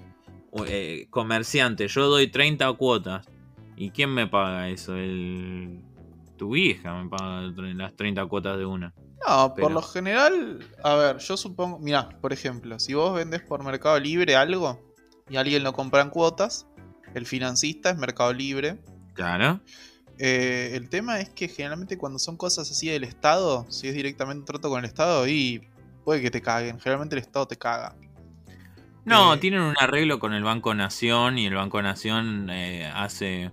eh, 0.66 1.06
comerciante, 1.08 1.88
yo 1.88 2.06
doy 2.06 2.26
30 2.28 2.70
cuotas. 2.74 3.26
¿Y 3.76 3.88
quién 3.88 4.10
me 4.12 4.26
paga 4.26 4.68
eso? 4.68 4.94
El... 4.94 5.80
Tu 6.36 6.54
hija 6.54 7.02
me 7.02 7.08
paga 7.08 7.40
las 7.74 7.96
30 7.96 8.26
cuotas 8.26 8.58
de 8.58 8.66
una. 8.66 8.92
No, 9.26 9.54
Pero- 9.54 9.68
por 9.68 9.72
lo 9.72 9.80
general, 9.80 10.58
a 10.84 10.94
ver, 10.96 11.16
yo 11.16 11.38
supongo, 11.38 11.78
mira, 11.78 12.10
por 12.20 12.34
ejemplo, 12.34 12.78
si 12.78 12.92
vos 12.92 13.14
vendés 13.14 13.40
por 13.40 13.64
Mercado 13.64 13.98
Libre 13.98 14.36
algo 14.36 14.78
y 15.30 15.36
alguien 15.36 15.64
lo 15.64 15.72
compra 15.72 16.02
en 16.02 16.10
cuotas, 16.10 16.66
el 17.14 17.24
financista 17.24 17.88
es 17.88 17.96
Mercado 17.96 18.34
Libre. 18.34 18.82
Claro. 19.14 19.60
Eh, 20.18 20.72
el 20.74 20.88
tema 20.88 21.20
es 21.20 21.30
que 21.30 21.48
generalmente 21.48 21.96
cuando 21.98 22.18
son 22.18 22.36
cosas 22.36 22.70
así 22.70 22.88
del 22.88 23.04
Estado, 23.04 23.66
si 23.70 23.88
es 23.88 23.94
directamente 23.94 24.40
un 24.40 24.46
trato 24.46 24.68
con 24.70 24.80
el 24.80 24.84
Estado, 24.86 25.26
y 25.28 25.68
puede 26.04 26.20
que 26.22 26.30
te 26.30 26.42
caguen. 26.42 26.78
Generalmente 26.80 27.16
el 27.16 27.22
Estado 27.22 27.46
te 27.48 27.56
caga. 27.56 27.96
No, 29.04 29.34
Eh, 29.34 29.38
tienen 29.38 29.60
un 29.62 29.74
arreglo 29.78 30.18
con 30.18 30.34
el 30.34 30.44
Banco 30.44 30.74
Nación 30.74 31.38
y 31.38 31.46
el 31.46 31.54
Banco 31.54 31.80
Nación 31.82 32.50
eh, 32.50 32.90
hace 32.94 33.52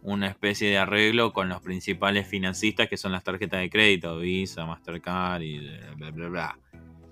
una 0.00 0.28
especie 0.28 0.70
de 0.70 0.78
arreglo 0.78 1.32
con 1.32 1.48
los 1.48 1.60
principales 1.62 2.26
financistas 2.28 2.88
que 2.88 2.96
son 2.96 3.12
las 3.12 3.24
tarjetas 3.24 3.60
de 3.60 3.70
crédito, 3.70 4.18
Visa, 4.18 4.66
Mastercard 4.66 5.42
y 5.42 5.58
bla 5.96 6.10
bla 6.10 6.28
bla. 6.28 6.58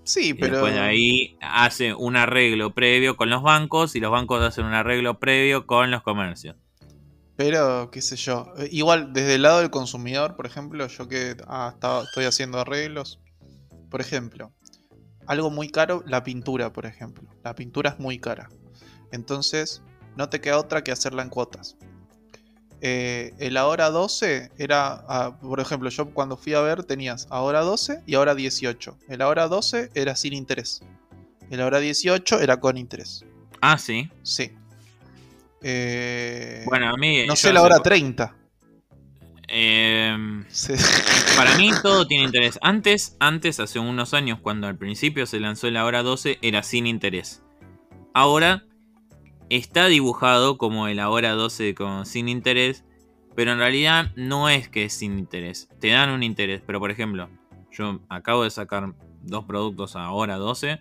Sí, 0.04 0.34
Y 0.34 0.34
pero. 0.34 0.56
después 0.56 0.74
de 0.74 0.80
ahí 0.80 1.36
hace 1.40 1.94
un 1.94 2.16
arreglo 2.16 2.74
previo 2.74 3.16
con 3.16 3.30
los 3.30 3.42
bancos 3.42 3.94
y 3.96 4.00
los 4.00 4.10
bancos 4.10 4.42
hacen 4.42 4.64
un 4.66 4.74
arreglo 4.74 5.18
previo 5.18 5.66
con 5.66 5.90
los 5.90 6.02
comercios. 6.02 6.56
Pero, 7.36 7.90
qué 7.90 8.02
sé 8.02 8.16
yo. 8.16 8.52
eh, 8.58 8.68
Igual, 8.70 9.12
desde 9.12 9.36
el 9.36 9.42
lado 9.42 9.60
del 9.60 9.70
consumidor, 9.70 10.36
por 10.36 10.46
ejemplo, 10.46 10.86
yo 10.86 11.08
que 11.08 11.36
ah, 11.46 11.74
estoy 12.04 12.24
haciendo 12.24 12.58
arreglos. 12.58 13.20
Por 13.90 14.00
ejemplo, 14.00 14.52
algo 15.26 15.50
muy 15.50 15.68
caro, 15.68 16.02
la 16.06 16.24
pintura, 16.24 16.72
por 16.72 16.86
ejemplo. 16.86 17.28
La 17.42 17.54
pintura 17.54 17.90
es 17.90 17.98
muy 17.98 18.18
cara. 18.18 18.48
Entonces, 19.12 19.82
no 20.16 20.28
te 20.28 20.40
queda 20.40 20.58
otra 20.58 20.82
que 20.82 20.92
hacerla 20.92 21.22
en 21.22 21.28
cuotas. 21.28 21.76
Eh, 22.84 23.32
el 23.38 23.56
ahora 23.56 23.90
12 23.90 24.50
era, 24.58 25.04
ah, 25.08 25.38
por 25.40 25.60
ejemplo, 25.60 25.88
yo 25.88 26.12
cuando 26.12 26.36
fui 26.36 26.54
a 26.54 26.60
ver 26.60 26.82
tenías 26.82 27.28
ahora 27.30 27.60
12 27.60 28.02
y 28.06 28.14
ahora 28.16 28.34
18. 28.34 28.98
El 29.08 29.22
ahora 29.22 29.46
12 29.46 29.90
era 29.94 30.16
sin 30.16 30.32
interés. 30.32 30.80
El 31.50 31.60
ahora 31.60 31.78
18 31.78 32.40
era 32.40 32.58
con 32.58 32.76
interés. 32.76 33.24
Ah, 33.60 33.78
sí. 33.78 34.10
Sí. 34.22 34.52
Eh, 35.62 36.62
Bueno, 36.66 36.88
a 36.90 36.96
mí. 36.96 37.24
no 37.26 37.36
sé 37.36 37.52
la 37.52 37.62
hora 37.62 37.76
po- 37.76 37.82
30. 37.82 38.36
Em, 39.48 40.44
Sí. 40.48 40.72
Para 41.36 41.56
mí 41.56 41.70
todo 41.82 42.06
tiene 42.06 42.24
interés. 42.24 42.58
Antes, 42.62 43.16
antes, 43.20 43.60
hace 43.60 43.78
unos 43.78 44.14
años, 44.14 44.38
cuando 44.40 44.66
al 44.66 44.76
principio 44.76 45.26
se 45.26 45.40
lanzó 45.40 45.70
la 45.70 45.84
hora 45.84 46.02
12, 46.02 46.38
era 46.42 46.62
sin 46.62 46.86
interés. 46.86 47.42
Ahora 48.14 48.64
está 49.50 49.86
dibujado 49.86 50.56
como 50.58 50.88
el 50.88 51.00
hora 51.00 51.32
12 51.32 51.74
con 51.74 52.06
sin 52.06 52.28
interés, 52.28 52.84
pero 53.34 53.52
en 53.52 53.58
realidad 53.58 54.10
no 54.16 54.48
es 54.48 54.68
que 54.68 54.84
es 54.84 54.94
sin 54.94 55.18
interés. 55.18 55.68
Te 55.80 55.88
dan 55.88 56.10
un 56.10 56.22
interés, 56.22 56.62
pero 56.66 56.78
por 56.80 56.90
ejemplo, 56.90 57.28
yo 57.70 58.00
acabo 58.08 58.44
de 58.44 58.50
sacar 58.50 58.92
dos 59.22 59.44
productos 59.44 59.96
a 59.96 60.10
hora 60.10 60.36
12 60.36 60.80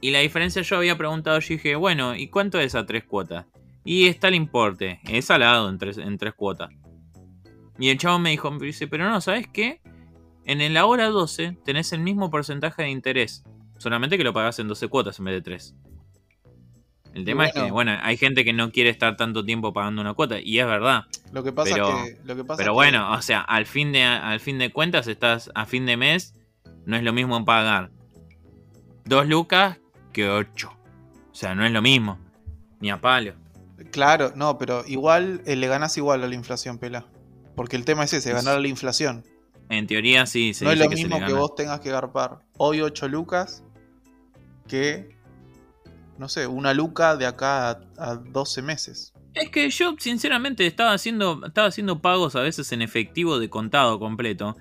y 0.00 0.10
la 0.10 0.20
diferencia 0.20 0.62
yo 0.62 0.76
había 0.76 0.96
preguntado, 0.98 1.38
yo 1.40 1.48
dije, 1.54 1.74
bueno, 1.76 2.14
¿y 2.16 2.28
cuánto 2.28 2.58
es 2.60 2.74
a 2.74 2.84
tres 2.86 3.04
cuotas? 3.04 3.46
Y 3.86 4.08
está 4.08 4.28
el 4.28 4.34
importe, 4.34 5.00
es 5.08 5.24
salado 5.26 5.68
en 5.70 5.78
tres, 5.78 5.96
en 5.96 6.18
tres 6.18 6.34
cuotas. 6.34 6.70
Y 7.78 7.88
el 7.88 7.98
chavo 7.98 8.18
me 8.18 8.30
dijo, 8.30 8.50
me 8.50 8.66
dice, 8.66 8.88
pero 8.88 9.08
no, 9.08 9.20
¿sabes 9.20 9.46
qué? 9.48 9.80
En 10.44 10.60
el 10.60 10.76
hora 10.76 11.08
12 11.08 11.56
tenés 11.64 11.92
el 11.92 12.00
mismo 12.00 12.30
porcentaje 12.30 12.82
de 12.82 12.90
interés. 12.90 13.44
Solamente 13.78 14.18
que 14.18 14.24
lo 14.24 14.32
pagás 14.32 14.58
en 14.58 14.68
12 14.68 14.88
cuotas 14.88 15.18
en 15.18 15.26
vez 15.26 15.34
de 15.36 15.42
3. 15.42 15.74
El 17.14 17.24
tema 17.24 17.46
es 17.46 17.54
que, 17.54 17.70
bueno. 17.70 17.96
hay 18.02 18.16
gente 18.18 18.44
que 18.44 18.52
no 18.52 18.70
quiere 18.70 18.90
estar 18.90 19.16
tanto 19.16 19.42
tiempo 19.44 19.72
pagando 19.72 20.02
una 20.02 20.12
cuota. 20.14 20.38
Y 20.38 20.58
es 20.58 20.66
verdad. 20.66 21.04
Lo 21.32 21.42
que 21.42 21.52
pasa 21.52 21.74
Pero- 21.74 22.04
que. 22.04 22.18
Lo 22.24 22.36
que 22.36 22.44
pasa 22.44 22.58
Pero 22.58 22.72
que- 22.72 22.74
bueno, 22.74 23.12
o 23.12 23.22
sea, 23.22 23.40
al 23.40 23.64
fin, 23.66 23.92
de, 23.92 24.02
al 24.02 24.40
fin 24.40 24.58
de 24.58 24.70
cuentas, 24.70 25.06
estás 25.06 25.50
a 25.54 25.64
fin 25.64 25.86
de 25.86 25.96
mes. 25.96 26.34
No 26.84 26.96
es 26.96 27.02
lo 27.02 27.12
mismo 27.12 27.42
pagar 27.44 27.90
2 29.06 29.26
lucas 29.28 29.78
que 30.12 30.28
8. 30.28 30.70
O 31.30 31.34
sea, 31.34 31.54
no 31.54 31.64
es 31.64 31.72
lo 31.72 31.80
mismo. 31.82 32.18
Ni 32.80 32.90
a 32.90 33.00
palo. 33.00 33.32
Claro, 33.90 34.32
no, 34.36 34.58
pero 34.58 34.84
igual 34.86 35.42
eh, 35.46 35.56
le 35.56 35.66
ganás 35.68 35.96
igual 35.96 36.22
a 36.24 36.28
la 36.28 36.34
inflación, 36.34 36.78
pela. 36.78 37.06
Porque 37.54 37.76
el 37.76 37.84
tema 37.84 38.04
es 38.04 38.12
ese, 38.12 38.30
Es- 38.30 38.34
ganar 38.36 38.56
a 38.56 38.60
la 38.60 38.68
inflación. 38.68 39.24
En 39.68 39.86
teoría 39.88 40.26
sí, 40.26 40.54
se 40.54 40.64
no 40.64 40.70
es 40.70 40.78
lo 40.78 40.88
que 40.88 40.94
mismo 40.94 41.18
que 41.26 41.32
vos 41.32 41.54
tengas 41.56 41.80
que 41.80 41.90
garpar 41.90 42.38
hoy 42.56 42.80
8 42.82 43.08
lucas 43.08 43.64
que. 44.68 45.14
No 46.18 46.28
sé, 46.30 46.46
una 46.46 46.72
luca 46.72 47.16
de 47.16 47.26
acá 47.26 47.70
a, 47.70 47.80
a 47.98 48.14
12 48.16 48.62
meses. 48.62 49.12
Es 49.34 49.50
que 49.50 49.68
yo, 49.68 49.96
sinceramente, 49.98 50.66
estaba 50.66 50.92
haciendo, 50.94 51.44
estaba 51.46 51.68
haciendo 51.68 52.00
pagos 52.00 52.36
a 52.36 52.40
veces 52.40 52.72
en 52.72 52.80
efectivo 52.80 53.38
de 53.38 53.50
contado 53.50 53.98
completo. 53.98 54.56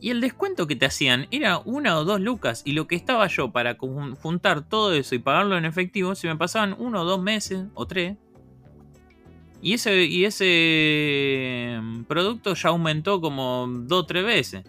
Y 0.00 0.10
el 0.10 0.22
descuento 0.22 0.66
que 0.66 0.76
te 0.76 0.86
hacían 0.86 1.26
era 1.30 1.58
una 1.58 1.98
o 1.98 2.04
dos 2.04 2.20
lucas. 2.20 2.62
Y 2.64 2.72
lo 2.72 2.86
que 2.86 2.94
estaba 2.96 3.26
yo 3.26 3.50
para 3.52 3.76
juntar 3.76 4.66
todo 4.66 4.94
eso 4.94 5.14
y 5.14 5.18
pagarlo 5.18 5.58
en 5.58 5.66
efectivo, 5.66 6.14
se 6.14 6.28
me 6.28 6.36
pasaban 6.36 6.74
uno 6.78 7.02
o 7.02 7.04
dos 7.04 7.20
meses 7.20 7.66
o 7.74 7.86
tres. 7.86 8.16
Y 9.62 9.74
ese, 9.74 10.04
y 10.04 10.24
ese 10.24 11.78
mm, 11.80 12.04
producto 12.04 12.54
ya 12.54 12.68
aumentó 12.68 13.20
como 13.20 13.66
dos 13.68 14.04
o 14.04 14.06
tres 14.06 14.24
veces. 14.24 14.64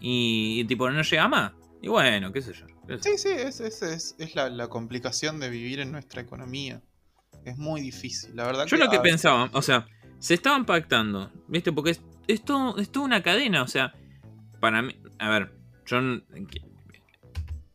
Y, 0.00 0.64
tipo, 0.64 0.90
no 0.90 1.02
llega 1.02 1.28
más. 1.28 1.52
Y 1.80 1.88
bueno, 1.88 2.32
qué 2.32 2.42
sé 2.42 2.52
yo. 2.52 2.66
Sí, 3.00 3.16
sí, 3.16 3.28
es, 3.28 3.60
es, 3.60 4.14
es, 4.18 4.34
la, 4.34 4.50
la, 4.50 4.68
complicación 4.68 5.40
de 5.40 5.48
vivir 5.48 5.80
en 5.80 5.92
nuestra 5.92 6.20
economía. 6.20 6.82
Es 7.44 7.56
muy 7.56 7.80
difícil, 7.80 8.36
la 8.36 8.44
verdad. 8.44 8.66
Yo 8.66 8.76
lo 8.76 8.90
que 8.90 9.00
pensaba, 9.00 9.48
o 9.52 9.62
sea, 9.62 9.86
se 10.18 10.34
estaban 10.34 10.66
pactando, 10.66 11.30
¿viste? 11.48 11.72
Porque 11.72 11.92
es, 11.92 12.02
es, 12.26 12.42
todo, 12.44 12.76
es 12.78 12.90
toda 12.90 13.06
una 13.06 13.22
cadena, 13.22 13.62
o 13.62 13.68
sea, 13.68 13.94
para 14.60 14.82
mí, 14.82 14.94
a 15.18 15.30
ver, 15.30 15.52
yo... 15.86 15.98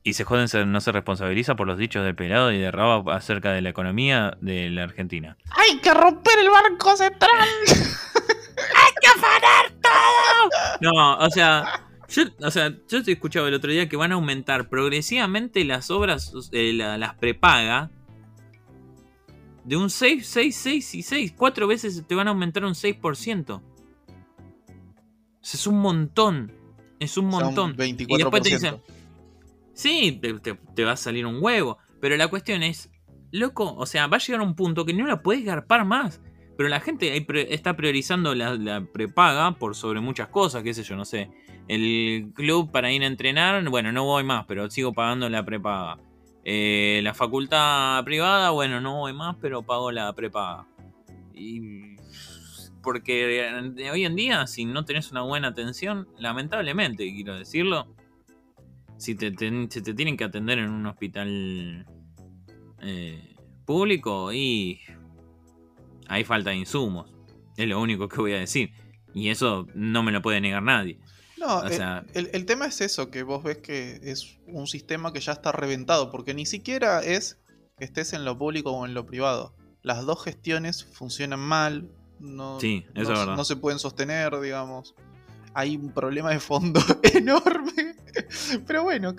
Y 0.03 0.13
se 0.13 0.23
joden, 0.23 0.71
no 0.71 0.81
se 0.81 0.91
responsabiliza 0.91 1.55
por 1.55 1.67
los 1.67 1.77
dichos 1.77 2.05
de 2.05 2.13
Pelado 2.13 2.51
y 2.51 2.57
de 2.57 2.71
Raba 2.71 3.15
acerca 3.15 3.51
de 3.51 3.61
la 3.61 3.69
economía 3.69 4.37
de 4.39 4.69
la 4.69 4.83
Argentina. 4.83 5.37
¡Hay 5.51 5.79
que 5.79 5.93
romper 5.93 6.39
el 6.39 6.49
barco 6.49 6.95
central! 6.95 7.47
¡Hay 7.67 8.91
que 9.01 9.07
afanar 9.07 9.71
todo! 9.81 10.49
No, 10.81 11.17
o 11.17 11.29
sea, 11.29 11.85
yo, 12.07 12.23
o 12.41 12.49
sea, 12.49 12.73
yo 12.87 13.03
te 13.03 13.11
escuchaba 13.11 13.49
el 13.49 13.53
otro 13.53 13.71
día 13.71 13.89
que 13.89 13.97
van 13.97 14.11
a 14.11 14.15
aumentar 14.15 14.69
progresivamente 14.69 15.65
las 15.65 15.91
obras, 15.91 16.33
eh, 16.53 16.73
las 16.73 17.15
prepaga, 17.15 17.91
de 19.65 19.77
un 19.77 19.89
6, 19.89 20.25
6, 20.25 20.55
6 20.55 20.95
y 20.95 21.03
6. 21.03 21.33
Cuatro 21.37 21.67
veces 21.67 22.03
te 22.07 22.15
van 22.15 22.27
a 22.27 22.31
aumentar 22.31 22.65
un 22.65 22.73
6%. 22.73 23.61
Es 25.43 25.67
un 25.67 25.79
montón. 25.79 26.51
Es 26.99 27.17
un 27.17 27.25
montón. 27.27 27.75
24%. 27.75 28.05
Y 28.07 28.17
después 28.17 28.43
te 28.43 28.49
dicen, 28.49 28.81
sí, 29.79 30.19
te, 30.75 30.83
va 30.83 30.91
a 30.91 30.97
salir 30.97 31.25
un 31.25 31.41
huevo. 31.41 31.77
Pero 32.01 32.17
la 32.17 32.27
cuestión 32.27 32.63
es, 32.63 32.91
loco, 33.31 33.75
o 33.75 33.85
sea, 33.85 34.07
va 34.07 34.17
a 34.17 34.19
llegar 34.19 34.41
un 34.41 34.55
punto 34.55 34.85
que 34.85 34.93
no 34.93 35.07
la 35.07 35.21
puedes 35.21 35.43
garpar 35.45 35.85
más. 35.85 36.21
Pero 36.57 36.67
la 36.67 36.81
gente 36.81 37.25
está 37.53 37.77
priorizando 37.77 38.35
la, 38.35 38.85
prepaga 38.91 39.51
por 39.53 39.75
sobre 39.75 40.01
muchas 40.01 40.27
cosas, 40.27 40.63
qué 40.63 40.73
sé 40.73 40.83
yo, 40.83 40.97
no 40.97 41.05
sé. 41.05 41.29
El 41.69 42.31
club 42.33 42.71
para 42.71 42.91
ir 42.91 43.03
a 43.03 43.07
entrenar, 43.07 43.67
bueno, 43.69 43.91
no 43.91 44.03
voy 44.03 44.23
más, 44.23 44.45
pero 44.45 44.69
sigo 44.69 44.91
pagando 44.91 45.29
la 45.29 45.45
prepaga. 45.45 45.97
Eh, 46.43 46.99
la 47.03 47.13
facultad 47.13 48.03
privada, 48.03 48.49
bueno, 48.49 48.81
no 48.81 48.97
voy 48.97 49.13
más, 49.13 49.37
pero 49.39 49.61
pago 49.61 49.91
la 49.91 50.11
prepaga. 50.13 50.67
Y 51.33 51.95
porque 52.81 53.47
hoy 53.91 54.03
en 54.03 54.15
día, 54.15 54.45
si 54.47 54.65
no 54.65 54.83
tenés 54.83 55.11
una 55.11 55.21
buena 55.21 55.49
atención, 55.49 56.09
lamentablemente, 56.17 57.05
quiero 57.13 57.37
decirlo, 57.37 57.87
si 58.99 59.15
te, 59.15 59.31
te 59.31 59.93
tienen 59.93 60.17
que 60.17 60.25
atender 60.25 60.59
en 60.59 60.69
un 60.69 60.85
hospital 60.85 61.85
eh, 62.81 63.35
público 63.65 64.31
y 64.33 64.81
hay 66.07 66.23
falta 66.25 66.49
de 66.49 66.57
insumos. 66.57 67.11
Es 67.55 67.67
lo 67.67 67.81
único 67.81 68.07
que 68.09 68.17
voy 68.17 68.33
a 68.33 68.39
decir. 68.39 68.73
Y 69.13 69.29
eso 69.29 69.67
no 69.73 70.03
me 70.03 70.11
lo 70.11 70.21
puede 70.21 70.41
negar 70.41 70.61
nadie. 70.61 70.99
No, 71.37 71.63
el, 71.63 72.45
tema 72.45 72.65
es 72.65 72.81
eso, 72.81 73.09
que 73.09 73.23
vos 73.23 73.43
ves 73.43 73.59
que 73.59 74.01
es 74.03 74.37
un 74.47 74.67
sistema 74.67 75.13
que 75.13 75.21
ya 75.21 75.31
está 75.31 75.53
reventado, 75.53 76.11
porque 76.11 76.33
ni 76.33 76.45
siquiera 76.45 77.01
es 77.01 77.39
que 77.77 77.85
estés 77.85 78.11
en 78.11 78.25
lo 78.25 78.37
público 78.37 78.71
o 78.71 78.85
en 78.85 78.93
lo 78.93 79.05
privado. 79.05 79.55
Las 79.81 80.05
dos 80.05 80.21
gestiones 80.21 80.83
funcionan 80.83 81.39
mal, 81.39 81.89
no, 82.19 82.59
sí, 82.59 82.85
eso 82.93 82.93
no, 82.95 83.01
es 83.01 83.19
verdad. 83.19 83.35
no 83.37 83.45
se 83.45 83.55
pueden 83.55 83.79
sostener, 83.79 84.37
digamos. 84.41 84.95
Hay 85.53 85.75
un 85.75 85.91
problema 85.91 86.31
de 86.31 86.39
fondo 86.39 86.79
enorme. 87.13 87.95
Pero 88.65 88.83
bueno, 88.83 89.15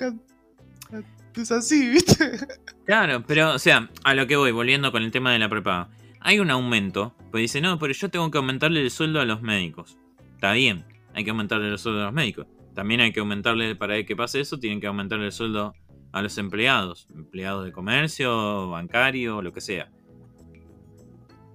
es 1.36 1.50
así, 1.52 1.88
¿viste? 1.88 2.38
Claro, 2.84 3.22
pero, 3.26 3.54
o 3.54 3.58
sea, 3.58 3.88
a 4.04 4.14
lo 4.14 4.26
que 4.26 4.36
voy, 4.36 4.52
volviendo 4.52 4.92
con 4.92 5.02
el 5.02 5.10
tema 5.10 5.32
de 5.32 5.38
la 5.38 5.48
prepaga. 5.48 5.88
Hay 6.20 6.38
un 6.38 6.50
aumento, 6.50 7.14
pues 7.30 7.42
dice, 7.42 7.60
no, 7.60 7.78
pero 7.78 7.92
yo 7.92 8.10
tengo 8.10 8.30
que 8.30 8.38
aumentarle 8.38 8.82
el 8.82 8.90
sueldo 8.90 9.20
a 9.20 9.24
los 9.24 9.42
médicos. 9.42 9.96
Está 10.34 10.52
bien, 10.52 10.84
hay 11.14 11.24
que 11.24 11.30
aumentarle 11.30 11.68
el 11.68 11.78
sueldo 11.78 12.02
a 12.02 12.04
los 12.06 12.12
médicos. 12.12 12.46
También 12.74 13.00
hay 13.00 13.12
que 13.12 13.20
aumentarle, 13.20 13.74
para 13.74 14.02
que 14.04 14.16
pase 14.16 14.40
eso, 14.40 14.58
tienen 14.58 14.80
que 14.80 14.86
aumentarle 14.86 15.26
el 15.26 15.32
sueldo 15.32 15.74
a 16.12 16.22
los 16.22 16.36
empleados, 16.38 17.06
empleados 17.14 17.64
de 17.64 17.72
comercio, 17.72 18.68
bancario, 18.70 19.42
lo 19.42 19.52
que 19.52 19.60
sea. 19.60 19.90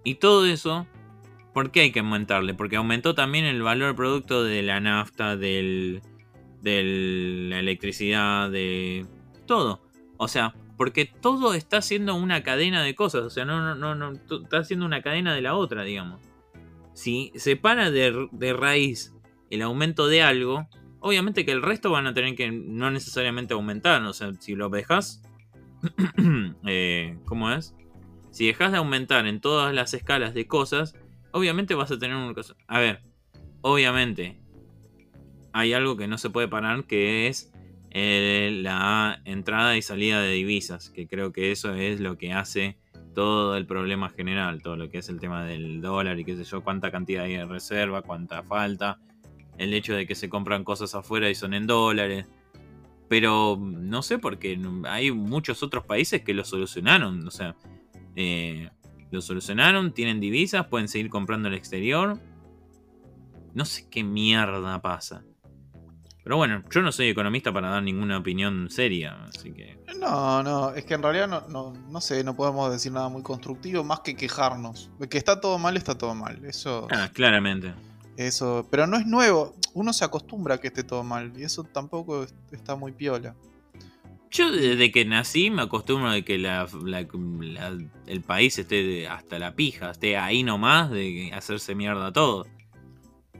Y 0.04 0.16
todo 0.16 0.46
eso, 0.46 0.88
¿por 1.56 1.72
qué 1.72 1.80
hay 1.80 1.92
que 1.94 2.02
aumentarle? 2.02 2.54
Porque 2.54 2.76
aumentó 2.76 3.16
también 3.16 3.46
el 3.46 3.62
valor 3.62 3.96
producto 3.96 4.44
de 4.44 4.62
la 4.62 4.82
nafta, 4.82 5.38
del, 5.38 6.02
de 6.62 7.48
la 7.50 7.60
electricidad, 7.60 8.52
de 8.52 9.06
todo. 9.46 9.82
O 10.18 10.28
sea, 10.28 10.54
porque 10.76 11.06
todo 11.06 11.54
está 11.54 11.78
haciendo 11.78 12.14
una 12.16 12.44
cadena 12.44 12.84
de 12.84 12.94
cosas. 12.94 13.24
O 13.24 13.30
sea, 13.30 13.46
no, 13.46 13.74
no, 13.74 13.96
no, 13.96 14.12
está 14.12 14.58
haciendo 14.58 14.86
una 14.86 15.02
cadena 15.02 15.34
de 15.34 15.42
la 15.42 15.56
otra, 15.56 15.84
digamos. 15.84 16.20
Si 16.92 17.32
se 17.36 17.56
para 17.56 17.90
de, 17.90 18.28
de 18.34 18.54
raíz 18.54 19.16
el 19.50 19.62
aumento 19.62 20.08
de 20.08 20.24
algo, 20.24 20.68
obviamente 21.00 21.46
que 21.46 21.54
el 21.54 21.62
resto 21.62 21.90
van 21.90 22.06
a 22.06 22.14
tener 22.14 22.36
que 22.36 22.52
no 22.52 22.92
necesariamente 22.92 23.54
aumentar. 23.54 24.04
O 24.04 24.12
sea, 24.12 24.34
si 24.34 24.56
lo 24.56 24.68
dejas, 24.68 25.22
eh, 26.68 27.18
¿cómo 27.24 27.50
es? 27.52 27.74
Si 28.32 28.46
dejas 28.46 28.74
de 28.74 28.80
aumentar 28.80 29.26
en 29.26 29.40
todas 29.40 29.74
las 29.74 29.94
escalas 29.94 30.34
de 30.34 30.48
cosas, 30.48 30.96
obviamente 31.36 31.76
vas 31.76 31.92
a 31.92 32.00
tener 32.00 32.16
un... 32.16 32.34
A 32.68 32.80
ver, 32.80 33.02
obviamente 33.60 34.40
hay 35.52 35.74
algo 35.74 35.98
que 35.98 36.08
no 36.08 36.18
se 36.18 36.30
puede 36.30 36.48
parar, 36.48 36.86
que 36.86 37.28
es 37.28 37.52
eh, 37.92 38.58
la 38.62 39.22
entrada 39.26 39.76
y 39.76 39.82
salida 39.82 40.22
de 40.22 40.32
divisas, 40.32 40.90
que 40.90 41.08
creo 41.08 41.34
que 41.34 41.52
eso 41.52 41.74
es 41.76 42.00
lo 42.00 42.18
que 42.18 42.32
hace 42.32 42.78
todo 43.14 43.58
el 43.58 43.66
problema 43.66 44.10
general, 44.10 44.62
todo 44.62 44.78
lo 44.78 44.90
que 44.90 45.00
es 45.00 45.10
el 45.10 45.20
tema 45.20 45.44
del 45.46 45.82
dólar 45.82 46.18
y 46.20 46.24
qué 46.24 46.38
sé 46.38 46.46
yo, 46.46 46.64
cuánta 46.64 46.90
cantidad 46.90 47.26
hay 47.26 47.34
de 47.34 47.46
reserva, 47.46 48.02
cuánta 48.02 48.42
falta, 48.44 49.00
el 49.58 49.74
hecho 49.74 49.94
de 49.94 50.08
que 50.08 50.16
se 50.16 50.30
compran 50.30 50.64
cosas 50.64 50.96
afuera 50.96 51.30
y 51.30 51.36
son 51.36 51.54
en 51.54 51.68
dólares. 51.68 52.28
Pero 53.10 53.58
no 53.60 54.02
sé 54.02 54.20
porque 54.20 54.58
hay 54.86 55.12
muchos 55.12 55.64
otros 55.64 55.86
países 55.86 56.22
que 56.22 56.34
lo 56.34 56.46
solucionaron. 56.46 57.28
O 57.28 57.32
sea, 57.32 57.56
eh, 58.16 58.70
lo 59.16 59.22
solucionaron, 59.22 59.94
tienen 59.94 60.20
divisas, 60.20 60.68
pueden 60.68 60.88
seguir 60.88 61.10
comprando 61.10 61.48
el 61.48 61.56
exterior. 61.56 62.20
No 63.54 63.66
sé 63.66 63.88
qué 63.90 64.04
mierda 64.04 64.82
pasa. 64.82 65.24
Pero 66.24 66.38
bueno, 66.38 66.64
yo 66.72 66.82
no 66.82 66.92
soy 66.92 67.10
economista 67.10 67.54
para 67.54 67.70
dar 67.70 67.84
ninguna 67.84 68.18
opinión 68.18 68.68
seria, 68.72 69.16
así 69.26 69.52
que... 69.52 69.80
No, 70.00 70.42
no, 70.42 70.74
es 70.74 70.84
que 70.84 70.96
en 70.96 71.04
realidad 71.04 71.28
no, 71.28 71.48
no, 71.50 71.74
no 71.88 72.02
sé, 72.02 72.24
no 72.24 72.36
podemos 72.36 72.72
decir 72.72 72.92
nada 72.92 73.10
muy 73.10 73.22
constructivo 73.22 73.84
más 73.84 74.00
que 74.00 74.16
quejarnos. 74.16 74.90
De 74.98 75.08
que 75.08 75.20
está 75.20 75.40
todo 75.40 75.60
mal, 75.60 75.78
está 75.78 75.96
todo 75.96 76.16
mal. 76.16 76.44
Eso... 76.44 76.88
Ah, 76.92 77.10
claramente. 77.14 77.76
Eso, 78.18 78.68
pero 78.72 78.88
no 78.88 78.98
es 78.98 79.06
nuevo. 79.06 79.54
Uno 79.76 79.94
se 79.94 80.04
acostumbra 80.04 80.56
a 80.56 80.58
que 80.58 80.68
esté 80.68 80.84
todo 80.84 81.04
mal 81.04 81.32
y 81.38 81.44
eso 81.44 81.64
tampoco 81.64 82.26
está 82.52 82.76
muy 82.76 82.92
piola. 82.92 83.36
Yo 84.32 84.52
desde 84.52 84.92
que 84.92 85.06
nací 85.06 85.50
me 85.50 85.64
acostumbro 85.64 86.10
a 86.10 86.22
que 86.22 86.36
el 86.36 88.22
país 88.22 88.58
esté 88.58 89.08
hasta 89.08 89.40
la 89.40 89.56
pija, 89.56 89.92
esté 89.92 90.18
ahí 90.18 90.44
nomás 90.44 90.92
de 90.92 91.32
hacerse 91.34 91.76
mierda 91.76 92.12
todo. 92.12 92.46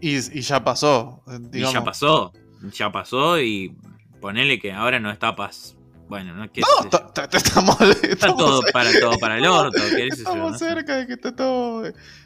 Y, 0.02 0.20
ya 0.20 0.64
pasó. 0.64 1.24
Y 1.52 1.62
ya 1.62 1.84
pasó, 1.84 2.32
ya 2.72 2.92
pasó 2.92 3.40
y 3.40 3.76
ponele 4.22 4.60
que 4.60 4.72
ahora 4.72 5.00
no 5.00 5.12
está 5.12 5.36
paz. 5.36 5.76
Bueno, 6.08 6.34
no 6.36 6.52
que. 6.52 6.62
No, 6.62 6.90
estamos, 7.32 7.82
está 8.04 8.36
todo 8.36 8.62
para 8.72 8.92
todo 9.00 9.18
para 9.18 9.38
el 9.38 9.46
orto. 9.48 9.82
estamos 9.82 10.60
cerca 10.60 10.98
de 10.98 11.08
que 11.08 11.14
esté 11.14 11.32
todo. 11.32 11.84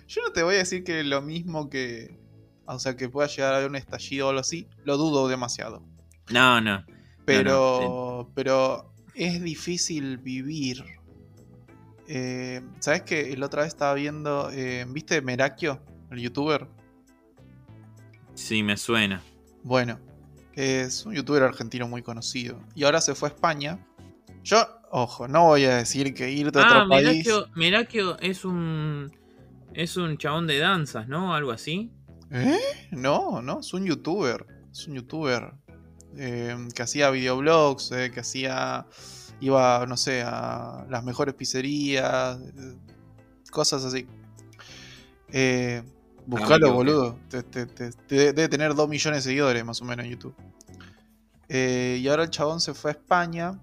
Yo 0.08 0.22
no 0.22 0.32
te 0.34 0.44
voy 0.44 0.56
a 0.56 0.60
decir 0.60 0.84
que 0.84 1.04
lo 1.04 1.22
mismo 1.22 1.70
que, 1.70 2.18
o 2.66 2.80
sea, 2.80 2.96
que 2.98 3.10
pueda 3.10 3.28
llegar 3.28 3.54
a 3.54 3.58
haber 3.58 3.70
un 3.70 3.76
estallido 3.76 4.28
o 4.28 4.30
algo 4.30 4.42
así, 4.42 4.68
lo 4.84 4.98
dudo 4.98 5.28
demasiado. 5.28 5.84
No, 6.30 6.60
no. 6.60 6.84
Pero, 7.38 8.32
pero 8.34 8.94
es 9.14 9.42
difícil 9.42 10.18
vivir. 10.18 10.84
Eh, 12.08 12.62
¿Sabes 12.80 13.04
que 13.04 13.38
la 13.38 13.46
otra 13.46 13.62
vez 13.62 13.70
estaba 13.70 13.94
viendo, 13.94 14.50
eh, 14.52 14.86
¿viste 14.90 15.22
Merakio, 15.22 15.82
el 16.10 16.20
youtuber? 16.20 16.68
Sí, 18.34 18.64
me 18.64 18.78
suena. 18.78 19.22
Bueno, 19.64 20.00
es 20.54 21.06
un 21.06 21.14
youtuber 21.14 21.44
argentino 21.44 21.88
muy 21.88 22.02
conocido. 22.02 22.60
Y 22.74 22.84
ahora 22.84 23.02
se 23.02 23.14
fue 23.14 23.30
a 23.30 23.34
España. 23.34 23.86
Yo, 24.44 24.66
ojo, 24.92 25.28
no 25.28 25.46
voy 25.46 25.66
a 25.66 25.78
decir 25.78 26.14
que 26.14 26.32
irte 26.32 26.58
a 26.58 26.66
otro 26.66 26.80
ah, 26.80 26.88
país. 26.90 27.28
Merakio 27.56 28.18
es 28.20 28.46
un. 28.46 29.12
Es 29.74 29.98
un 29.98 30.18
chabón 30.18 30.48
de 30.48 30.58
danzas, 30.58 31.08
¿no? 31.08 31.36
Algo 31.36 31.52
así. 31.52 31.92
¿Eh? 32.32 32.58
No, 32.92 33.42
no, 33.42 33.60
es 33.60 33.72
un 33.74 33.86
youtuber. 33.86 34.48
Es 34.72 34.88
un 34.88 34.96
youtuber. 34.96 35.54
Eh, 36.22 36.68
que 36.76 36.82
hacía 36.84 37.10
videoblogs, 37.10 37.92
eh, 37.94 38.12
que 38.14 38.20
hacía. 38.20 38.86
iba, 39.42 39.86
no 39.88 39.96
sé, 39.96 40.22
a 40.26 40.86
las 40.90 41.04
mejores 41.06 41.34
pizzerías. 41.34 42.38
Eh, 42.42 42.76
cosas 43.52 43.86
así. 43.86 44.06
Buscalo, 46.26 46.68
equivoqué. 46.68 46.72
boludo. 46.76 47.20
Te- 47.30 47.44
te- 47.44 47.66
te- 47.66 47.92
te- 47.92 48.34
debe 48.34 48.50
tener 48.50 48.76
2 48.76 48.90
millones 48.90 49.24
de 49.24 49.30
seguidores 49.30 49.64
más 49.66 49.82
o 49.82 49.86
menos 49.86 50.06
en 50.06 50.12
YouTube. 50.12 50.36
Eh, 51.48 52.00
y 52.02 52.08
ahora 52.08 52.24
el 52.24 52.30
chabón 52.30 52.60
se 52.60 52.74
fue 52.74 52.92
a 52.92 52.94
España. 52.94 53.60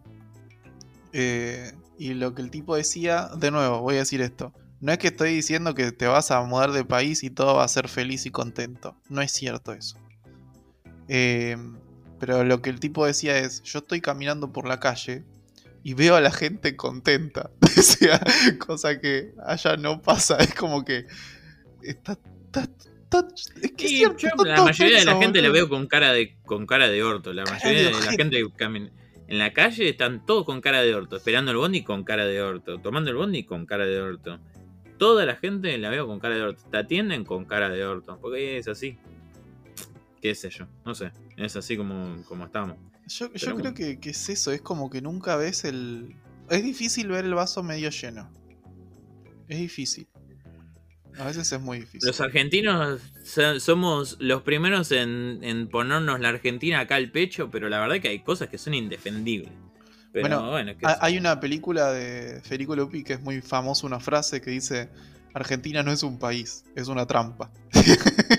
eh, 1.13 1.73
y 1.99 2.13
lo 2.15 2.35
que 2.35 2.43
el 2.43 2.51
tipo 2.51 2.77
decía, 2.77 3.31
de 3.39 3.51
nuevo, 3.51 3.81
voy 3.81 3.95
a 3.95 3.99
decir 4.01 4.21
esto. 4.21 4.53
No 4.81 4.93
es 4.93 4.99
que 4.99 5.07
estoy 5.09 5.33
diciendo 5.35 5.75
que 5.75 5.91
te 5.93 6.07
vas 6.07 6.31
a 6.31 6.43
mudar 6.43 6.73
de 6.73 6.85
país 6.85 7.23
y 7.23 7.31
todo 7.31 7.55
va 7.57 7.65
a 7.65 7.69
ser 7.69 7.89
feliz 7.89 8.27
y 8.27 8.31
contento. 8.31 8.97
No 9.09 9.23
es 9.23 9.33
cierto 9.33 9.73
eso. 9.73 9.97
Eh, 11.09 11.57
pero 12.19 12.45
lo 12.45 12.63
que 12.63 12.71
el 12.71 12.81
tipo 12.81 13.07
decía 13.07 13.39
es, 13.39 13.63
yo 13.63 13.81
estoy 13.81 14.01
caminando 14.01 14.53
por 14.53 14.67
la 14.67 14.81
calle 14.81 15.25
y 15.83 15.95
veo 15.95 16.17
a 16.17 16.21
la 16.21 16.31
gente 16.33 16.77
contenta. 16.77 17.51
Decía, 17.77 18.21
cosa 18.59 18.99
que 19.01 19.33
allá 19.47 19.77
no 19.77 20.03
pasa. 20.03 20.37
Es 20.39 20.55
como 20.55 20.85
que... 20.85 21.07
Está, 21.83 22.19
está- 22.47 22.63
está- 22.63 23.27
es 23.63 23.73
que 23.73 23.85
es 23.85 23.91
Sí, 23.91 23.97
cierto, 23.99 24.19
yo 24.19 24.45
la 24.45 24.65
mayoría 24.65 24.99
de 24.99 25.05
la 25.05 25.17
gente 25.19 25.41
la 25.43 25.51
veo 25.51 25.69
con 25.69 25.87
cara 25.87 26.13
de 26.13 26.37
con 26.45 26.67
cara 26.67 26.89
de 26.89 27.03
orto. 27.05 27.33
La 27.33 27.45
mayoría 27.45 27.79
de 27.79 27.85
de 27.85 27.91
la 28.05 28.13
gente 28.13 28.37
que 28.39 28.51
camina 28.57 28.91
en 29.29 29.39
la 29.39 29.53
calle 29.53 29.89
están 29.89 30.25
todos 30.27 30.45
con 30.45 30.61
cara 30.61 30.83
de 30.83 30.95
orto, 30.95 31.17
esperando 31.17 31.51
el 31.53 31.57
bondi 31.57 31.83
con 31.85 32.03
cara 32.05 32.25
de 32.27 32.41
orto, 32.43 32.79
tomando 32.79 33.11
el 33.11 33.17
bondi 33.17 33.45
con 33.45 33.67
cara 33.67 33.87
de 33.87 34.01
orto. 34.01 34.39
Toda 34.99 35.25
la 35.27 35.37
gente 35.37 35.77
la 35.79 35.91
veo 35.91 36.07
con 36.07 36.19
cara 36.19 36.35
de 36.37 36.43
orto. 36.43 36.63
Te 36.71 36.79
atienden 36.79 37.25
con 37.25 37.45
cara 37.45 37.69
de 37.69 37.85
orto, 37.85 38.19
porque 38.21 38.59
es 38.59 38.67
así. 38.69 38.99
Qué 40.21 40.35
sé 40.35 40.51
yo, 40.51 40.67
no 40.85 40.95
sé. 40.95 41.13
Es 41.37 41.57
así 41.57 41.77
como, 41.77 42.23
como 42.25 42.47
estamos. 42.47 42.77
Yo, 43.07 43.31
creo 43.33 43.55
bueno. 43.55 43.75
que, 43.75 44.01
que 44.01 44.11
es 44.11 44.29
eso, 44.29 44.51
es 44.51 44.61
como 44.63 44.91
que 44.91 45.01
nunca 45.01 45.37
ves 45.37 45.65
el... 45.65 46.17
Es 46.51 46.63
difícil 46.65 47.09
ver 47.09 47.25
el 47.25 47.35
vaso 47.35 47.63
medio 47.63 47.91
lleno. 47.91 48.31
Es 49.49 49.59
difícil. 49.59 50.09
A 51.19 51.25
veces 51.25 51.51
es 51.51 51.61
muy 51.61 51.81
difícil. 51.81 52.07
Los 52.07 52.21
argentinos 52.21 53.01
so- 53.25 53.59
somos 53.61 54.17
los 54.21 54.43
primeros 54.43 54.91
en, 54.93 55.39
en 55.43 55.69
ponernos 55.69 56.21
la 56.21 56.29
Argentina 56.31 56.81
acá 56.81 56.97
al 56.97 57.11
pecho, 57.11 57.51
pero 57.51 57.69
la 57.69 57.79
verdad 57.81 58.01
que 58.01 58.09
hay 58.09 58.21
cosas 58.21 58.49
que 58.49 58.59
son 58.59 58.75
indefendibles. 58.75 59.51
Pero 60.13 60.29
Bueno, 60.29 60.51
bueno, 60.51 60.73
Hay 61.01 61.17
una 61.19 61.39
película 61.41 61.93
de 61.93 62.41
Federico 62.43 62.75
Lupi 62.75 63.03
que 63.05 63.15
es 63.15 63.21
muy 63.21 63.41
famosa, 63.41 63.87
una 63.87 64.01
frase 64.01 64.41
que 64.41 64.51
dice, 64.51 64.89
Argentina 65.35 65.83
no 65.83 65.93
es 65.93 66.03
un 66.03 66.19
país, 66.19 66.65
es 66.75 66.89
una 66.89 67.07
trampa. 67.07 67.51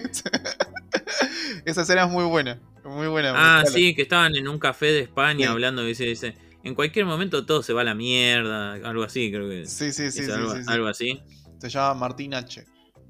Esa 1.67 1.81
escena 1.81 2.05
es 2.05 2.09
muy 2.09 2.23
buena, 2.23 2.61
muy 2.85 3.07
buena. 3.07 3.33
Ah, 3.35 3.63
sí, 3.65 3.93
que 3.93 4.03
estaban 4.03 4.37
en 4.37 4.47
un 4.47 4.57
café 4.57 4.85
de 4.85 5.01
España 5.01 5.47
Sí. 5.47 5.51
hablando 5.51 5.83
dice, 5.83 6.05
dice, 6.05 6.33
en 6.63 6.75
cualquier 6.75 7.05
momento 7.05 7.45
todo 7.45 7.61
se 7.61 7.73
va 7.73 7.81
a 7.81 7.83
la 7.83 7.93
mierda, 7.93 8.75
algo 8.75 9.03
así, 9.03 9.29
creo 9.29 9.49
que 9.49 9.65
Sí, 9.65 9.91
sí, 9.91 10.09
sí, 10.09 10.23
sí, 10.23 10.31
algo, 10.31 10.55
sí, 10.55 10.63
sí. 10.63 10.71
algo 10.71 10.87
así. 10.87 11.21
Se 11.59 11.67
llama 11.67 11.93
Martín 11.95 12.33
H, 12.35 12.63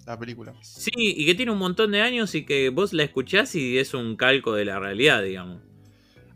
la 0.08 0.18
película. 0.18 0.56
Sí, 0.64 0.90
y 0.96 1.24
que 1.28 1.36
tiene 1.36 1.52
un 1.52 1.60
montón 1.60 1.92
de 1.92 2.02
años 2.02 2.34
y 2.34 2.48
que 2.48 2.70
vos 2.70 2.94
la 2.94 3.04
escuchás 3.04 3.54
y 3.54 3.78
es 3.78 3.94
un 3.94 4.16
calco 4.16 4.56
de 4.56 4.66
la 4.66 4.80
realidad, 4.80 5.22
digamos. 5.22 5.62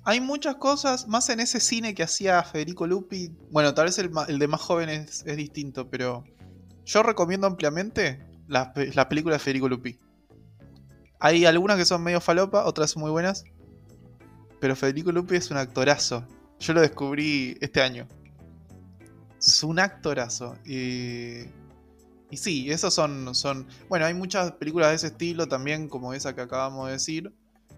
Hay 0.03 0.21
muchas 0.21 0.57
cosas, 0.57 1.07
más 1.07 1.27
en 1.29 1.39
ese 1.39 1.59
cine 1.59 1.95
que 1.95 2.03
hacía 2.03 2.43
Federico 2.43 2.85
Lupi. 2.85 3.31
Bueno, 3.49 3.73
tal 3.73 3.85
vez 3.85 3.97
el, 3.97 4.11
de 4.37 4.47
más 4.47 4.61
jóvenes 4.61 5.23
es 5.25 5.37
distinto, 5.37 5.89
pero 5.89 6.23
yo 6.85 7.01
recomiendo 7.01 7.47
ampliamente 7.47 8.19
las, 8.47 8.69
las 8.95 9.07
películas 9.07 9.39
de 9.39 9.43
Federico 9.43 9.67
Lupi. 9.67 9.97
Hay 11.23 11.45
algunas 11.45 11.77
que 11.77 11.85
son 11.85 12.01
medio 12.01 12.19
falopa, 12.19 12.65
otras 12.65 12.97
muy 12.97 13.11
buenas. 13.11 13.43
Pero 14.59 14.75
Federico 14.75 15.11
Lupi 15.11 15.35
es 15.35 15.51
un 15.51 15.57
actorazo. 15.57 16.27
Yo 16.59 16.73
lo 16.73 16.81
descubrí 16.81 17.57
este 17.61 17.81
año. 17.81 18.07
Es 19.39 19.63
un 19.63 19.79
actorazo. 19.79 20.57
Y, 20.65 21.43
y 22.31 22.37
sí, 22.37 22.71
esos 22.71 22.95
son, 22.95 23.35
son... 23.35 23.67
Bueno, 23.87 24.07
hay 24.07 24.15
muchas 24.15 24.53
películas 24.53 24.89
de 24.89 24.95
ese 24.95 25.07
estilo 25.07 25.47
también, 25.47 25.89
como 25.89 26.15
esa 26.15 26.33
que 26.33 26.41
acabamos 26.41 26.87
de 26.87 26.93
decir, 26.93 27.31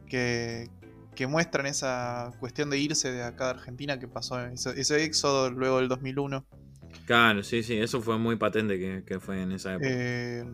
que, 0.07 0.69
que 1.13 1.27
muestran 1.27 1.65
esa 1.65 2.31
cuestión 2.39 2.69
de 2.69 2.79
irse 2.79 3.11
de 3.11 3.23
acá 3.23 3.45
de 3.45 3.51
Argentina 3.51 3.99
que 3.99 4.07
pasó, 4.07 4.39
ese, 4.45 4.79
ese 4.79 5.03
éxodo 5.03 5.51
luego 5.51 5.79
del 5.79 5.89
2001. 5.89 6.45
Claro, 7.05 7.43
sí, 7.43 7.61
sí, 7.61 7.77
eso 7.77 8.01
fue 8.01 8.17
muy 8.17 8.37
patente 8.37 8.79
que, 8.79 9.03
que 9.05 9.19
fue 9.19 9.41
en 9.41 9.51
esa 9.51 9.73
época. 9.73 9.89
Eh, 9.89 10.45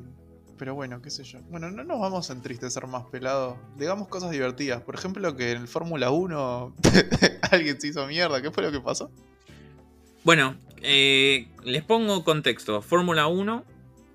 pero 0.59 0.75
bueno, 0.75 1.01
qué 1.01 1.09
sé 1.09 1.23
yo. 1.23 1.39
Bueno, 1.49 1.71
no 1.71 1.85
nos 1.85 2.01
vamos 2.01 2.29
a 2.29 2.33
entristecer 2.33 2.85
más 2.85 3.05
pelado. 3.05 3.57
Digamos 3.77 4.09
cosas 4.09 4.29
divertidas. 4.29 4.81
Por 4.81 4.95
ejemplo, 4.95 5.35
que 5.37 5.51
en 5.51 5.61
el 5.61 5.67
Fórmula 5.69 6.11
1 6.11 6.75
alguien 7.51 7.79
se 7.79 7.87
hizo 7.87 8.05
mierda. 8.05 8.41
¿Qué 8.41 8.51
fue 8.51 8.63
lo 8.63 8.71
que 8.71 8.81
pasó? 8.81 9.09
Bueno, 10.25 10.57
eh, 10.81 11.47
les 11.63 11.83
pongo 11.83 12.25
contexto. 12.25 12.81
Fórmula 12.81 13.27
1, 13.27 13.63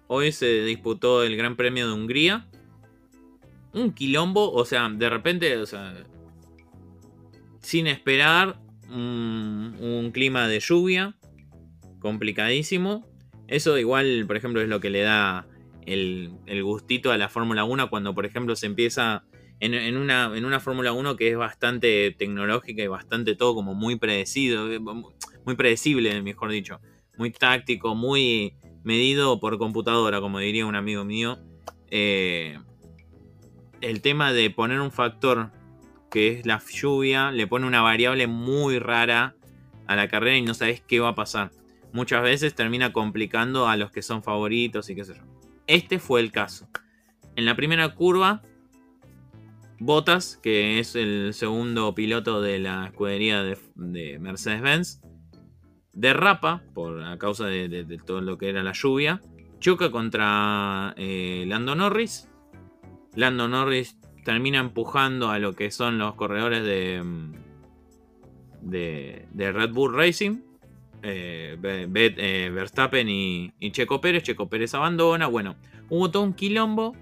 hoy 0.07 0.33
se 0.33 0.65
disputó 0.65 1.23
el 1.25 1.35
Gran 1.37 1.57
Premio 1.57 1.89
de 1.89 1.95
Hungría. 1.95 2.47
Un 3.73 3.93
quilombo, 3.93 4.53
o 4.53 4.67
sea, 4.67 4.89
de 4.91 5.09
repente, 5.09 5.57
sin 7.61 7.87
esperar, 7.87 8.61
un 8.91 10.11
clima 10.13 10.47
de 10.47 10.61
lluvia, 10.61 11.17
complicadísimo. 12.01 13.09
Eso 13.49 13.79
igual, 13.79 14.25
por 14.27 14.37
ejemplo, 14.37 14.61
es 14.61 14.69
lo 14.69 14.79
que 14.81 14.91
le 14.91 15.01
da 15.01 15.49
el, 15.87 16.63
gustito 16.63 17.13
a 17.13 17.19
la 17.19 17.29
Fórmula 17.29 17.65
1 17.65 17.91
cuando, 17.91 18.15
por 18.15 18.27
ejemplo, 18.27 18.57
se 18.57 18.67
empieza 18.67 19.25
en, 19.61 19.75
en 19.75 19.97
una, 19.97 20.31
en 20.37 20.45
una 20.45 20.61
Fórmula 20.61 20.93
1 20.93 21.17
que 21.17 21.31
es 21.31 21.37
bastante 21.37 22.15
tecnológica 22.19 22.83
y 22.83 22.87
bastante 22.87 23.37
todo 23.37 23.55
como 23.55 23.75
muy 23.75 23.97
predecido, 23.97 24.71
eh, 24.71 24.81
muy 24.81 25.55
predecible, 25.57 26.21
mejor 26.23 26.51
dicho, 26.51 26.81
muy 27.17 27.31
táctico, 27.31 27.95
muy 27.95 28.57
medido 28.83 29.41
por 29.41 29.59
computadora, 29.59 30.21
como 30.21 30.39
diría 30.39 30.67
un 30.67 30.77
amigo 30.77 31.05
mío. 31.05 31.39
Eh, 31.91 32.59
el 33.81 34.01
tema 34.01 34.33
de 34.33 34.51
poner 34.51 34.81
un 34.81 34.91
factor 34.91 35.51
que 36.11 36.29
es 36.29 36.47
la 36.47 36.63
lluvia, 36.73 37.33
le 37.33 37.47
pone 37.47 37.67
una 37.67 37.83
variable 37.83 38.27
muy 38.27 38.79
rara 38.79 39.35
a 39.87 39.97
la 39.97 40.09
carrera 40.09 40.37
y 40.37 40.43
no 40.43 40.55
sabes 40.55 40.81
qué 40.81 41.01
va 41.01 41.09
a 41.09 41.15
pasar. 41.15 41.51
Muchas 41.93 42.23
veces 42.23 42.55
termina 42.55 42.93
complicando 42.93 43.69
a 43.69 43.77
los 43.77 43.91
que 43.91 44.03
son 44.03 44.23
favoritos 44.23 44.89
y 44.91 44.95
qué 44.95 45.05
sé 45.05 45.15
yo. 45.15 45.34
Este 45.67 45.99
fue 45.99 46.21
el 46.21 46.31
caso. 46.33 46.69
En 47.37 47.47
la 47.47 47.57
primera 47.57 47.95
curva, 47.95 48.43
Bottas, 49.79 50.39
que 50.43 50.79
es 50.79 50.95
el 50.95 51.35
segundo 51.35 51.95
piloto 51.95 52.41
de 52.41 52.59
la 52.59 52.87
escudería 52.87 53.43
de, 53.43 53.59
de 53.75 54.19
Mercedes-Benz, 54.19 55.01
derrapa 55.93 56.63
por 56.75 57.03
a 57.03 57.19
causa 57.19 57.47
de, 57.47 57.99
todo 58.05 58.21
lo 58.21 58.39
que 58.39 58.49
era 58.49 58.63
la 58.63 58.73
lluvia, 58.73 59.21
choca 59.59 59.91
contra 59.91 60.95
eh, 60.97 61.45
Lando 61.47 61.75
Norris. 61.75 62.29
Lando 63.15 63.49
Norris 63.49 63.99
termina 64.25 64.59
empujando 64.59 65.31
a 65.31 65.39
lo 65.39 65.55
que 65.55 65.71
son 65.71 65.99
los 65.99 66.15
corredores 66.15 66.65
de, 66.65 67.03
de 68.61 69.53
Red 69.53 69.71
Bull 69.71 69.95
Racing. 69.95 70.41
Eh, 71.05 71.57
eh, 71.63 72.51
Verstappen 72.53 73.09
y, 73.09 73.53
y 73.61 73.71
Checo 73.71 74.01
Pérez. 74.01 74.23
Checo 74.23 74.49
Pérez 74.49 74.75
abandona. 74.75 75.27
Bueno, 75.27 75.57
hubo 75.91 76.11
todo 76.11 76.23
un 76.23 76.33
quilombo. 76.35 76.97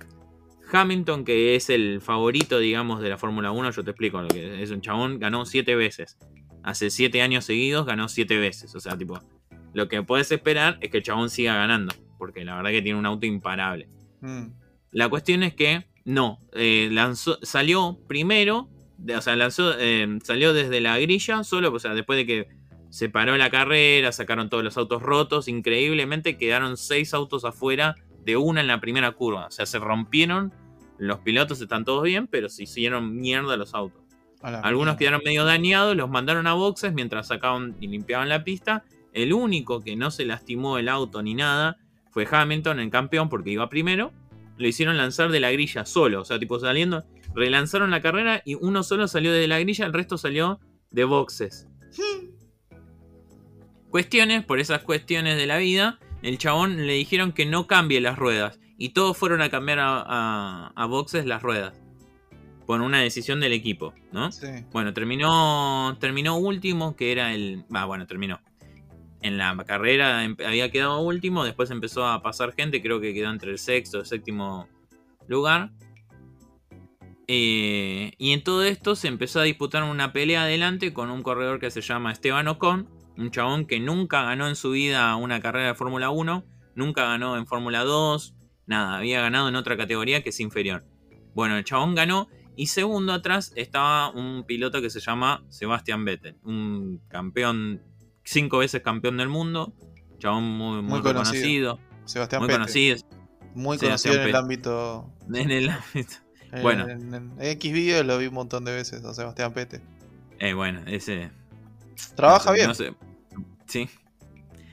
Hamilton, 0.72 1.24
que 1.24 1.54
es 1.54 1.68
el 1.70 2.00
favorito, 2.00 2.58
digamos, 2.58 3.00
de 3.02 3.10
la 3.10 3.18
Fórmula 3.18 3.50
1, 3.50 3.70
yo 3.72 3.84
te 3.84 3.90
explico 3.90 4.22
lo 4.22 4.28
que 4.28 4.62
es 4.62 4.70
un 4.70 4.80
chabón, 4.80 5.18
ganó 5.18 5.44
siete 5.44 5.74
veces. 5.76 6.16
Hace 6.62 6.88
siete 6.90 7.20
años 7.20 7.44
seguidos 7.44 7.84
ganó 7.84 8.08
siete 8.08 8.38
veces. 8.38 8.74
O 8.74 8.80
sea, 8.80 8.96
tipo, 8.96 9.20
lo 9.74 9.88
que 9.88 10.02
puedes 10.02 10.30
esperar 10.32 10.78
es 10.80 10.90
que 10.90 10.98
el 10.98 11.02
chabón 11.02 11.28
siga 11.28 11.54
ganando. 11.56 11.94
Porque 12.18 12.44
la 12.44 12.56
verdad 12.56 12.70
que 12.70 12.82
tiene 12.82 12.98
un 12.98 13.06
auto 13.06 13.26
imparable. 13.26 13.88
Mm, 14.20 14.44
La 14.92 15.08
cuestión 15.08 15.42
es 15.42 15.54
que 15.54 15.84
no, 16.04 16.38
eh, 16.54 16.88
lanzó, 16.92 17.38
salió 17.42 17.98
primero, 18.08 18.68
de- 18.98 19.16
o 19.16 19.20
sea, 19.22 19.36
lanzó, 19.36 19.72
salió 20.22 20.52
desde 20.52 20.80
la 20.80 20.98
grilla 20.98 21.42
solo, 21.44 21.72
o 21.72 21.78
sea, 21.78 21.94
después 21.94 22.16
de 22.16 22.26
que 22.26 22.48
se 22.92 23.08
paró 23.08 23.38
la 23.38 23.48
carrera, 23.48 24.12
sacaron 24.12 24.50
todos 24.50 24.62
los 24.62 24.76
autos 24.76 25.00
rotos, 25.00 25.48
increíblemente 25.48 26.36
quedaron 26.36 26.76
seis 26.76 27.14
autos 27.14 27.46
afuera 27.46 27.94
de 28.22 28.36
una 28.36 28.60
en 28.60 28.66
la 28.66 28.82
primera 28.82 29.12
curva, 29.12 29.46
o 29.46 29.50
sea, 29.50 29.64
se 29.64 29.78
rompieron, 29.78 30.52
los 30.98 31.20
pilotos 31.20 31.62
están 31.62 31.86
todos 31.86 32.02
bien, 32.02 32.26
pero 32.26 32.50
se 32.50 32.64
hicieron 32.64 33.16
mierda 33.16 33.56
los 33.56 33.72
autos. 33.72 34.02
Algunos 34.42 34.96
quedaron 34.96 35.22
medio 35.24 35.46
dañados, 35.46 35.96
los 35.96 36.10
mandaron 36.10 36.46
a 36.46 36.52
boxes 36.52 36.92
mientras 36.92 37.28
sacaban 37.28 37.76
y 37.80 37.86
limpiaban 37.86 38.28
la 38.28 38.44
pista. 38.44 38.84
El 39.14 39.32
único 39.32 39.80
que 39.80 39.96
no 39.96 40.10
se 40.10 40.26
lastimó 40.26 40.76
el 40.76 40.90
auto 40.90 41.22
ni 41.22 41.32
nada 41.34 41.78
fue 42.10 42.28
Hamilton, 42.30 42.78
el 42.78 42.90
campeón, 42.90 43.30
porque 43.30 43.50
iba 43.50 43.70
primero. 43.70 44.12
Lo 44.58 44.68
hicieron 44.68 44.98
lanzar 44.98 45.30
de 45.30 45.40
la 45.40 45.50
grilla 45.50 45.86
solo, 45.86 46.20
o 46.20 46.24
sea, 46.26 46.38
tipo 46.38 46.60
saliendo, 46.60 47.04
relanzaron 47.34 47.90
la 47.90 48.02
carrera 48.02 48.42
y 48.44 48.56
uno 48.56 48.82
solo 48.82 49.08
salió 49.08 49.32
de 49.32 49.48
la 49.48 49.60
grilla, 49.60 49.86
el 49.86 49.94
resto 49.94 50.18
salió 50.18 50.60
de 50.90 51.04
boxes. 51.04 51.68
Cuestiones, 53.92 54.42
por 54.44 54.58
esas 54.58 54.80
cuestiones 54.82 55.36
de 55.36 55.46
la 55.46 55.58
vida, 55.58 55.98
el 56.22 56.38
chabón 56.38 56.86
le 56.86 56.94
dijeron 56.94 57.30
que 57.32 57.46
no 57.46 57.66
cambie 57.66 58.00
las 58.00 58.18
ruedas. 58.18 58.58
Y 58.78 58.88
todos 58.88 59.16
fueron 59.16 59.42
a 59.42 59.50
cambiar 59.50 59.78
a, 59.78 60.02
a- 60.04 60.72
a 60.74 60.86
boxes 60.86 61.26
las 61.26 61.42
ruedas. 61.42 61.74
Por 62.66 62.80
una 62.80 63.00
decisión 63.00 63.38
del 63.40 63.52
equipo, 63.52 63.92
¿no? 64.12 64.32
Sí. 64.32 64.46
Bueno, 64.72 64.94
terminó, 64.94 65.96
terminó 66.00 66.38
último, 66.38 66.96
que 66.96 67.12
era 67.12 67.34
el... 67.34 67.64
Ah, 67.72 67.84
bueno, 67.84 68.06
terminó. 68.06 68.40
En 69.20 69.36
la 69.36 69.54
carrera 69.66 70.24
em- 70.24 70.36
había 70.44 70.70
quedado 70.70 71.00
último, 71.00 71.44
después 71.44 71.70
empezó 71.70 72.06
a 72.06 72.22
pasar 72.22 72.54
gente, 72.54 72.80
creo 72.82 72.98
que 73.00 73.12
quedó 73.14 73.30
entre 73.30 73.50
el 73.50 73.58
sexto, 73.58 74.00
el 74.00 74.06
séptimo, 74.06 74.68
lugar. 75.28 75.70
Eh, 77.28 78.12
y 78.18 78.32
en 78.32 78.42
todo 78.42 78.64
esto 78.64 78.96
se 78.96 79.08
empezó 79.08 79.40
a 79.40 79.44
disputar 79.44 79.84
una 79.84 80.12
pelea 80.12 80.42
adelante 80.42 80.92
con 80.92 81.10
un 81.10 81.22
corredor 81.22 81.60
que 81.60 81.70
se 81.70 81.80
llama 81.82 82.10
Esteban 82.12 82.48
Ocon, 82.48 82.88
un 83.16 83.30
chabón 83.30 83.66
que 83.66 83.80
nunca 83.80 84.22
ganó 84.22 84.48
en 84.48 84.56
su 84.56 84.70
vida 84.70 85.14
una 85.16 85.40
carrera 85.40 85.68
de 85.68 85.74
Fórmula 85.74 86.10
1, 86.10 86.44
nunca 86.74 87.04
ganó 87.04 87.36
en 87.36 87.46
Fórmula 87.46 87.84
2, 87.84 88.34
nada, 88.66 88.96
había 88.96 89.20
ganado 89.20 89.48
en 89.48 89.56
otra 89.56 89.76
categoría 89.76 90.22
que 90.22 90.30
es 90.30 90.40
inferior. 90.40 90.84
Bueno, 91.34 91.56
el 91.56 91.64
chabón 91.64 91.94
ganó 91.94 92.28
y 92.56 92.66
segundo 92.66 93.12
atrás 93.12 93.52
estaba 93.56 94.10
un 94.10 94.44
piloto 94.44 94.82
que 94.82 94.90
se 94.90 95.00
llama 95.00 95.44
Sebastián 95.48 96.04
Vettel, 96.04 96.36
un 96.44 97.00
campeón, 97.08 97.82
cinco 98.24 98.58
veces 98.58 98.82
campeón 98.82 99.16
del 99.16 99.28
mundo, 99.28 99.74
chabón 100.18 100.44
muy, 100.44 100.82
muy, 100.82 101.00
reconocido. 101.00 101.78
Sebastián 102.04 102.42
muy 102.42 102.50
conocido. 102.50 102.98
Muy 103.54 103.78
conocido 103.78 104.14
en 104.14 104.28
el 104.28 104.36
ámbito. 104.36 105.12
En 105.32 105.50
el 105.50 105.68
ámbito. 105.70 106.14
bueno. 106.62 106.88
En, 106.88 107.32
X 107.40 107.72
videos 107.72 108.06
lo 108.06 108.18
vi 108.18 108.26
un 108.26 108.34
montón 108.34 108.64
de 108.64 108.72
veces 108.72 109.04
a 109.04 109.14
Sebastián 109.14 109.52
Pete. 109.52 109.80
Eh, 110.38 110.54
bueno, 110.54 110.82
ese. 110.86 111.30
Trabaja 112.14 112.52
bien. 112.52 112.68
No 112.68 112.74
sé. 112.74 112.94
Sí. 113.66 113.88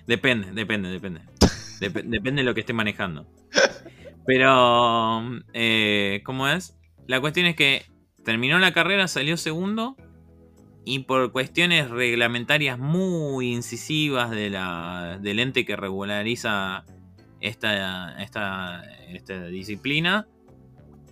Depende, 0.07 0.51
depende, 0.53 0.89
depende. 0.89 1.21
depende 1.79 2.41
de 2.41 2.43
lo 2.43 2.53
que 2.53 2.61
esté 2.61 2.73
manejando. 2.73 3.27
Pero, 4.25 5.21
eh, 5.53 6.21
¿cómo 6.23 6.47
es? 6.47 6.77
La 7.07 7.19
cuestión 7.21 7.45
es 7.45 7.55
que 7.55 7.85
terminó 8.23 8.59
la 8.59 8.73
carrera, 8.73 9.07
salió 9.07 9.37
segundo. 9.37 9.95
Y 10.85 10.99
por 10.99 11.31
cuestiones 11.31 11.89
reglamentarias 11.89 12.79
muy 12.79 13.53
incisivas 13.53 14.31
de 14.31 14.49
la, 14.49 15.19
del 15.21 15.39
ente 15.39 15.65
que 15.65 15.75
regulariza 15.75 16.85
esta, 17.41 18.21
esta, 18.21 18.83
esta 19.09 19.47
disciplina, 19.47 20.27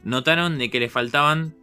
notaron 0.04 0.58
de 0.58 0.70
que 0.70 0.80
le 0.80 0.90
faltaban 0.90 1.56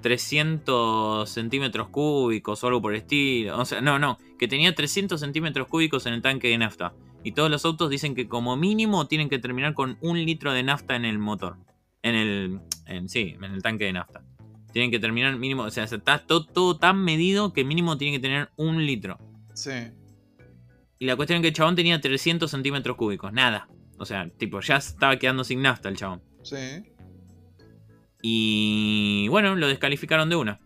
300 0.00 1.28
centímetros 1.28 1.88
cúbicos 1.88 2.62
o 2.62 2.66
algo 2.66 2.82
por 2.82 2.92
el 2.92 3.00
estilo. 3.00 3.58
O 3.58 3.64
sea, 3.64 3.80
no, 3.80 3.98
no, 3.98 4.18
que 4.38 4.48
tenía 4.48 4.74
300 4.74 5.20
centímetros 5.20 5.68
cúbicos 5.68 6.06
en 6.06 6.14
el 6.14 6.22
tanque 6.22 6.48
de 6.48 6.58
nafta. 6.58 6.92
Y 7.22 7.32
todos 7.32 7.50
los 7.50 7.64
autos 7.64 7.90
dicen 7.90 8.14
que 8.14 8.28
como 8.28 8.56
mínimo 8.56 9.06
tienen 9.06 9.28
que 9.28 9.38
terminar 9.38 9.74
con 9.74 9.98
un 10.00 10.24
litro 10.24 10.52
de 10.52 10.62
nafta 10.62 10.96
en 10.96 11.04
el 11.04 11.18
motor. 11.18 11.56
En 12.02 12.14
el. 12.14 12.60
En, 12.86 13.08
sí, 13.08 13.36
en 13.40 13.52
el 13.52 13.62
tanque 13.62 13.84
de 13.84 13.92
nafta. 13.92 14.22
Tienen 14.72 14.90
que 14.90 14.98
terminar 14.98 15.36
mínimo. 15.36 15.64
O 15.64 15.70
sea, 15.70 15.84
está 15.84 16.18
todo, 16.18 16.46
todo 16.46 16.78
tan 16.78 17.02
medido 17.04 17.52
que 17.52 17.64
mínimo 17.64 17.98
tienen 17.98 18.20
que 18.20 18.26
tener 18.26 18.50
un 18.56 18.86
litro. 18.86 19.18
Sí. 19.54 19.92
Y 20.98 21.06
la 21.06 21.16
cuestión 21.16 21.38
es 21.38 21.42
que 21.42 21.48
el 21.48 21.54
chabón 21.54 21.76
tenía 21.76 22.00
300 22.00 22.50
centímetros 22.50 22.96
cúbicos. 22.96 23.32
Nada. 23.32 23.68
O 23.98 24.06
sea, 24.06 24.30
tipo, 24.30 24.60
ya 24.60 24.76
estaba 24.76 25.16
quedando 25.18 25.44
sin 25.44 25.60
nafta 25.60 25.88
el 25.90 25.96
chabón. 25.96 26.22
Sí. 26.42 26.56
Y 28.22 29.28
bueno, 29.28 29.56
lo 29.56 29.68
descalificaron 29.68 30.28
de 30.28 30.36
una. 30.36 30.60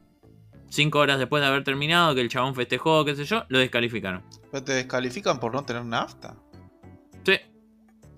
Cinco 0.69 0.99
horas 0.99 1.19
después 1.19 1.41
de 1.41 1.47
haber 1.47 1.63
terminado, 1.63 2.15
que 2.15 2.21
el 2.21 2.29
chabón 2.29 2.55
festejó, 2.55 3.05
qué 3.05 3.15
sé 3.15 3.25
yo, 3.25 3.45
lo 3.49 3.59
descalificaron. 3.59 4.23
¿Pero 4.51 4.65
te 4.65 4.73
descalifican 4.73 5.39
por 5.39 5.53
no 5.53 5.65
tener 5.65 5.85
nafta? 5.85 6.37
Sí. 7.25 7.37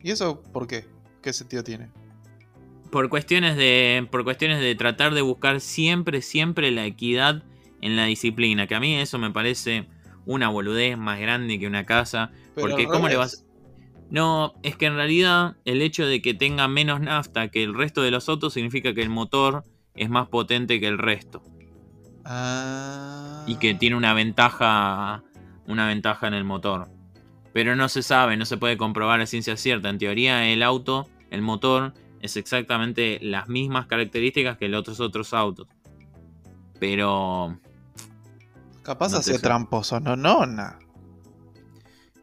¿Y 0.02 0.10
eso 0.10 0.42
por 0.42 0.66
qué? 0.66 0.86
¿Qué 1.22 1.32
sentido 1.32 1.62
tiene? 1.62 1.90
Por 2.90 3.08
cuestiones 3.08 3.56
de. 3.56 4.06
Por 4.10 4.24
cuestiones 4.24 4.60
de 4.60 4.74
tratar 4.74 5.12
de 5.12 5.22
buscar 5.22 5.60
siempre, 5.60 6.22
siempre 6.22 6.70
la 6.70 6.86
equidad 6.86 7.42
en 7.80 7.96
la 7.96 8.04
disciplina. 8.04 8.66
Que 8.66 8.74
a 8.74 8.80
mí 8.80 8.96
eso 8.96 9.18
me 9.18 9.30
parece 9.30 9.88
una 10.24 10.48
boludez 10.48 10.96
más 10.96 11.18
grande 11.18 11.58
que 11.58 11.66
una 11.66 11.84
casa. 11.84 12.30
porque 12.54 12.86
¿cómo 12.86 13.08
le 13.08 13.16
vas. 13.16 13.45
No, 14.10 14.54
es 14.62 14.76
que 14.76 14.86
en 14.86 14.94
realidad 14.94 15.56
el 15.64 15.82
hecho 15.82 16.06
de 16.06 16.22
que 16.22 16.34
tenga 16.34 16.68
menos 16.68 17.00
nafta 17.00 17.48
que 17.48 17.64
el 17.64 17.74
resto 17.74 18.02
de 18.02 18.10
los 18.10 18.28
autos 18.28 18.52
significa 18.52 18.94
que 18.94 19.02
el 19.02 19.10
motor 19.10 19.64
es 19.94 20.08
más 20.10 20.28
potente 20.28 20.78
que 20.78 20.86
el 20.86 20.98
resto. 20.98 21.42
Ah. 22.24 23.44
Y 23.46 23.56
que 23.56 23.74
tiene 23.74 23.96
una 23.96 24.14
ventaja. 24.14 25.22
Una 25.66 25.88
ventaja 25.88 26.28
en 26.28 26.34
el 26.34 26.44
motor. 26.44 26.88
Pero 27.52 27.74
no 27.74 27.88
se 27.88 28.02
sabe, 28.02 28.36
no 28.36 28.44
se 28.44 28.56
puede 28.56 28.76
comprobar 28.76 29.20
a 29.20 29.26
ciencia 29.26 29.56
cierta. 29.56 29.88
En 29.88 29.98
teoría, 29.98 30.46
el 30.48 30.62
auto, 30.62 31.08
el 31.30 31.42
motor, 31.42 31.94
es 32.20 32.36
exactamente 32.36 33.18
las 33.22 33.48
mismas 33.48 33.86
características 33.86 34.58
que 34.58 34.68
los 34.68 35.00
otros 35.00 35.32
autos. 35.32 35.66
Pero. 36.78 37.58
Capaz 38.82 39.14
hace 39.14 39.38
tramposo, 39.38 39.98
no, 39.98 40.14
no, 40.14 40.46
no. 40.46 40.85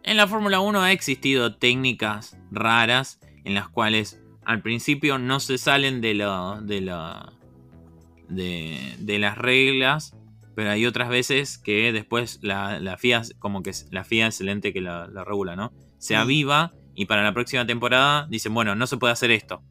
En 0.04 0.18
la 0.18 0.28
Fórmula 0.28 0.60
1 0.60 0.82
ha 0.82 0.92
existido 0.92 1.56
técnicas 1.56 2.38
raras 2.52 3.20
en 3.46 3.54
las 3.54 3.70
cuales 3.70 4.22
al 4.46 4.62
principio 4.62 5.18
no 5.18 5.40
se 5.40 5.58
salen 5.58 6.02
de 6.02 6.14
lo, 6.14 6.62
de, 6.62 6.82
lo, 6.82 7.32
de, 8.28 9.18
las 9.20 9.38
reglas, 9.38 10.16
pero 10.56 10.72
hay 10.72 10.86
otras 10.86 11.08
veces 11.08 11.58
que 11.58 11.94
después 11.94 12.40
la, 12.42 12.98
FIA, 12.98 13.22
como 13.40 13.64
que 13.64 13.72
la 13.92 14.04
FIA 14.04 14.26
excelente 14.26 14.74
que 14.74 14.82
la, 14.82 15.08
regula, 15.24 15.56
¿no? 15.56 15.72
Se 16.00 16.18
aviva 16.18 16.74
y 16.96 17.06
para 17.06 17.24
la 17.24 17.34
próxima 17.34 17.66
temporada 17.66 18.28
dicen, 18.30 18.54
bueno, 18.54 18.76
no 18.76 18.88
se 18.88 18.98
puede 18.98 19.14
hacer 19.14 19.32
esto. 19.32 19.64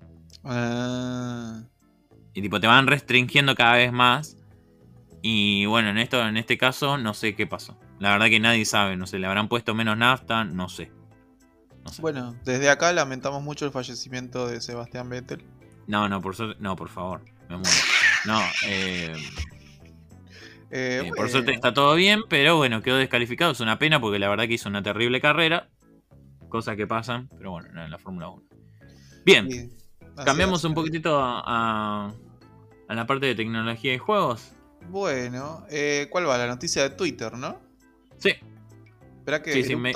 Ah. 0.44 1.62
Y 2.32 2.40
tipo, 2.40 2.58
te 2.58 2.66
van 2.66 2.86
restringiendo 2.86 3.54
cada 3.54 3.74
vez 3.74 3.92
más. 3.92 4.38
Y 5.20 5.66
bueno, 5.66 5.90
en 5.90 5.98
esto, 5.98 6.26
en 6.26 6.38
este 6.38 6.56
caso, 6.56 6.96
no 6.96 7.12
sé 7.12 7.36
qué 7.36 7.46
pasó. 7.46 7.78
La 8.02 8.10
verdad 8.10 8.26
que 8.26 8.40
nadie 8.40 8.64
sabe, 8.64 8.96
no 8.96 9.06
sé, 9.06 9.20
le 9.20 9.28
habrán 9.28 9.46
puesto 9.46 9.76
menos 9.76 9.96
nafta, 9.96 10.42
no 10.42 10.68
sé. 10.68 10.90
Bueno, 12.00 12.34
desde 12.44 12.68
acá 12.68 12.92
lamentamos 12.92 13.44
mucho 13.44 13.64
el 13.64 13.70
fallecimiento 13.70 14.48
de 14.48 14.60
Sebastián 14.60 15.08
Vettel. 15.08 15.44
No, 15.86 16.08
no, 16.08 16.20
por 16.20 16.34
suerte, 16.34 16.60
no, 16.60 16.74
por 16.74 16.88
favor, 16.88 17.22
me 17.48 17.58
muero. 17.58 17.70
No, 18.24 18.40
eh, 18.66 19.14
eh, 20.72 21.02
eh 21.04 21.10
por 21.16 21.30
suerte 21.30 21.52
está 21.52 21.72
todo 21.72 21.94
bien, 21.94 22.22
pero 22.28 22.56
bueno, 22.56 22.82
quedó 22.82 22.96
descalificado. 22.96 23.52
Es 23.52 23.60
una 23.60 23.78
pena 23.78 24.00
porque 24.00 24.18
la 24.18 24.28
verdad 24.28 24.48
que 24.48 24.54
hizo 24.54 24.68
una 24.68 24.82
terrible 24.82 25.20
carrera. 25.20 25.68
Cosas 26.48 26.76
que 26.76 26.88
pasan, 26.88 27.28
pero 27.38 27.52
bueno, 27.52 27.68
en 27.84 27.88
la 27.88 27.98
Fórmula 27.98 28.30
1. 28.30 28.42
Bien, 29.24 29.70
cambiamos 30.24 30.64
un 30.64 30.74
poquitito 30.74 31.20
a, 31.20 32.12
a, 32.88 32.94
la 32.96 33.06
parte 33.06 33.26
de 33.26 33.36
tecnología 33.36 33.94
y 33.94 33.98
juegos. 33.98 34.56
Bueno, 34.88 35.64
eh, 35.70 36.08
¿cuál 36.10 36.28
va? 36.28 36.36
La 36.36 36.48
noticia 36.48 36.82
de 36.82 36.90
Twitter, 36.90 37.34
¿no? 37.34 37.61
Sí. 38.22 38.30
Espera 39.18 39.42
que. 39.42 39.52
Sí, 39.52 39.64
sí, 39.64 39.76
me, 39.76 39.92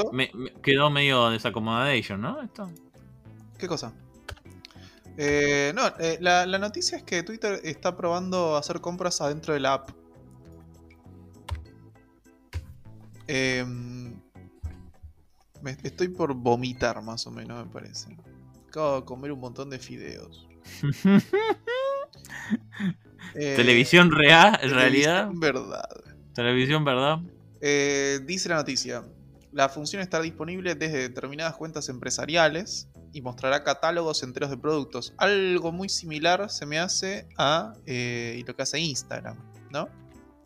quedó 0.63 0.91
medio 0.91 1.31
desacomodation, 1.31 2.21
¿no? 2.21 2.43
Esto. 2.43 2.71
¿Qué 3.57 3.69
cosa? 3.69 3.95
Eh, 5.17 5.73
no, 5.75 5.87
eh, 5.99 6.19
la, 6.21 6.45
noticia 6.59 6.99
es 6.99 7.05
que 7.05 7.23
Twitter 7.23 7.61
está 7.63 7.97
probando 7.97 8.57
hacer 8.57 8.81
compras 8.81 9.21
adentro 9.21 9.55
de 9.55 9.61
la 9.61 9.75
app. 9.75 9.91
Em, 13.29 14.21
estoy 15.85 16.09
por 16.09 16.35
vomitar, 16.35 17.01
más 17.03 17.27
o 17.27 17.31
menos, 17.31 17.65
me 17.65 17.73
parece. 17.73 18.17
Acabo 18.69 19.01
de 19.01 19.07
comer 19.07 19.33
un 19.33 19.41
montón 19.41 19.71
de 19.71 19.79
fideos. 19.79 20.47
televisión 23.35 24.11
real, 24.11 24.59
en 24.61 24.71
realidad. 24.71 25.31
Verdad. 25.33 25.89
Televisión 26.35 26.85
verdad. 26.85 27.21
Eh, 27.61 28.21
dice 28.25 28.49
la 28.49 28.57
noticia, 28.57 29.03
la 29.53 29.69
función 29.69 30.03
estará 30.03 30.23
disponible 30.23 30.75
desde 30.75 30.99
determinadas 30.99 31.57
cuentas 31.57 31.89
empresariales 31.89 32.89
y 33.13 33.23
mostrará 33.23 33.65
catálogos 33.65 34.23
enteros 34.23 34.51
de 34.51 34.59
productos. 34.59 35.15
Algo 35.17 35.73
muy 35.73 35.89
similar 35.89 36.51
se 36.51 36.67
me 36.67 36.79
hace 36.79 37.27
a 37.39 37.73
eh, 37.87 38.43
lo 38.47 38.55
que 38.55 38.63
hace 38.63 38.79
Instagram, 38.79 39.39
¿no? 39.71 39.89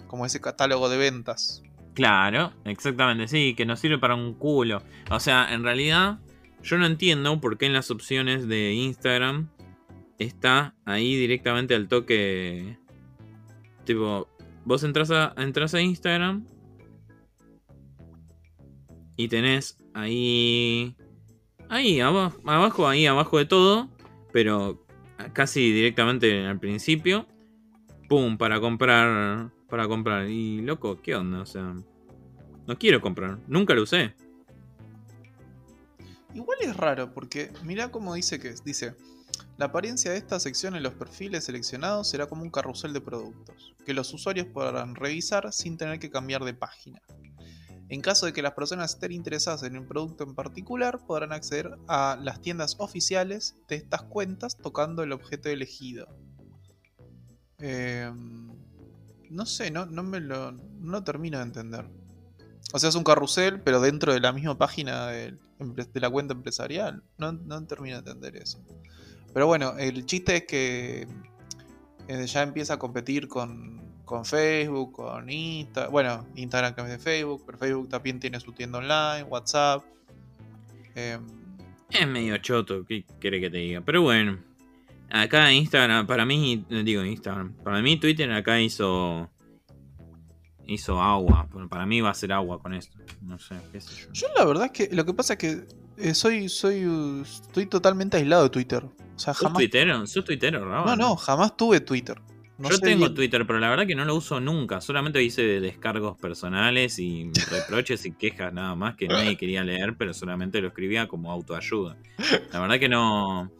Como 0.07 0.27
ese 0.27 0.41
catálogo 0.41 0.89
de 0.89 0.97
ventas. 0.97 1.63
Claro, 1.95 2.53
exactamente, 2.65 3.27
sí, 3.27 3.55
que 3.57 3.67
nos 3.67 3.81
sirve 3.81 3.99
para 3.99 4.15
un 4.15 4.35
culo. 4.35 4.83
O 5.11 5.19
sea, 5.19 5.53
en 5.53 5.65
realidad, 5.65 6.21
yo 6.63 6.79
no 6.79 6.87
entiendo 6.87 7.41
por 7.41 7.59
qué 7.59 7.67
en 7.67 7.73
las 7.73 7.91
opciones 7.91 8.47
de 8.47 8.75
Instagram 8.75 9.51
está 10.19 10.77
ahí 10.85 11.17
directamente 11.17 11.75
al 11.75 11.89
toque. 11.89 12.79
Tipo, 13.85 14.29
vos 14.65 14.85
entras 14.85 15.11
a, 15.11 15.35
entras 15.37 15.75
a 15.75 15.81
Instagram 15.81 16.47
y 19.21 19.29
tenés 19.29 19.77
ahí. 19.93 20.97
Ahí, 21.69 22.01
abajo, 22.01 22.89
ahí 22.89 23.07
abajo 23.07 23.39
de 23.39 23.45
todo. 23.45 23.91
Pero 24.33 24.83
casi 25.35 25.73
directamente 25.73 26.47
al 26.47 26.59
principio. 26.59 27.27
Pum, 28.09 28.39
para 28.39 28.61
comprar. 28.61 29.51
Para 29.69 29.87
comprar. 29.89 30.29
Y 30.29 30.63
loco, 30.63 31.01
¿qué 31.03 31.15
onda? 31.15 31.43
O 31.43 31.47
sea. 31.47 31.75
No 32.67 32.79
quiero 32.79 33.01
comprar. 33.01 33.39
Nunca 33.47 33.75
lo 33.75 33.83
usé. 33.83 34.15
Igual 36.33 36.59
es 36.63 36.77
raro, 36.77 37.13
porque 37.13 37.51
mira 37.63 37.91
cómo 37.91 38.15
dice 38.15 38.41
que 38.41 38.55
dice. 38.65 38.95
La 39.59 39.67
apariencia 39.67 40.13
de 40.13 40.17
esta 40.17 40.41
sección 40.41 40.75
en 40.75 40.83
los 40.83 40.95
perfiles 40.95 41.45
seleccionados 41.45 42.09
será 42.09 42.27
como 42.27 42.43
un 42.43 42.51
carrusel 42.51 42.95
de 42.95 43.03
productos, 43.03 43.75
que 43.85 43.93
los 43.93 44.13
usuarios 44.15 44.47
podrán 44.47 44.95
revisar 44.95 45.53
sin 45.53 45.77
tener 45.77 45.99
que 45.99 46.11
cambiar 46.11 46.45
de 46.45 46.55
página. 46.55 47.03
En 47.91 48.03
caso 48.03 48.25
de 48.25 48.33
que 48.33 48.41
las 48.41 48.53
personas 48.53 48.95
estén 48.95 49.11
interesadas 49.11 49.65
en 49.65 49.77
un 49.77 49.85
producto 49.85 50.23
en 50.23 50.37
particular, 50.37 51.05
podrán 51.05 51.33
acceder 51.33 51.77
a 51.89 52.17
las 52.23 52.41
tiendas 52.41 52.77
oficiales 52.79 53.57
de 53.69 53.75
estas 53.75 54.03
cuentas 54.03 54.57
tocando 54.57 55.03
el 55.03 55.11
objeto 55.11 55.49
elegido. 55.49 56.07
Em, 57.59 58.49
no 59.29 59.45
sé, 59.45 59.73
no, 59.73 59.87
no 59.87 60.05
me 60.05 60.21
lo. 60.21 60.53
no 60.53 61.03
termino 61.03 61.39
de 61.39 61.45
entender. 61.45 61.91
O 62.73 62.79
sea, 62.79 62.91
es 62.91 62.95
un 62.95 63.03
carrusel, 63.03 63.61
pero 63.61 63.81
dentro 63.81 64.15
de 64.15 64.21
la 64.21 64.33
misma 64.33 64.57
página 64.57 65.09
de, 65.09 65.37
la 65.95 66.11
cuenta 66.11 66.33
empresarial. 66.33 67.03
No, 67.19 67.33
no 67.33 67.67
termino 67.67 68.01
de 68.01 68.11
entender 68.11 68.37
eso. 68.37 68.65
Pero 69.35 69.49
bueno, 69.49 69.77
el 69.79 70.07
chiste 70.07 70.37
es 70.37 70.45
que 70.47 71.09
eh, 72.07 72.27
ya 72.29 72.43
empieza 72.43 72.75
a 72.75 72.79
competir 72.79 73.27
con, 73.27 73.90
con 74.11 74.25
Facebook, 74.25 74.91
con 74.91 75.31
Instagram. 75.31 75.93
Bueno, 75.93 76.27
Instagram 76.35 76.75
que 76.75 76.81
es 76.81 76.89
de 76.89 76.99
Facebook, 76.99 77.45
pero 77.47 77.59
Facebook 77.59 77.89
también 77.89 78.19
tiene 78.19 78.41
su 78.41 78.51
tienda 78.51 78.79
online, 78.79 79.23
WhatsApp. 79.23 79.85
Em, 80.97 81.25
es 81.89 82.09
medio 82.09 82.37
choto, 82.39 82.85
¿qué 82.85 83.05
quiere 83.21 83.41
que 83.41 83.49
te 83.51 83.59
diga? 83.59 83.83
Pero 83.83 84.03
bueno, 84.03 84.41
acá 85.11 85.53
Instagram, 85.53 86.09
para 86.09 86.27
mí, 86.27 86.65
digo 86.69 87.05
Instagram, 87.05 87.53
para 87.63 87.81
mí 87.83 88.01
Twitter 88.01 88.33
acá 88.33 88.61
hizo 88.61 89.31
hizo 90.67 91.01
agua. 91.01 91.49
Para 91.69 91.87
mí 91.87 92.01
va 92.01 92.11
a 92.11 92.15
ser 92.15 92.33
agua 92.33 92.61
con 92.61 92.75
esto. 92.75 92.99
No 93.23 93.39
sé, 93.39 93.55
qué 93.71 93.81
sé 93.81 93.95
yo. 93.95 94.13
Yo 94.13 94.27
la 94.37 94.45
verdad 94.45 94.65
es 94.67 94.73
que 94.73 94.93
lo 94.93 95.07
que 95.07 95.15
pasa 95.15 95.35
es 95.35 95.39
que 95.39 95.67
eh, 95.99 96.15
soy, 96.15 96.49
soy, 96.49 96.85
estoy 97.23 97.67
totalmente 97.67 98.17
aislado 98.17 98.43
de 98.43 98.51
Twitter. 98.51 98.83
O 98.83 99.19
sea, 99.21 99.35
jamás... 99.35 99.53
¿Sos 99.53 99.59
tuitero? 99.59 100.07
¿Sos 100.09 100.25
tuitero, 100.25 100.67
No, 100.67 100.97
no, 100.97 101.15
jamás 101.15 101.57
tuve 101.57 101.79
Twitter. 101.79 102.21
Yo 102.69 102.79
tengo 102.79 103.13
Twitter, 103.15 103.47
pero 103.47 103.59
la 103.59 103.71
verdad 103.71 103.87
que 103.87 103.95
no 103.95 104.05
lo 104.05 104.15
uso 104.15 104.41
nunca. 104.41 104.81
Solamente 104.81 105.23
hice 105.23 105.61
descargos 105.61 106.19
personales 106.19 106.99
y 106.99 107.31
reproches 107.51 108.05
y 108.05 108.13
quejas 108.13 108.53
nada 108.53 108.75
más 108.75 108.97
que 108.97 109.09
nadie 109.09 109.37
quería 109.39 109.65
leer, 109.65 109.97
pero 109.97 110.13
solamente 110.13 110.61
lo 110.61 110.69
escribía 110.69 111.09
como 111.09 111.33
autoayuda. 111.33 111.97
La 112.53 112.61
verdad 112.61 112.79
que 112.79 112.89
no. 112.89 113.51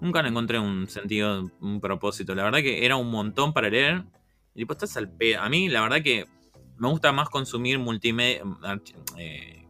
Nunca 0.00 0.22
le 0.22 0.28
encontré 0.28 0.58
un 0.58 0.88
sentido, 0.88 1.50
un 1.60 1.80
propósito. 1.80 2.34
La 2.34 2.44
verdad 2.44 2.58
que 2.58 2.84
era 2.84 2.96
un 2.96 3.10
montón 3.10 3.52
para 3.52 3.70
leer. 3.70 4.04
Y 4.54 4.60
después 4.60 4.76
estás 4.76 4.96
al 4.96 5.10
pedo. 5.10 5.40
A 5.40 5.48
mí, 5.48 5.68
la 5.68 5.82
verdad 5.82 6.02
que 6.02 6.26
me 6.78 6.88
gusta 6.88 7.12
más 7.12 7.28
consumir 7.28 7.78
multimedia. 7.78 8.42
Eh, 9.18 9.64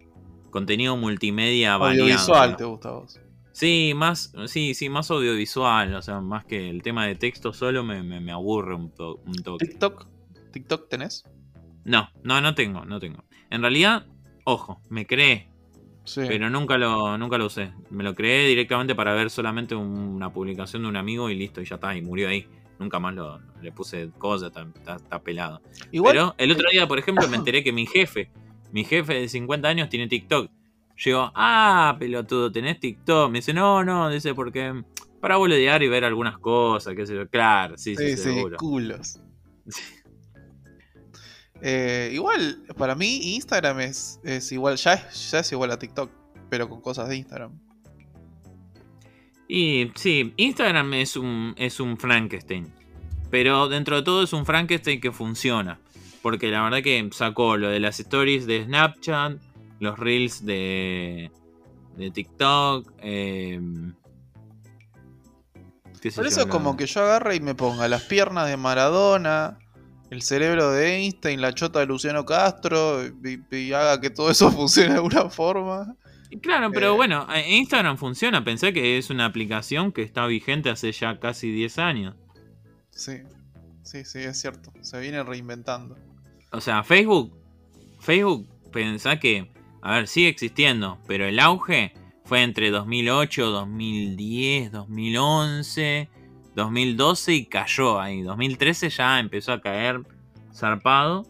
contenido 0.50 0.96
multimedia 0.96 1.74
Audiovisual, 1.74 2.57
¿te 2.57 2.64
gusta 2.64 2.88
a 2.88 2.92
vos? 2.92 3.20
Sí, 3.57 3.94
más, 3.96 4.34
sí, 4.48 4.74
sí, 4.74 4.90
más 4.90 5.11
audiovisual, 5.11 5.94
o 5.94 6.02
sea, 6.02 6.20
más 6.20 6.44
que 6.44 6.68
el 6.68 6.82
tema 6.82 7.07
de 7.07 7.14
texto 7.14 7.54
solo 7.54 7.82
me, 7.82 8.02
me, 8.02 8.30
aburre 8.30 8.74
un, 8.74 8.90
toque. 8.90 9.66
¿TikTok? 9.66 10.07
¿TikTok 10.52 10.90
tenés? 10.90 11.24
No, 11.82 12.11
no, 12.22 12.42
no 12.42 12.54
tengo, 12.54 12.84
no 12.84 13.00
tengo. 13.00 13.24
En 13.48 13.62
realidad, 13.62 14.04
ojo, 14.44 14.82
me 14.90 15.07
creé, 15.07 15.48
sí. 16.04 16.20
pero 16.28 16.50
nunca 16.50 16.76
lo, 16.76 17.16
nunca 17.16 17.38
lo 17.38 17.46
usé. 17.46 17.72
Me 17.88 18.04
lo 18.04 18.14
creé 18.14 18.46
directamente 18.46 18.94
para 18.94 19.14
ver 19.14 19.30
solamente 19.30 19.74
una 19.74 20.30
publicación 20.34 20.82
de 20.82 20.88
un 20.90 20.96
amigo 20.96 21.30
y 21.30 21.34
listo, 21.34 21.62
y 21.62 21.64
ya 21.64 21.76
está, 21.76 21.96
y 21.96 22.02
murió 22.02 22.28
ahí. 22.28 22.46
Nunca 22.78 22.98
más 22.98 23.14
lo, 23.14 23.40
le 23.62 23.72
puse 23.72 24.11
cosas, 24.18 24.52
está, 24.54 24.96
está, 24.96 25.22
pelado. 25.22 25.62
pero 25.90 26.34
el 26.36 26.52
otro 26.52 26.68
día, 26.70 26.86
por 26.86 26.98
ejemplo, 26.98 27.26
me 27.26 27.38
enteré 27.38 27.64
que 27.64 27.72
mi 27.72 27.86
jefe, 27.86 28.28
mi 28.70 28.84
jefe 28.84 29.14
de 29.14 29.30
50 29.30 29.66
años 29.66 29.88
tiene 29.88 30.09
TikTok. 30.09 30.50
Llego, 31.05 31.30
ah, 31.34 31.97
pelotudo, 31.99 32.51
¿tenés 32.51 32.80
TikTok? 32.80 33.30
Me 33.30 33.38
dice, 33.38 33.53
no, 33.53 33.84
no, 33.84 34.09
dice, 34.09 34.34
porque 34.34 34.82
para 35.20 35.36
boludear 35.36 35.82
y 35.82 35.88
ver 35.88 36.05
algunas 36.05 36.38
cosas, 36.38 36.94
qué 36.94 37.07
sé 37.07 37.14
yo. 37.14 37.28
Claro, 37.28 37.76
sí, 37.76 37.97
sí, 37.97 38.16
sí, 38.16 38.44
culos. 38.57 39.20
Eh, 41.62 42.11
igual, 42.12 42.62
para 42.76 42.94
mí 42.94 43.34
Instagram 43.34 43.80
es, 43.80 44.20
es 44.24 44.53
igual, 44.53 44.76
ya 44.76 44.92
es, 44.92 45.30
ya 45.30 45.38
es 45.38 45.51
igual 45.53 45.70
a 45.70 45.78
TikTok, 45.78 46.11
pero 46.51 46.68
con 46.68 46.80
cosas 46.80 47.09
de 47.09 47.16
Instagram. 47.16 47.59
Y 49.49 49.90
sí, 49.94 50.34
Instagram 50.36 50.94
es 50.94 51.16
un, 51.16 51.55
es 51.57 51.80
un 51.80 51.97
Frankenstein. 51.97 52.72
Pero 53.30 53.68
dentro 53.68 53.97
de 53.97 54.03
todo 54.03 54.22
es 54.22 54.32
un 54.32 54.44
Frankenstein 54.44 55.01
que 55.01 55.12
funciona. 55.12 55.78
Porque 56.22 56.51
la 56.51 56.62
verdad 56.62 56.82
que 56.82 57.09
sacó 57.12 57.57
lo 57.57 57.68
de 57.68 57.80
las 57.80 58.01
stories 58.01 58.47
de 58.47 58.64
Snapchat, 58.64 59.38
los 59.81 59.99
reels 59.99 60.45
de, 60.45 61.31
de 61.97 62.11
TikTok. 62.11 62.93
Eh, 62.99 63.61
Por 66.14 66.27
eso 66.27 66.41
es 66.43 66.47
como 66.47 66.77
que 66.77 66.87
yo 66.87 67.03
agarre 67.03 67.37
y 67.37 67.41
me 67.41 67.55
ponga 67.55 67.89
las 67.89 68.03
piernas 68.05 68.49
de 68.49 68.57
Maradona, 68.57 69.59
el 70.11 70.22
cerebro 70.22 70.70
de 70.70 70.97
Einstein, 70.97 71.41
la 71.41 71.53
chota 71.53 71.81
de 71.81 71.87
Luciano 71.87 72.24
Castro, 72.24 73.03
y, 73.51 73.72
haga 73.72 74.01
que 74.01 74.11
todo 74.11 74.31
eso 74.31 74.51
funcione 74.53 74.91
de 74.91 74.97
alguna 74.97 75.31
forma. 75.31 75.97
Claro, 76.43 76.70
pero 76.72 76.93
eh, 76.93 76.97
bueno, 76.97 77.27
Instagram 77.49 77.97
funciona. 77.97 78.45
Pensé 78.45 78.72
que 78.72 78.99
es 78.99 79.11
una 79.11 79.27
aplicación 79.27 79.93
que 79.93 80.03
está 80.03 80.27
vigente 80.27 80.70
hace 80.70 80.93
ya 80.93 81.18
casi 81.18 81.51
10 81.51 81.79
años. 81.79 82.16
Sí, 82.91 83.22
sí, 83.83 84.05
sí, 84.05 84.18
es 84.20 84.41
cierto. 84.41 84.72
Se 84.81 84.99
viene 85.01 85.22
reinventando. 85.22 85.97
O 86.53 86.61
sea, 86.61 86.83
Facebook, 86.83 87.37
Facebook, 88.01 88.49
pensá 88.72 89.18
que 89.18 89.55
a 89.87 89.93
ver, 89.93 90.09
sigue 90.09 90.28
existiendo, 90.28 90.99
pero 91.07 91.26
el 91.26 91.39
auge 91.39 91.93
fue 92.24 92.43
entre 92.43 92.70
2008, 92.70 93.51
2010, 93.51 94.72
2011, 94.72 96.09
2012 96.57 97.32
y 97.32 97.47
cayó 97.47 98.01
ahí. 98.01 98.22
2013 98.22 98.91
ya 98.91 99.20
empezó 99.20 99.53
a 99.53 99.61
caer 99.61 100.01
zarpado. 100.53 101.24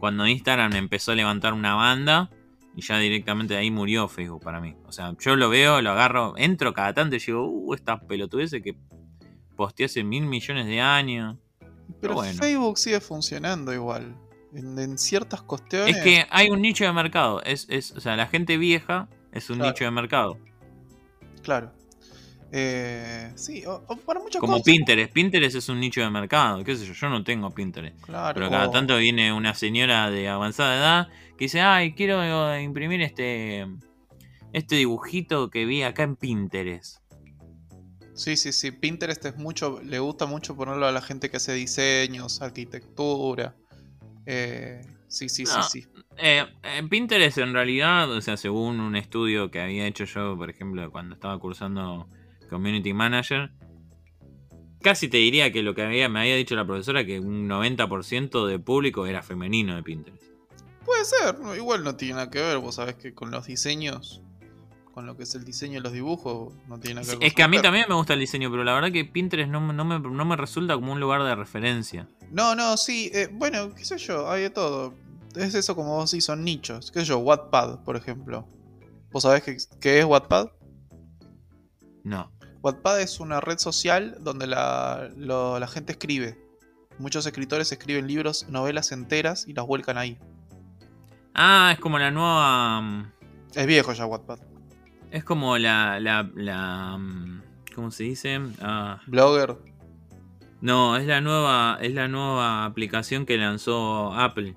Cuando 0.00 0.26
Instagram 0.26 0.72
empezó 0.72 1.12
a 1.12 1.16
levantar 1.16 1.52
una 1.52 1.74
banda 1.74 2.30
y 2.74 2.80
ya 2.80 2.96
directamente 2.96 3.52
de 3.52 3.60
ahí 3.60 3.70
murió 3.70 4.08
Facebook 4.08 4.42
para 4.42 4.58
mí. 4.58 4.74
O 4.86 4.92
sea, 4.92 5.14
yo 5.20 5.36
lo 5.36 5.50
veo, 5.50 5.82
lo 5.82 5.90
agarro, 5.90 6.32
entro 6.38 6.72
cada 6.72 6.94
tanto 6.94 7.16
y 7.16 7.18
digo, 7.18 7.46
uh, 7.46 7.74
esta 7.74 8.00
pelotudez 8.00 8.52
que 8.52 8.74
posteé 9.54 9.84
hace 9.84 10.02
mil 10.02 10.24
millones 10.24 10.64
de 10.64 10.80
años. 10.80 11.36
Pero, 12.00 12.14
bueno. 12.14 12.40
Facebook 12.40 12.78
sigue 12.78 13.00
funcionando 13.00 13.74
igual 13.74 14.16
en, 14.54 14.98
ciertas 14.98 15.42
cuestiones. 15.42 15.96
Es 15.96 16.02
que 16.02 16.26
hay 16.30 16.50
un 16.50 16.60
nicho 16.60 16.84
de 16.84 16.92
mercado. 16.92 17.42
Es, 17.42 17.66
es, 17.68 17.92
o 17.92 18.00
sea, 18.00 18.16
la 18.16 18.26
gente 18.26 18.56
vieja 18.56 19.08
es 19.32 19.50
un 19.50 19.58
nicho 19.58 19.84
de 19.84 19.90
mercado. 19.90 20.38
Claro. 21.42 21.72
Eh, 22.54 23.32
sí, 23.34 23.64
o, 23.66 23.80
para 24.04 24.20
muchas 24.20 24.38
Como 24.38 24.62
Pinterest. 24.62 25.10
Pinterest 25.10 25.56
es 25.56 25.68
un 25.70 25.80
nicho 25.80 26.02
de 26.02 26.10
mercado. 26.10 26.62
¿Qué 26.62 26.76
sé 26.76 26.84
yo? 26.84 26.92
Yo 26.92 27.08
no 27.08 27.24
tengo 27.24 27.50
Pinterest. 27.50 27.98
Claro. 28.02 28.34
Pero 28.34 28.50
cada 28.50 28.70
tanto 28.70 28.98
viene 28.98 29.32
una 29.32 29.54
señora 29.54 30.10
de 30.10 30.28
avanzada 30.28 30.76
edad 30.76 31.08
que 31.38 31.46
dice: 31.46 31.62
Ay, 31.62 31.94
quiero 31.94 32.22
eh, 32.22 32.62
imprimir 32.62 33.00
este. 33.00 33.66
Este 34.52 34.76
dibujito 34.76 35.48
que 35.48 35.64
vi 35.64 35.82
acá 35.82 36.02
en 36.02 36.14
Pinterest. 36.14 36.98
Sí, 38.12 38.36
sí, 38.36 38.52
sí. 38.52 38.70
Pinterest 38.70 39.24
es 39.24 39.36
mucho. 39.38 39.80
Le 39.82 39.98
gusta 39.98 40.26
mucho 40.26 40.54
ponerlo 40.54 40.86
a 40.86 40.92
la 40.92 41.00
gente 41.00 41.30
que 41.30 41.38
hace 41.38 41.54
diseños, 41.54 42.42
arquitectura. 42.42 43.56
Eh, 44.26 44.80
sí, 45.08 45.28
sí, 45.28 45.46
sí, 45.46 45.58
sí. 45.70 45.86
Eh, 46.18 46.44
Pinterest 46.88 47.38
en 47.38 47.52
realidad, 47.52 48.10
o 48.10 48.20
sea, 48.20 48.36
según 48.36 48.80
un 48.80 48.96
estudio 48.96 49.50
que 49.50 49.60
había 49.60 49.86
hecho 49.86 50.04
yo, 50.04 50.36
por 50.36 50.50
ejemplo, 50.50 50.90
cuando 50.90 51.14
estaba 51.14 51.38
cursando 51.38 52.08
Community 52.48 52.92
Manager, 52.92 53.50
casi 54.82 55.08
te 55.08 55.16
diría 55.16 55.52
que 55.52 55.62
lo 55.62 55.74
que 55.74 55.82
había, 55.82 56.08
me 56.08 56.20
había 56.20 56.36
dicho 56.36 56.54
la 56.54 56.66
profesora, 56.66 57.04
que 57.04 57.20
un 57.20 57.48
90% 57.48 58.46
de 58.46 58.58
público 58.58 59.06
era 59.06 59.22
femenino 59.22 59.74
de 59.74 59.82
Pinterest. 59.82 60.24
Puede 60.84 61.04
ser, 61.04 61.36
igual 61.56 61.84
no 61.84 61.96
tiene 61.96 62.14
nada 62.14 62.30
que 62.30 62.40
ver, 62.40 62.58
vos 62.58 62.74
sabés 62.74 62.96
que 62.96 63.14
con 63.14 63.30
los 63.30 63.46
diseños 63.46 64.20
con 64.92 65.06
lo 65.06 65.16
que 65.16 65.24
es 65.24 65.34
el 65.34 65.44
diseño 65.44 65.74
de 65.74 65.80
los 65.80 65.92
dibujos 65.92 66.52
no 66.68 66.78
tiene 66.78 67.00
nada 67.00 67.12
que 67.12 67.18
ver. 67.18 67.26
es 67.26 67.34
que 67.34 67.42
a 67.42 67.48
mí 67.48 67.60
también 67.60 67.86
me 67.88 67.94
gusta 67.94 68.12
el 68.12 68.20
diseño, 68.20 68.50
pero 68.50 68.62
la 68.62 68.74
verdad 68.74 68.92
que 68.92 69.04
Pinterest 69.04 69.50
no, 69.50 69.60
me, 69.60 70.36
resulta 70.36 70.74
como 70.74 70.92
un 70.92 71.00
lugar 71.00 71.22
de 71.24 71.34
referencia. 71.34 72.08
No, 72.30 72.54
no, 72.54 72.76
sí, 72.76 73.10
eh, 73.14 73.28
bueno, 73.32 73.74
qué 73.74 73.84
sé 73.84 73.98
yo, 73.98 74.30
hay 74.30 74.42
de 74.42 74.50
todo. 74.50 74.94
Es 75.34 75.54
eso 75.54 75.74
como 75.74 75.96
vos 75.96 76.10
sí, 76.10 76.20
son 76.20 76.44
nichos. 76.44 76.90
¿Qué 76.92 77.00
sé 77.00 77.06
yo? 77.06 77.18
Wattpad, 77.18 77.84
por 77.84 77.96
ejemplo. 77.96 78.46
¿Vos 79.10 79.22
sabés 79.22 79.42
qué, 79.80 79.98
es 79.98 80.04
Wattpad? 80.04 80.50
No. 82.04 82.30
Wattpad 82.62 83.00
es 83.00 83.18
una 83.18 83.40
red 83.40 83.58
social 83.58 84.16
donde 84.20 84.46
la, 84.46 85.10
la 85.16 85.66
gente 85.68 85.92
escribe. 85.92 86.38
Muchos 86.98 87.26
escritores 87.26 87.72
escriben 87.72 88.06
libros, 88.06 88.46
novelas 88.48 88.92
enteras 88.92 89.48
y 89.48 89.54
las 89.54 89.66
vuelcan 89.66 89.98
ahí. 89.98 90.18
Ah, 91.34 91.70
es 91.72 91.80
como 91.80 91.98
la 91.98 92.10
nueva... 92.10 92.80
Mm, 92.80 93.12
es 93.54 93.66
viejo 93.66 93.92
ya 93.92 94.06
Wattpad. 94.06 94.51
Es 95.12 95.24
como 95.24 95.58
la, 95.58 96.00
la, 96.00 96.30
la 96.34 96.96
mm, 96.96 97.42
¿cómo 97.74 97.90
se 97.90 98.04
dice? 98.04 98.40
Ah. 98.62 98.98
Blogger. 99.06 99.58
No, 100.62 100.96
es 100.96 101.06
la 101.06 101.20
nueva, 101.20 101.78
es 101.82 101.92
la 101.92 102.08
nueva 102.08 102.64
aplicación 102.64 103.26
que 103.26 103.36
lanzó 103.36 104.14
Apple, 104.14 104.56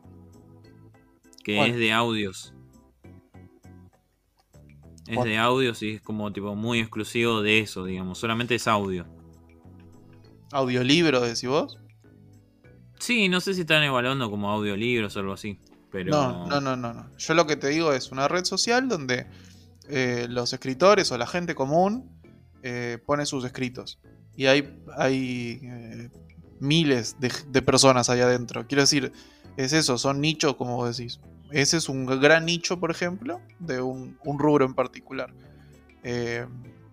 que 1.44 1.66
es 1.68 1.76
de 1.76 1.92
audios. 1.92 2.54
Es 5.08 5.24
de 5.24 5.38
audios 5.38 5.84
y 5.84 5.96
es 5.96 6.02
como 6.02 6.32
tipo 6.32 6.56
muy 6.56 6.80
exclusivo 6.80 7.42
de 7.42 7.60
eso, 7.60 7.84
digamos. 7.84 8.18
Solamente 8.18 8.56
es 8.56 8.68
audio. 8.68 9.06
¿Audiolibro 10.54 11.20
decís 11.20 11.50
vos? 11.50 11.80
Sí, 12.98 13.28
no 13.28 13.42
sé 13.42 13.54
si 13.54 13.62
están 13.62 13.84
evaluando 13.84 14.32
como 14.32 14.50
audiolibros 14.50 15.18
o 15.18 15.20
algo 15.20 15.34
así. 15.34 15.60
Pero... 15.92 16.12
No, 16.12 16.48
no, 16.48 16.62
no, 16.62 16.78
no, 16.78 16.94
no. 16.94 17.18
Yo 17.18 17.34
lo 17.34 17.46
que 17.46 17.58
te 17.58 17.68
digo 17.68 17.92
es 17.92 18.12
una 18.12 18.30
red 18.30 18.46
social 18.46 18.88
donde 18.88 19.28
eh, 19.90 20.28
los 20.30 20.54
escritores 20.54 21.12
o 21.12 21.18
la 21.18 21.28
gente 21.28 21.56
común 21.56 22.10
eh, 22.64 23.00
pone 23.06 23.26
sus 23.26 23.46
escritos. 23.46 24.00
Y 24.36 24.48
hay, 24.48 24.82
hay 24.98 25.60
eh, 25.64 26.10
miles 26.60 27.20
de, 27.20 27.32
de 27.48 27.62
personas 27.62 28.10
ahí 28.10 28.22
adentro. 28.22 28.68
Quiero 28.68 28.84
decir, 28.84 29.12
es 29.58 29.74
eso, 29.74 29.98
son 29.98 30.22
nichos, 30.22 30.56
como 30.56 30.76
vos 30.76 30.98
decís. 30.98 31.20
Ese 31.52 31.78
es 31.78 31.90
un 31.90 32.06
gran 32.06 32.46
nicho, 32.46 32.80
por 32.80 32.92
ejemplo, 32.92 33.40
de 33.60 33.82
un, 33.82 34.18
un 34.26 34.40
rubro 34.40 34.66
en 34.66 34.74
particular. 34.74 35.34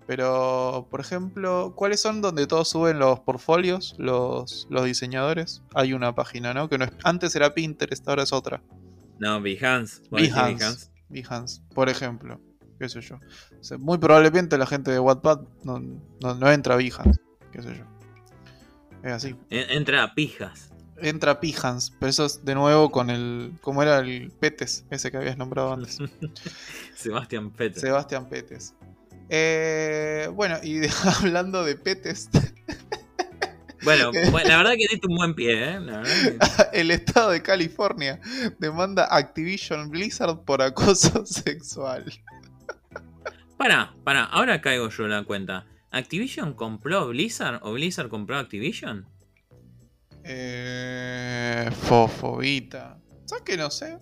Pero, 0.06 0.88
por 0.90 1.00
ejemplo, 1.00 1.74
¿cuáles 1.76 2.00
son 2.00 2.20
donde 2.20 2.46
todos 2.46 2.68
suben 2.68 2.98
los 2.98 3.20
portfolios, 3.20 3.94
los, 3.98 4.66
los 4.68 4.84
diseñadores? 4.84 5.62
Hay 5.74 5.92
una 5.92 6.14
página, 6.14 6.52
¿no? 6.52 6.68
Que 6.68 6.76
no 6.76 6.84
es, 6.84 6.90
antes 7.04 7.34
era 7.36 7.54
Pinterest, 7.54 8.06
ahora 8.08 8.24
es 8.24 8.32
otra. 8.32 8.62
No, 9.18 9.40
Behance. 9.40 10.02
¿Vos 10.10 10.20
decís 10.20 10.34
Behance. 10.34 10.90
Behance, 11.08 11.62
por 11.74 11.88
ejemplo. 11.88 12.40
Qué 12.82 12.88
sé 12.88 13.00
yo. 13.00 13.14
O 13.60 13.62
sea, 13.62 13.78
muy 13.78 13.96
probablemente 13.98 14.58
la 14.58 14.66
gente 14.66 14.90
de 14.90 14.98
Wattpad 14.98 15.42
no, 15.62 15.78
no, 16.20 16.34
no 16.34 16.50
entra 16.50 16.74
a 16.74 16.78
Behance. 16.78 17.20
Qué 17.52 17.62
sé 17.62 17.76
yo. 17.78 17.84
Es 19.04 19.12
así. 19.12 19.36
En- 19.50 19.70
Entra 19.70 20.02
a 20.02 20.14
pijas. 20.16 20.72
Entra 20.96 21.34
Behance, 21.40 21.92
pero 22.00 22.10
eso 22.10 22.24
es 22.26 22.44
de 22.44 22.56
nuevo 22.56 22.90
con 22.90 23.08
el. 23.08 23.52
¿Cómo 23.60 23.84
era 23.84 24.00
el 24.00 24.32
Petes? 24.40 24.84
Ese 24.90 25.12
que 25.12 25.16
habías 25.18 25.38
nombrado 25.38 25.72
antes. 25.74 25.98
Sebastián 26.96 27.50
Pete. 27.52 27.78
Sebastián 27.78 28.28
Petes. 28.28 28.74
Eh, 29.28 30.28
bueno, 30.34 30.56
y 30.60 30.78
de- 30.78 30.90
hablando 31.20 31.62
de 31.64 31.76
Petes, 31.76 32.30
Bueno, 33.84 34.10
la 34.12 34.56
verdad 34.58 34.72
que 34.72 34.86
diste 34.90 35.06
un 35.08 35.16
buen 35.16 35.34
pie, 35.34 35.70
¿eh? 35.74 35.80
La 35.80 35.98
verdad 36.00 36.12
que- 36.72 36.80
el 36.80 36.90
estado 36.90 37.30
de 37.30 37.42
California 37.42 38.20
demanda 38.58 39.06
Activision 39.08 39.88
Blizzard 39.88 40.40
por 40.44 40.62
acoso 40.62 41.24
sexual. 41.26 42.04
Pará, 43.62 43.94
pará, 44.02 44.24
ahora 44.24 44.60
caigo 44.60 44.88
yo 44.88 45.04
en 45.04 45.10
la 45.10 45.22
cuenta. 45.22 45.66
¿Activision 45.92 46.54
compró 46.54 47.06
Blizzard 47.06 47.60
o 47.62 47.74
Blizzard 47.74 48.08
compró 48.08 48.36
Activision? 48.36 49.06
Eh, 50.24 51.70
fofobita. 51.70 52.98
¿Sabes 53.24 53.44
que 53.44 53.56
no 53.56 53.70
sé? 53.70 54.00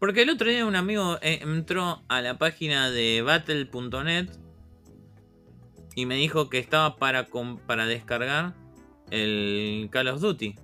Porque 0.00 0.22
el 0.22 0.30
otro 0.30 0.50
día 0.50 0.66
un 0.66 0.74
amigo 0.74 1.20
eh, 1.22 1.38
entró 1.42 2.02
a 2.08 2.20
la 2.20 2.38
página 2.38 2.90
de 2.90 3.22
battle.net 3.22 4.30
y 5.94 6.04
me 6.04 6.16
dijo 6.16 6.50
que 6.50 6.58
estaba 6.58 6.96
para, 6.96 7.28
para 7.68 7.86
descargar 7.86 8.52
el 9.12 9.90
Call 9.92 10.08
of 10.08 10.20
Duty. 10.20 10.56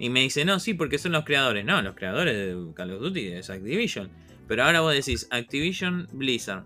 Y 0.00 0.10
me 0.10 0.22
dice, 0.22 0.44
no, 0.44 0.58
sí, 0.58 0.74
porque 0.74 0.98
son 0.98 1.12
los 1.12 1.24
creadores. 1.24 1.64
No, 1.64 1.80
los 1.80 1.94
creadores 1.94 2.34
de 2.34 2.74
Call 2.74 2.90
of 2.90 3.02
Duty 3.02 3.28
es 3.28 3.50
Activision. 3.50 4.10
Pero 4.50 4.64
ahora 4.64 4.80
vos 4.80 4.92
decís 4.92 5.28
Activision 5.30 6.08
Blizzard. 6.10 6.64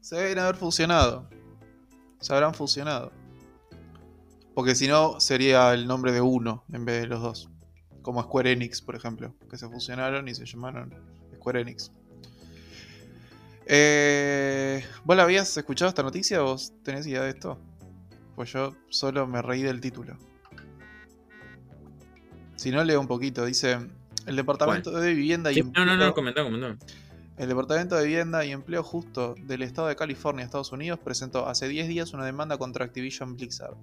Se 0.00 0.16
deben 0.16 0.40
haber 0.40 0.56
fusionado. 0.56 1.28
Se 2.18 2.34
habrán 2.34 2.52
fusionado. 2.52 3.12
Porque 4.52 4.74
si 4.74 4.88
no, 4.88 5.20
sería 5.20 5.72
el 5.72 5.86
nombre 5.86 6.10
de 6.10 6.20
uno 6.20 6.64
en 6.72 6.84
vez 6.84 7.02
de 7.02 7.06
los 7.06 7.22
dos. 7.22 7.50
Como 8.02 8.20
Square 8.24 8.50
Enix, 8.50 8.82
por 8.82 8.96
ejemplo. 8.96 9.36
Que 9.48 9.56
se 9.56 9.68
fusionaron 9.68 10.26
y 10.26 10.34
se 10.34 10.44
llamaron 10.44 10.92
Square 11.36 11.60
Enix. 11.60 11.92
Eh, 13.66 14.84
¿Vos 15.04 15.16
la 15.16 15.22
habías 15.22 15.56
escuchado 15.56 15.90
esta 15.90 16.02
noticia? 16.02 16.40
¿Vos 16.40 16.72
tenés 16.82 17.06
idea 17.06 17.22
de 17.22 17.30
esto? 17.30 17.56
Pues 18.34 18.52
yo 18.52 18.74
solo 18.88 19.28
me 19.28 19.42
reí 19.42 19.62
del 19.62 19.80
título. 19.80 20.18
Si 22.56 22.72
no, 22.72 22.82
leo 22.82 22.98
un 22.98 23.06
poquito. 23.06 23.44
Dice: 23.44 23.78
El 24.26 24.36
Departamento 24.36 24.90
de 24.92 25.14
Vivienda 25.14 25.50
y 25.50 25.54
Sí, 25.56 25.62
no, 25.62 25.70
no, 25.84 25.84
no, 25.84 25.92
Empleo- 25.92 26.14
comentá, 26.14 26.42
comentá. 26.44 26.76
el 27.38 27.48
Departamento 27.48 27.96
de 27.96 28.04
Vivienda 28.04 28.44
y 28.44 28.52
Empleo 28.52 28.82
Justo 28.82 29.34
del 29.46 29.62
Estado 29.62 29.88
de 29.88 29.96
California, 29.96 30.44
Estados 30.44 30.72
Unidos, 30.72 30.98
presentó 31.02 31.48
hace 31.48 31.68
10 31.68 31.88
días 31.88 32.12
una 32.12 32.24
demanda 32.24 32.56
contra 32.58 32.84
Activision 32.84 33.36
Blizzard. 33.36 33.74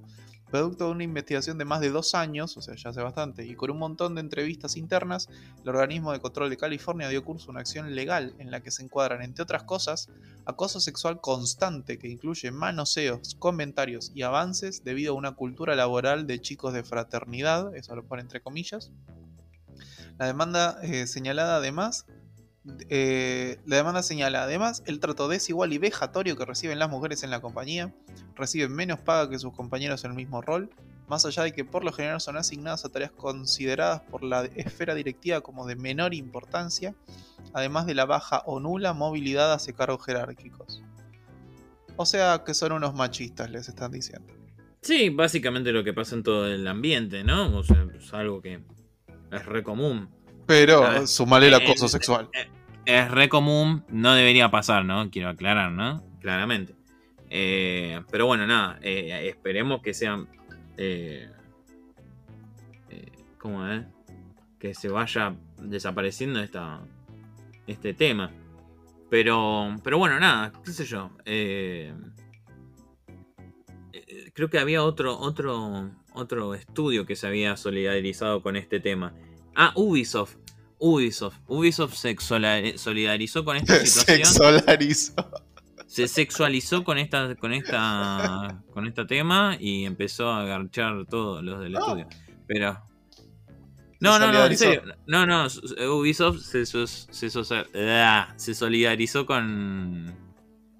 Producto 0.51 0.85
de 0.85 0.91
una 0.93 1.03
investigación 1.03 1.59
de 1.59 1.65
más 1.65 1.79
de 1.79 1.91
dos 1.91 2.15
años, 2.15 2.57
o 2.57 2.61
sea, 2.63 2.73
ya 2.75 2.89
hace 2.89 3.03
bastante, 3.03 3.45
y 3.45 3.53
con 3.53 3.69
un 3.69 3.77
montón 3.77 4.15
de 4.15 4.21
entrevistas 4.21 4.77
internas, 4.77 5.29
el 5.61 5.69
organismo 5.69 6.11
de 6.11 6.19
control 6.21 6.49
de 6.49 6.57
California 6.57 7.07
dio 7.07 7.23
curso 7.23 7.47
a 7.47 7.51
una 7.51 7.59
acción 7.59 7.93
legal 7.93 8.33
en 8.39 8.49
la 8.49 8.61
que 8.63 8.71
se 8.71 8.81
encuadran, 8.81 9.21
entre 9.21 9.43
otras 9.43 9.61
cosas, 9.63 10.09
acoso 10.45 10.79
sexual 10.79 11.21
constante 11.21 11.99
que 11.99 12.07
incluye 12.07 12.49
manoseos, 12.49 13.35
comentarios 13.37 14.11
y 14.15 14.23
avances 14.23 14.83
debido 14.83 15.13
a 15.13 15.17
una 15.17 15.33
cultura 15.33 15.75
laboral 15.75 16.25
de 16.25 16.41
chicos 16.41 16.73
de 16.73 16.81
fraternidad, 16.83 17.75
eso 17.75 17.95
lo 17.95 18.03
pone 18.03 18.23
entre 18.23 18.41
comillas. 18.41 18.91
La 20.19 20.27
demanda 20.27 20.77
eh, 20.83 21.07
señalada 21.07 21.55
además 21.55 22.05
eh, 22.89 23.57
la 23.65 23.77
demanda 23.77 24.03
señala 24.03 24.43
además 24.43 24.83
el 24.85 24.99
trato 24.99 25.27
desigual 25.27 25.73
y 25.73 25.77
vejatorio 25.77 26.35
que 26.35 26.45
reciben 26.45 26.79
las 26.79 26.89
mujeres 26.89 27.23
en 27.23 27.29
la 27.29 27.41
compañía, 27.41 27.93
reciben 28.35 28.73
menos 28.73 28.99
paga 28.99 29.29
que 29.29 29.39
sus 29.39 29.53
compañeros 29.53 30.03
en 30.03 30.11
el 30.11 30.17
mismo 30.17 30.41
rol, 30.41 30.69
más 31.07 31.25
allá 31.25 31.43
de 31.43 31.53
que 31.53 31.65
por 31.65 31.83
lo 31.83 31.91
general 31.91 32.21
son 32.21 32.37
asignadas 32.37 32.85
a 32.85 32.89
tareas 32.89 33.11
consideradas 33.11 34.01
por 34.01 34.23
la 34.23 34.45
esfera 34.55 34.93
directiva 34.93 35.41
como 35.41 35.65
de 35.65 35.75
menor 35.75 36.13
importancia, 36.13 36.93
además 37.53 37.85
de 37.85 37.95
la 37.95 38.05
baja 38.05 38.43
o 38.45 38.59
nula 38.59 38.93
movilidad 38.93 39.53
hacia 39.53 39.73
cargos 39.73 40.05
jerárquicos. 40.05 40.83
O 41.95 42.05
sea 42.05 42.43
que 42.45 42.53
son 42.53 42.73
unos 42.73 42.93
machistas, 42.93 43.49
les 43.49 43.67
están 43.67 43.91
diciendo. 43.91 44.33
Sí, 44.81 45.09
básicamente 45.09 45.71
lo 45.71 45.83
que 45.83 45.93
pasa 45.93 46.15
en 46.15 46.23
todo 46.23 46.47
el 46.47 46.65
ambiente, 46.67 47.23
¿no? 47.23 47.57
O 47.57 47.63
sea, 47.63 47.87
es 47.97 48.13
algo 48.13 48.41
que 48.41 48.61
es 49.31 49.45
re 49.45 49.63
común. 49.63 50.09
Pero 50.45 50.83
Ah, 50.83 51.05
sumale 51.07 51.47
el 51.47 51.53
eh, 51.53 51.57
acoso 51.57 51.85
eh, 51.85 51.89
sexual. 51.89 52.29
Es 52.85 53.11
re 53.11 53.29
común, 53.29 53.83
no 53.89 54.13
debería 54.15 54.49
pasar, 54.49 54.83
¿no? 54.85 55.09
Quiero 55.11 55.29
aclarar, 55.29 55.71
¿no? 55.71 56.03
Claramente. 56.21 56.73
Eh, 57.29 58.01
pero 58.09 58.25
bueno, 58.25 58.47
nada, 58.47 58.79
eh, 58.81 59.27
esperemos 59.29 59.81
que 59.81 59.93
sean... 59.93 60.27
Eh, 60.77 61.29
eh, 62.89 63.11
¿Cómo 63.37 63.67
es? 63.67 63.85
Que 64.57 64.73
se 64.73 64.89
vaya 64.89 65.35
desapareciendo 65.61 66.41
esta, 66.41 66.81
este 67.67 67.93
tema. 67.93 68.31
Pero, 69.09 69.75
pero 69.83 69.97
bueno, 69.97 70.19
nada, 70.19 70.51
qué 70.63 70.71
sé 70.71 70.85
yo. 70.85 71.11
eh, 71.25 71.93
eh, 73.93 74.31
creo 74.33 74.49
que 74.49 74.59
había 74.59 74.83
otro, 74.83 75.17
otro, 75.17 75.91
otro 76.13 76.53
estudio 76.53 77.05
que 77.05 77.15
se 77.15 77.27
había 77.27 77.55
solidarizado 77.57 78.41
con 78.41 78.55
este 78.55 78.79
tema. 78.79 79.13
Ah, 79.55 79.71
Ubisoft. 79.75 80.35
Ubisoft. 80.77 81.37
Ubisoft 81.47 81.95
se 81.95 82.15
solidarizó 82.77 83.43
con 83.43 83.57
esta 83.57 83.75
situación. 83.85 84.27
Se 85.87 86.07
sexualizó 86.07 86.83
con 86.83 86.97
esta, 86.99 87.35
con 87.35 87.51
esta, 87.51 88.61
con 88.73 88.85
este 88.85 89.05
tema 89.05 89.57
y 89.59 89.85
empezó 89.85 90.29
a 90.29 90.41
agarchar 90.41 91.05
todos 91.07 91.43
los 91.43 91.59
del 91.61 91.75
Ah. 91.75 91.79
estudio. 91.79 92.07
Pero. 92.47 92.79
No, 93.99 94.17
no, 94.17 94.31
no, 94.31 94.45
en 94.45 94.55
solidarizó. 94.57 94.63
serio. 94.65 94.95
No, 95.07 95.25
no, 95.25 95.47
Ubisoft 95.97 96.39
se, 96.41 96.65
se, 96.65 97.65
ah, 97.75 98.33
se 98.37 98.53
solidarizó 98.53 99.25
con, 99.25 100.15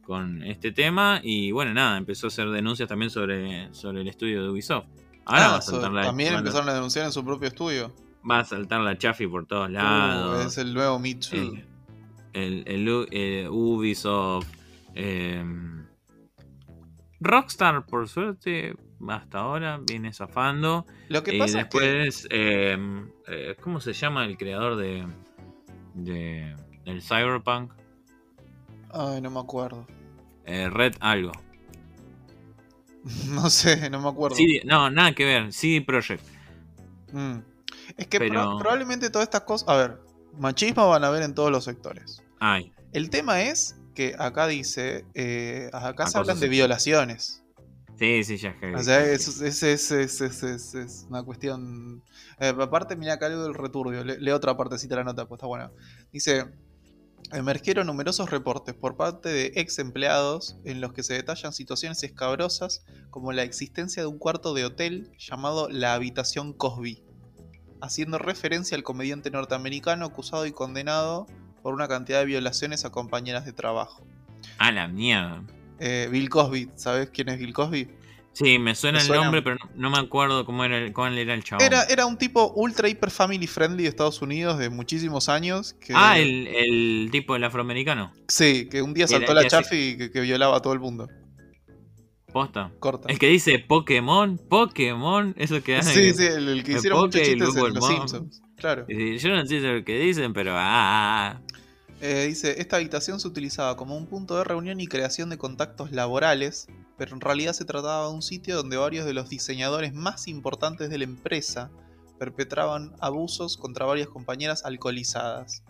con 0.03 0.43
este 0.43 0.71
tema 0.71 1.19
y 1.21 1.51
bueno, 1.51 1.73
nada, 1.73 1.97
empezó 1.97 2.27
a 2.27 2.29
hacer 2.29 2.49
denuncias 2.49 2.87
también 2.87 3.09
sobre, 3.09 3.73
sobre 3.73 4.01
el 4.01 4.07
estudio 4.07 4.43
de 4.43 4.49
Ubisoft. 4.49 4.87
Ahora 5.29 5.45
Ah, 5.45 5.51
va, 5.51 5.57
a 5.57 5.61
saltar 5.61 5.91
la, 5.91 6.01
también 6.03 6.33
empezaron 6.33 6.69
a 6.69 6.73
denunciar 6.73 7.05
en 7.05 7.11
su 7.11 7.23
propio 7.23 7.47
estudio. 7.47 7.93
va 8.29 8.39
a 8.39 8.45
saltar 8.45 8.81
la 8.81 8.97
chafi 8.97 9.27
por 9.27 9.45
todos 9.45 9.69
Uh, 9.69 9.73
lados. 9.73 10.45
es 10.45 10.57
el 10.57 10.73
nuevo 10.73 10.97
Too. 10.97 11.57
el, 12.33 12.63
el, 12.67 13.07
eh, 13.11 13.47
Ubisoft. 13.49 14.47
eh, 14.95 15.43
Rockstar, 17.21 17.85
por 17.85 18.07
suerte, 18.07 18.75
hasta 19.09 19.39
ahora 19.39 19.79
viene 19.85 20.13
zafando. 20.13 20.85
Lo 21.09 21.21
que 21.23 21.35
Y 21.35 21.39
pasa 21.39 21.61
es 21.61 21.67
que 21.67 21.79
después, 21.79 22.27
eh, 22.31 22.77
eh, 23.27 23.55
¿cómo 23.61 23.81
se 23.81 23.93
llama 23.93 24.25
el 24.25 24.37
creador 24.37 24.77
de, 24.77 25.05
de 25.95 26.55
del 26.85 27.01
Cyberpunk? 27.01 27.73
Ay, 28.91 29.21
no 29.21 29.29
me 29.29 29.39
acuerdo. 29.39 29.85
Eh, 30.45 30.69
Red 30.69 30.95
algo. 31.01 31.31
No 33.29 33.49
sé, 33.49 33.89
no 33.89 34.01
me 34.01 34.09
acuerdo. 34.09 34.35
CD 34.35 34.61
no, 34.65 34.89
nada 34.89 35.13
que 35.13 35.25
ver. 35.25 35.53
CD 35.53 35.81
Projekt. 35.81 36.23
Mm. 37.11 37.39
Es 37.97 38.07
que 38.07 38.19
Pero- 38.19 38.33
pro- 38.33 38.57
probablemente 38.59 39.09
todas 39.09 39.25
estas 39.27 39.41
cosas. 39.41 39.67
A 39.69 39.75
ver, 39.77 39.97
machismo 40.37 40.87
van 40.89 41.03
a 41.03 41.09
ver 41.09 41.23
en 41.23 41.33
todos 41.33 41.51
los 41.51 41.63
sectores. 41.63 42.21
Ay, 42.39 42.71
El 42.93 43.09
tema 43.09 43.41
es 43.41 43.75
que 43.95 44.15
acá 44.17 44.47
dice. 44.47 45.05
eh, 45.13 45.69
acá 45.73 46.05
se 46.05 46.09
Acoso 46.11 46.19
hablan 46.19 46.39
de 46.39 46.47
violaciones. 46.49 47.43
sí, 47.97 48.23
sí, 48.23 48.37
ya 48.37 48.49
es 48.61 48.79
O 48.79 48.83
sea, 48.83 49.03
es, 49.05 49.41
es, 49.41 51.05
una 51.09 51.23
cuestión. 51.23 52.03
eh, 52.39 52.53
aparte, 52.59 52.95
mira 52.95 53.13
acá 53.13 53.25
algo 53.25 53.43
del 53.43 53.53
returbio. 53.55 54.03
Le- 54.03 54.19
leo 54.19 54.35
otra 54.35 54.55
partecita 54.55 54.95
de 54.95 55.01
la 55.01 55.05
nota, 55.05 55.25
pues 55.27 55.37
está 55.39 55.47
buena. 55.47 55.71
Dice. 56.11 56.45
Emergieron 57.31 57.85
numerosos 57.85 58.31
reportes 58.31 58.73
por 58.73 58.97
parte 58.97 59.29
de 59.29 59.51
ex 59.55 59.77
empleados 59.77 60.57
en 60.65 60.81
los 60.81 60.93
que 60.93 61.03
se 61.03 61.13
detallan 61.13 61.53
situaciones 61.53 62.01
escabrosas 62.03 62.83
como 63.11 63.31
la 63.31 63.43
existencia 63.43 64.01
de 64.01 64.07
un 64.07 64.17
cuarto 64.17 64.55
de 64.55 64.65
hotel 64.65 65.11
llamado 65.17 65.69
la 65.69 65.93
habitación 65.93 66.53
Cosby. 66.53 67.03
haciendo 67.81 68.17
referencia 68.17 68.75
al 68.75 68.83
comediante 68.83 69.31
norteamericano 69.31 70.05
acusado 70.05 70.45
y 70.45 70.51
condenado 70.51 71.27
por 71.61 71.73
una 71.73 71.87
cantidad 71.87 72.19
de 72.19 72.25
violaciones 72.25 72.83
a 72.83 72.89
compañeras 72.89 73.45
de 73.45 73.53
trabajo. 73.53 74.03
A 74.57 74.71
la 74.71 74.87
mierda. 74.87 75.43
Eh, 75.79 76.09
Bill 76.11 76.29
Cosby, 76.29 76.71
¿sabes 76.75 77.09
quién 77.11 77.29
es 77.29 77.39
Bill 77.39 77.53
Cosby? 77.53 77.89
Sí, 78.41 78.57
me 78.57 78.73
suena 78.73 78.99
¿Te 78.99 79.05
el 79.07 79.13
nombre, 79.15 79.41
pero 79.41 79.57
no, 79.57 79.69
no 79.75 79.89
me 79.89 79.97
acuerdo 79.97 80.45
cómo 80.45 80.63
era 80.63 80.77
el, 80.77 80.93
cuál 80.93 81.17
era 81.17 81.33
el 81.33 81.43
chabón. 81.43 81.65
Era, 81.65 81.83
era 81.83 82.05
un 82.05 82.17
tipo 82.17 82.53
ultra 82.55 82.87
hiper 82.87 83.11
family 83.11 83.47
friendly 83.47 83.83
de 83.83 83.89
Estados 83.89 84.21
Unidos 84.21 84.57
de 84.57 84.69
muchísimos 84.69 85.27
años. 85.27 85.73
Que, 85.73 85.91
Ah, 85.93 86.17
el, 86.17 86.47
el 86.47 87.09
tipo 87.11 87.33
del 87.33 87.43
afroamericano. 87.43 88.13
Sí, 88.29 88.69
que 88.69 88.81
un 88.81 88.93
día 88.93 89.05
Era- 89.05 89.17
saltó 89.17 89.33
la 89.33 89.45
chafi 89.45 89.75
y 89.75 89.97
que, 89.97 90.11
que 90.11 90.21
violaba 90.21 90.55
a 90.57 90.61
todo 90.61 90.71
el 90.71 90.79
mundo. 90.79 91.09
Posta. 92.31 92.71
Corta. 92.79 93.09
El 93.11 93.17
que 93.19 93.27
dice 93.27 93.59
Pokémon, 93.59 94.37
Pokémon, 94.49 95.33
eso 95.37 95.61
que 95.63 95.77
hace. 95.77 95.93
Sí, 95.93 96.13
sí, 96.17 96.25
el, 96.27 96.47
el 96.47 96.63
que 96.63 96.73
el 96.73 96.77
hicieron 96.77 96.99
muchos 97.01 97.21
chistes 97.21 97.55
en 97.55 97.65
el 97.65 97.73
Los. 97.73 97.87
Simpsons. 97.87 98.41
Claro. 98.55 98.85
Yo 98.87 99.29
no 99.35 99.45
sé 99.45 99.59
lo 99.61 99.83
que 99.83 99.97
dicen, 99.99 100.31
pero 100.33 100.53
ah, 100.55 101.41
Eh, 102.01 102.27
dice, 102.27 102.61
esta 102.61 102.77
habitación 102.77 103.19
se 103.19 103.27
utilizaba 103.27 103.75
como 103.75 103.97
un 103.97 104.07
punto 104.07 104.37
de 104.37 104.45
reunión 104.45 104.79
y 104.79 104.87
creación 104.87 105.29
de 105.29 105.37
contactos 105.37 105.91
laborales, 105.91 106.67
pero 106.97 107.13
en 107.13 107.19
realidad 107.19 107.51
se 107.51 107.65
trataba 107.65 108.07
de 108.07 108.13
un 108.13 108.21
sitio 108.21 108.55
donde 108.55 108.77
varios 108.77 109.05
de 109.05 109.13
los 109.13 109.29
diseñadores 109.29 109.93
más 109.93 110.27
importantes 110.29 110.89
de 110.89 110.97
la 110.97 111.03
empresa 111.03 111.69
perpetraban 112.17 112.93
abusos 113.01 113.57
contra 113.57 113.85
varias 113.85 114.07
compañeras 114.07 114.63
alcoholizadas. 114.63 115.63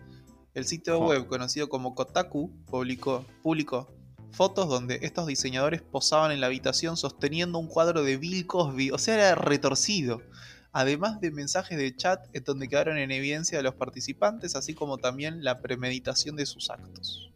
El 0.54 0.66
sitio 0.66 1.00
web 1.00 1.28
conocido 1.28 1.68
como 1.68 1.96
Kotaku 1.96 2.52
publicó, 2.66 3.26
publicó 3.42 3.92
fotos 4.32 4.68
donde 4.70 5.00
estos 5.02 5.26
diseñadores 5.26 5.82
posaban 5.82 6.32
en 6.32 6.42
la 6.42 6.48
habitación 6.48 6.98
sosteniendo 6.98 7.58
un 7.58 7.68
cuadro 7.68 8.04
de 8.04 8.18
Bill 8.18 8.46
Cosby, 8.46 8.92
o 8.92 8.98
sea, 9.00 9.16
era 9.16 9.36
retorcido. 9.36 10.22
Además 10.72 11.20
de 11.20 11.32
mensajes 11.32 11.78
de 11.78 11.96
chat 11.96 12.28
en 12.34 12.44
donde 12.44 12.68
quedaron 12.68 12.98
en 12.98 13.12
evidencia 13.12 13.58
de 13.58 13.64
los 13.64 13.74
participantes, 13.76 14.56
así 14.56 14.74
como 14.76 14.98
también 15.00 15.44
la 15.44 15.62
premeditación 15.62 16.36
de 16.36 16.46
sus 16.46 16.70
actos. 16.70 17.32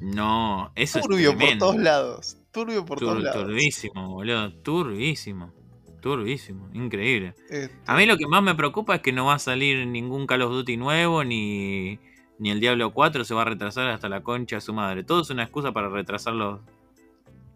no, 0.00 0.72
eso 0.74 1.00
Turbio 1.00 1.30
es 1.30 1.34
por 1.34 1.38
tremendo. 1.38 1.66
todos 1.66 1.76
lados. 1.82 2.36
Turbio 2.52 2.84
por 2.86 2.98
todos 2.98 3.22
lados. 3.22 3.42
turbísimo, 3.46 4.08
boludo, 4.10 4.52
turbísimo. 4.62 5.52
Turbísimo, 6.00 6.70
increíble. 6.74 7.34
Este, 7.50 7.74
A 7.84 7.96
mí 7.96 8.06
lo 8.06 8.16
que 8.16 8.26
más 8.28 8.42
me 8.42 8.54
preocupa 8.54 8.94
es 8.94 9.02
que 9.02 9.12
no 9.12 9.26
va 9.26 9.34
a 9.34 9.38
salir 9.40 9.84
ningún 9.86 10.26
Call 10.28 10.42
of 10.42 10.52
Duty 10.52 10.76
nuevo, 10.76 11.24
ni, 11.24 11.98
ni 12.38 12.50
el 12.50 12.60
Diablo 12.60 12.94
4 12.94 13.24
se 13.24 13.34
va 13.34 13.42
a 13.42 13.46
retrasar 13.46 13.88
hasta 13.88 14.08
la 14.08 14.22
concha 14.22 14.56
de 14.56 14.60
su 14.60 14.72
madre. 14.72 15.02
Todo 15.02 15.22
es 15.22 15.30
una 15.30 15.42
excusa 15.42 15.72
para 15.72 15.88
retrasar 15.88 16.34
los, 16.34 16.60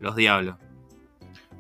los 0.01 0.17
Diablos. 0.17 0.57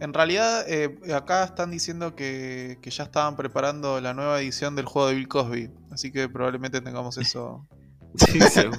En 0.02 0.12
realidad, 0.12 0.64
eh, 0.68 0.98
acá 1.14 1.44
están 1.44 1.70
diciendo 1.70 2.16
que, 2.16 2.78
que 2.82 2.90
ya 2.90 3.04
estaban 3.04 3.36
preparando 3.36 4.00
la 4.00 4.14
nueva 4.14 4.40
edición 4.40 4.74
del 4.74 4.84
juego 4.86 5.08
de 5.08 5.14
Bill 5.14 5.28
Cosby. 5.28 5.70
Así 5.92 6.10
que 6.10 6.28
probablemente 6.28 6.80
tengamos 6.80 7.18
eso. 7.18 7.66
Sí, 8.14 8.40
seguro. 8.40 8.78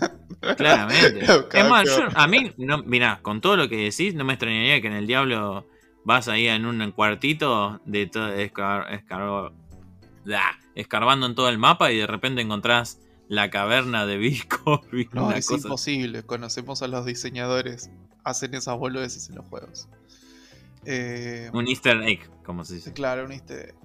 Claramente. 0.57 1.25
Es 1.53 1.67
más, 1.69 1.85
yo- 1.85 2.07
a 2.13 2.27
mí, 2.27 2.53
no, 2.57 2.83
mirá, 2.83 3.19
con 3.23 3.41
todo 3.41 3.55
lo 3.57 3.67
que 3.67 3.77
decís, 3.77 4.13
no 4.13 4.23
me 4.25 4.33
extrañaría 4.33 4.79
que 4.79 4.87
en 4.87 4.93
el 4.93 5.07
Diablo 5.07 5.65
vas 6.05 6.27
ahí 6.27 6.47
en 6.47 6.65
un 6.67 6.91
cuartito 6.91 7.79
de 7.85 8.05
todo, 8.05 8.27
escar- 8.35 8.91
escar- 8.91 9.51
escarbando 10.75 11.25
en 11.25 11.35
todo 11.35 11.49
el 11.49 11.57
mapa 11.57 11.91
y 11.91 11.97
de 11.97 12.05
repente 12.07 12.41
encontrás 12.41 12.99
la 13.27 13.49
caverna 13.49 14.05
de 14.05 14.17
Bill 14.17 14.47
Cosby. 14.63 15.09
No, 15.13 15.31
es 15.31 15.47
cosa- 15.47 15.67
imposible. 15.67 16.23
Conocemos 16.23 16.81
a 16.83 16.87
los 16.87 17.05
diseñadores. 17.05 17.89
Hacen 18.23 18.53
esas 18.53 18.77
boludeces 18.77 19.29
en 19.29 19.35
los 19.35 19.45
juegos. 19.47 19.87
Eh, 20.85 21.49
Un 21.53 21.67
easter 21.67 22.01
egg, 22.03 22.29
como 22.43 22.63
se 22.65 22.75
dice. 22.75 22.93
Claro, 22.93 23.25
un 23.25 23.31
easter 23.31 23.69
egg. 23.69 23.75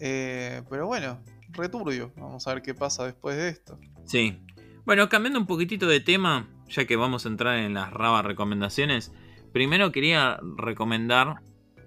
Eh, 0.00 0.62
pero 0.70 0.86
bueno, 0.86 1.20
returbio. 1.50 2.12
Vamos 2.16 2.46
a 2.46 2.54
ver 2.54 2.62
qué 2.62 2.74
pasa 2.74 3.04
después 3.04 3.36
de 3.36 3.48
esto. 3.48 3.78
Sí. 4.04 4.38
Bueno, 4.84 5.08
cambiando 5.08 5.38
un 5.38 5.46
poquitito 5.46 5.86
de 5.86 6.00
tema, 6.00 6.48
ya 6.68 6.86
que 6.86 6.96
vamos 6.96 7.26
a 7.26 7.28
entrar 7.28 7.58
en 7.58 7.74
las 7.74 7.92
rabas 7.92 8.24
recomendaciones, 8.24 9.12
primero 9.52 9.92
quería 9.92 10.38
recomendar 10.56 11.36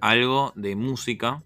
algo 0.01 0.53
de 0.55 0.75
música 0.75 1.43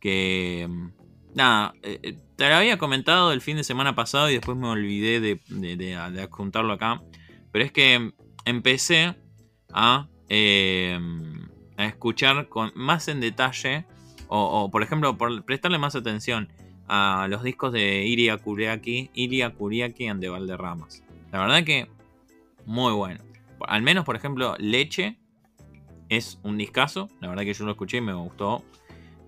que... 0.00 0.66
mm, 0.68 0.88
Nada, 1.32 1.74
eh, 1.84 2.00
eh, 2.02 2.18
te 2.34 2.48
lo 2.48 2.56
había 2.56 2.76
comentado 2.76 3.32
el 3.32 3.40
fin 3.40 3.56
de 3.56 3.62
semana 3.62 3.94
pasado 3.94 4.28
y 4.28 4.32
después 4.34 4.58
me 4.58 4.66
olvidé 4.66 5.20
de, 5.20 5.40
de, 5.46 5.76
de- 5.76 5.94
de 6.10 6.22
adjuntarlo 6.22 6.72
acá. 6.72 7.00
Pero 7.52 7.64
es 7.64 7.70
que 7.70 8.12
empecé 8.44 9.14
a, 9.72 10.08
eh, 10.28 10.98
escuchar 11.86 12.48
con 12.48 12.72
más 12.74 13.08
en 13.08 13.20
detalle, 13.20 13.86
o, 14.28 14.70
por 14.70 14.82
ejemplo, 14.82 15.16
prestarle 15.44 15.78
más 15.78 15.96
atención 15.96 16.48
a 16.86 17.26
los 17.28 17.42
discos 17.42 17.72
de 17.72 18.04
Iria 18.04 18.36
Kuriaki, 18.36 19.10
Iria 19.14 19.50
Kuriaki 19.50 20.06
and 20.06 20.20
de 20.20 20.28
Valderramas. 20.28 21.02
La 21.32 21.40
verdad 21.40 21.64
que 21.64 21.88
muy 22.66 22.92
bueno. 22.92 23.22
Al 23.66 23.82
menos, 23.82 24.04
por 24.04 24.16
ejemplo, 24.16 24.54
Leche 24.58 25.18
es 26.08 26.38
un 26.42 26.58
discazo. 26.58 27.08
La 27.20 27.28
verdad 27.28 27.44
que 27.44 27.54
yo 27.54 27.64
lo 27.64 27.72
escuché 27.72 27.98
y 27.98 28.02
me 28.02 28.14
gustó. 28.14 28.64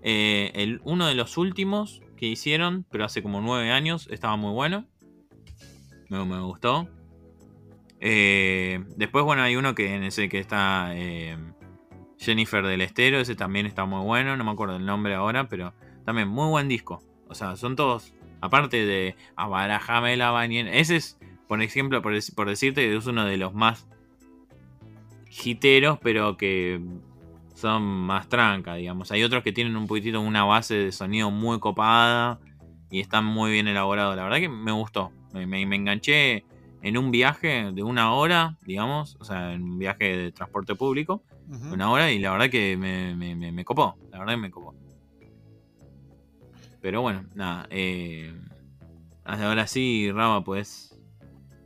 Eh, 0.03 0.51
el, 0.55 0.81
uno 0.85 1.07
de 1.07 1.15
los 1.15 1.37
últimos 1.37 2.03
que 2.17 2.27
hicieron, 2.27 2.85
pero 2.91 3.05
hace 3.05 3.23
como 3.23 3.41
nueve 3.41 3.71
años, 3.71 4.09
estaba 4.11 4.37
muy 4.37 4.53
bueno. 4.53 4.87
Me, 6.09 6.25
me 6.25 6.41
gustó. 6.41 6.89
Eh, 8.01 8.85
después, 8.97 9.25
bueno, 9.25 9.43
hay 9.43 9.57
uno 9.57 9.75
que 9.75 9.95
en 9.95 10.03
ese 10.03 10.29
que 10.29 10.41
está 10.41 10.91
eh, 10.95 11.37
Jennifer 12.23 12.65
del 12.67 12.81
Estero. 12.81 13.19
Ese 13.19 13.35
también 13.35 13.67
está 13.67 13.85
muy 13.85 14.05
bueno. 14.05 14.37
No 14.37 14.45
me 14.45 14.51
acuerdo 14.53 14.77
el 14.77 14.87
nombre 14.87 15.15
ahora, 15.15 15.49
pero 15.49 15.75
también 16.05 16.29
muy 16.29 16.49
buen 16.49 16.69
disco. 16.69 17.03
O 17.29 17.35
sea, 17.35 17.57
son 17.57 17.77
todos. 17.77 18.15
Aparte 18.41 18.85
de 18.85 19.17
Abarajame 19.37 20.17
la 20.17 20.31
bañera. 20.31 20.73
Ese 20.73 20.97
es, 20.97 21.19
por 21.49 21.63
ejemplo, 21.63 22.01
por, 22.03 22.13
por 22.35 22.49
decirte 22.49 22.83
que 22.83 22.97
es 22.97 23.07
uno 23.07 23.25
de 23.25 23.37
los 23.37 23.55
más 23.55 23.87
hiteros, 25.45 25.99
pero 26.03 26.37
que 26.37 26.81
son 27.55 27.83
más 27.83 28.29
tranca, 28.29 28.75
digamos. 28.75 29.11
Hay 29.13 29.23
otros 29.23 29.43
que 29.43 29.53
tienen 29.53 29.77
un 29.77 29.87
poquitito 29.87 30.21
una 30.21 30.45
base 30.45 30.75
de 30.75 30.93
sonido 30.93 31.31
muy 31.31 31.59
copada 31.61 32.39
y 32.91 33.01
están 33.01 33.25
muy 33.25 33.51
bien 33.53 33.69
elaborados. 33.69 34.17
La 34.17 34.25
verdad 34.25 34.39
que 34.39 34.49
me 34.49 34.73
gustó. 34.73 35.13
Me- 35.33 35.47
me 35.47 35.77
enganché 35.77 36.45
en 36.83 36.99
un 36.99 37.11
viaje 37.11 37.71
de 37.73 37.83
una 37.83 38.13
hora, 38.13 38.57
digamos. 38.67 39.17
O 39.21 39.25
sea, 39.25 39.53
en 39.53 39.63
un 39.63 39.79
viaje 39.79 40.17
de 40.17 40.33
transporte 40.33 40.75
público. 40.75 41.23
Una 41.73 41.91
hora 41.91 42.11
y 42.11 42.19
la 42.19 42.33
verdad 42.33 42.51
que 42.51 42.77
me, 42.77 43.15
me- 43.15 43.35
me- 43.37 43.53
me 43.53 43.65
copó. 43.65 43.97
La 44.11 44.19
verdad 44.21 44.35
que 44.35 44.41
me 44.41 44.51
copó. 44.51 44.75
Pero 46.81 47.03
bueno, 47.03 47.25
nada. 47.35 47.67
Eh, 47.71 48.35
ahora 49.25 49.67
sí, 49.67 50.11
Raba, 50.13 50.43
puedes, 50.43 50.99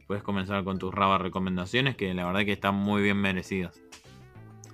puedes 0.07 0.23
comenzar 0.23 0.63
con 0.65 0.79
tus 0.79 0.93
Raba 0.93 1.19
recomendaciones 1.19 1.97
que 1.97 2.13
la 2.15 2.27
verdad 2.27 2.45
que 2.45 2.53
están 2.53 2.75
muy 2.75 3.03
bien 3.03 3.17
merecidas. 3.19 3.81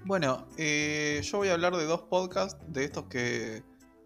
Bueno, 0.05 0.47
eh, 0.57 1.21
yo 1.23 1.39
voy 1.39 1.49
a 1.49 1.53
hablar 1.53 1.77
de 1.77 1.85
dos 1.85 2.03
podcasts, 2.03 2.59
de 2.67 2.85
estos 2.85 3.05
que, 3.05 3.63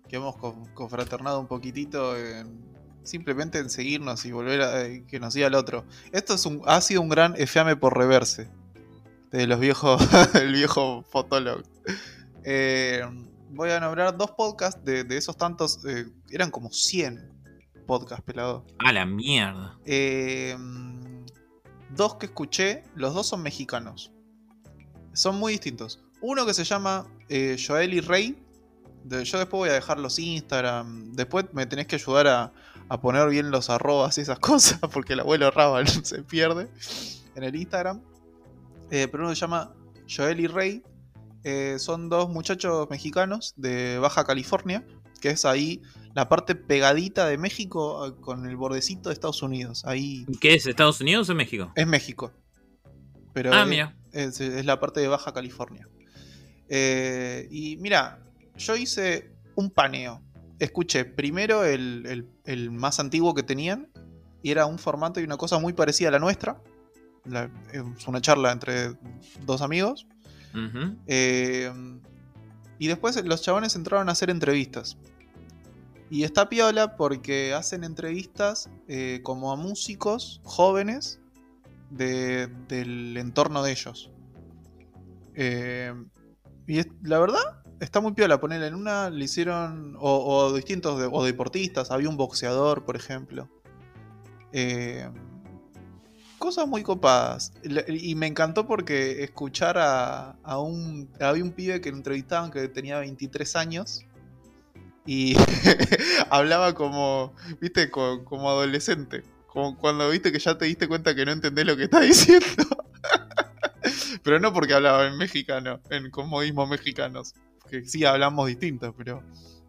que 0.08 0.16
hemos 0.16 0.36
con- 0.36 0.66
confraternado 0.74 1.40
un 1.40 1.46
poquitito, 1.46 2.16
en- 2.18 2.60
simplemente 3.02 3.58
en 3.58 3.70
seguirnos 3.70 4.26
y 4.26 4.32
volver 4.32 4.60
a 4.60 4.84
eh, 4.84 5.04
que 5.08 5.18
nos 5.20 5.32
diga 5.32 5.46
el 5.46 5.54
otro. 5.54 5.86
Esto 6.12 6.34
es 6.34 6.44
un, 6.44 6.60
ha 6.66 6.80
sido 6.82 7.00
un 7.00 7.08
gran 7.08 7.34
efeame 7.38 7.76
por 7.76 7.96
reverse, 7.96 8.50
de 9.32 9.46
los 9.46 9.60
viejos, 9.60 10.00
el 10.34 10.52
viejo 10.52 11.04
fotólogo. 11.08 11.62
Eh, 12.44 13.02
voy 13.50 13.70
a 13.70 13.80
nombrar 13.80 14.16
dos 14.16 14.30
podcasts 14.32 14.82
de, 14.84 15.04
de 15.04 15.16
esos 15.16 15.36
tantos, 15.36 15.84
eh, 15.86 16.06
eran 16.30 16.50
como 16.50 16.70
100 16.70 17.32
podcasts, 17.86 18.24
pelado. 18.24 18.64
A 18.78 18.92
la 18.92 19.06
mierda. 19.06 19.78
Eh, 19.84 20.56
dos 21.90 22.16
que 22.16 22.26
escuché, 22.26 22.82
los 22.94 23.14
dos 23.14 23.26
son 23.28 23.42
mexicanos. 23.42 24.12
Son 25.12 25.36
muy 25.36 25.52
distintos. 25.52 26.02
Uno 26.20 26.44
que 26.46 26.54
se 26.54 26.64
llama 26.64 27.06
Joel 27.66 27.94
y 27.94 28.00
Rey. 28.00 28.42
de- 29.04 29.24
yo 29.24 29.38
después 29.38 29.58
voy 29.58 29.68
a 29.68 29.72
dejar 29.74 29.98
los 29.98 30.18
Instagram. 30.18 31.12
Después 31.12 31.46
me 31.52 31.64
tenés 31.66 31.86
que 31.86 31.96
ayudar 31.96 32.26
a, 32.26 32.52
a 32.88 33.00
poner 33.00 33.28
bien 33.28 33.50
los 33.50 33.70
arrobas 33.70 34.18
y 34.18 34.22
esas 34.22 34.38
cosas. 34.40 34.78
Porque 34.92 35.12
el 35.14 35.20
abuelo 35.20 35.50
Rabal 35.50 35.86
se 36.04 36.22
pierde 36.22 36.68
en 37.34 37.44
el 37.44 37.54
Instagram. 37.56 38.02
Eh, 38.90 39.08
pero 39.10 39.24
uno 39.24 39.34
se 39.34 39.40
llama 39.40 39.74
Joel 40.08 40.40
y 40.40 40.46
Rey. 40.46 40.82
Eh, 41.44 41.76
son 41.78 42.08
dos 42.08 42.28
muchachos 42.28 42.88
mexicanos 42.90 43.54
de 43.56 43.98
Baja 43.98 44.24
California. 44.24 44.84
Que 45.20 45.30
es 45.30 45.44
ahí 45.44 45.80
la 46.14 46.28
parte 46.28 46.54
pegadita 46.54 47.26
de 47.26 47.38
México 47.38 48.06
eh, 48.06 48.14
con 48.20 48.46
el 48.46 48.56
bordecito 48.56 49.08
de 49.08 49.14
Estados 49.14 49.42
Unidos. 49.42 49.82
Ahí 49.86 50.26
¿Qué 50.40 50.54
es? 50.54 50.66
¿Estados 50.66 51.00
Unidos 51.00 51.28
o 51.30 51.34
México? 51.34 51.72
es 51.74 51.86
México. 51.86 52.32
Pero 53.32 53.52
Ah, 53.52 53.62
es, 53.62 53.68
mira. 53.68 53.96
es- 54.12 54.40
es 54.40 54.64
la 54.66 54.78
parte 54.78 55.00
de 55.00 55.08
Baja 55.08 55.32
California. 55.32 55.88
Eh, 56.68 57.48
y 57.50 57.76
mira, 57.78 58.22
yo 58.56 58.76
hice 58.76 59.32
un 59.54 59.70
paneo. 59.70 60.22
Escuché 60.58 61.04
primero 61.04 61.64
el, 61.64 62.04
el- 62.06 62.28
el 62.44 62.70
más 62.70 62.98
antiguo 63.00 63.34
que 63.34 63.42
tenían. 63.42 63.88
Y 64.42 64.50
era 64.50 64.66
un 64.66 64.78
formato 64.78 65.20
y 65.20 65.24
una 65.24 65.36
cosa 65.36 65.58
muy 65.58 65.72
parecida 65.72 66.08
a 66.08 66.12
la 66.12 66.18
nuestra. 66.18 66.60
La- 67.28 67.50
es 67.72 68.06
una 68.06 68.20
charla 68.20 68.52
entre 68.52 68.94
dos 69.44 69.62
amigos. 69.62 70.06
Eh, 71.06 71.70
y 72.78 72.86
después 72.88 73.22
los 73.24 73.42
chabones 73.42 73.74
entraron 73.76 74.08
a 74.08 74.12
hacer 74.12 74.30
entrevistas. 74.30 74.96
Y 76.08 76.22
está 76.22 76.48
piola 76.48 76.96
porque 76.96 77.52
hacen 77.52 77.82
entrevistas 77.84 78.70
eh, 78.88 79.20
como 79.22 79.50
a 79.52 79.56
músicos 79.56 80.40
jóvenes 80.44 81.18
de- 81.90 82.46
del 82.68 83.16
entorno 83.16 83.62
de 83.62 83.72
ellos. 83.72 84.10
Eh, 85.34 85.92
y 86.66 86.78
es- 86.78 86.88
la 87.02 87.18
verdad, 87.18 87.62
está 87.80 88.00
muy 88.00 88.12
piola. 88.12 88.40
Ponerle 88.40 88.68
en 88.68 88.74
una, 88.74 89.10
le 89.10 89.24
hicieron. 89.24 89.96
O, 89.98 90.24
o 90.46 90.52
distintos. 90.54 90.98
de- 91.00 91.08
o 91.10 91.24
deportistas. 91.24 91.90
Había 91.90 92.08
un 92.08 92.16
boxeador, 92.16 92.84
por 92.84 92.96
ejemplo. 92.96 93.48
Eh, 94.52 95.10
cosas 96.46 96.68
muy 96.68 96.82
copadas. 96.84 97.52
Y 97.88 98.14
me 98.14 98.26
encantó 98.28 98.66
porque 98.66 99.24
escuchar 99.24 99.76
a, 99.78 100.36
a 100.44 100.58
un. 100.60 101.08
Había 101.20 101.42
un 101.42 101.50
pibe 101.52 101.80
que 101.80 101.90
lo 101.90 101.96
entrevistaban 101.96 102.50
que 102.52 102.68
tenía 102.68 102.98
23 103.00 103.56
años. 103.56 104.04
Y 105.04 105.36
hablaba 106.30 106.74
como. 106.74 107.34
¿Viste? 107.60 107.90
Co- 107.90 108.24
Como, 108.24 108.48
adolescente. 108.48 109.22
Como 109.48 109.76
cuando 109.76 110.08
viste 110.10 110.30
que 110.32 110.38
ya 110.38 110.56
te 110.56 110.66
diste 110.66 110.86
cuenta 110.88 111.14
que 111.14 111.24
no 111.24 111.32
entendés 111.32 111.66
lo 111.66 111.76
que 111.76 111.84
está 111.84 112.00
diciendo. 112.00 112.46
pero 114.22 114.38
no 114.40 114.52
porque 114.52 114.74
hablaba 114.74 115.06
en 115.06 115.16
mexicano, 115.16 115.80
en 115.90 116.10
con 116.10 116.28
modismos 116.28 116.68
mexicanos. 116.68 117.34
Que 117.68 117.84
sí 117.84 118.04
hablamos 118.04 118.46
distintos, 118.46 118.94
pero 118.96 119.22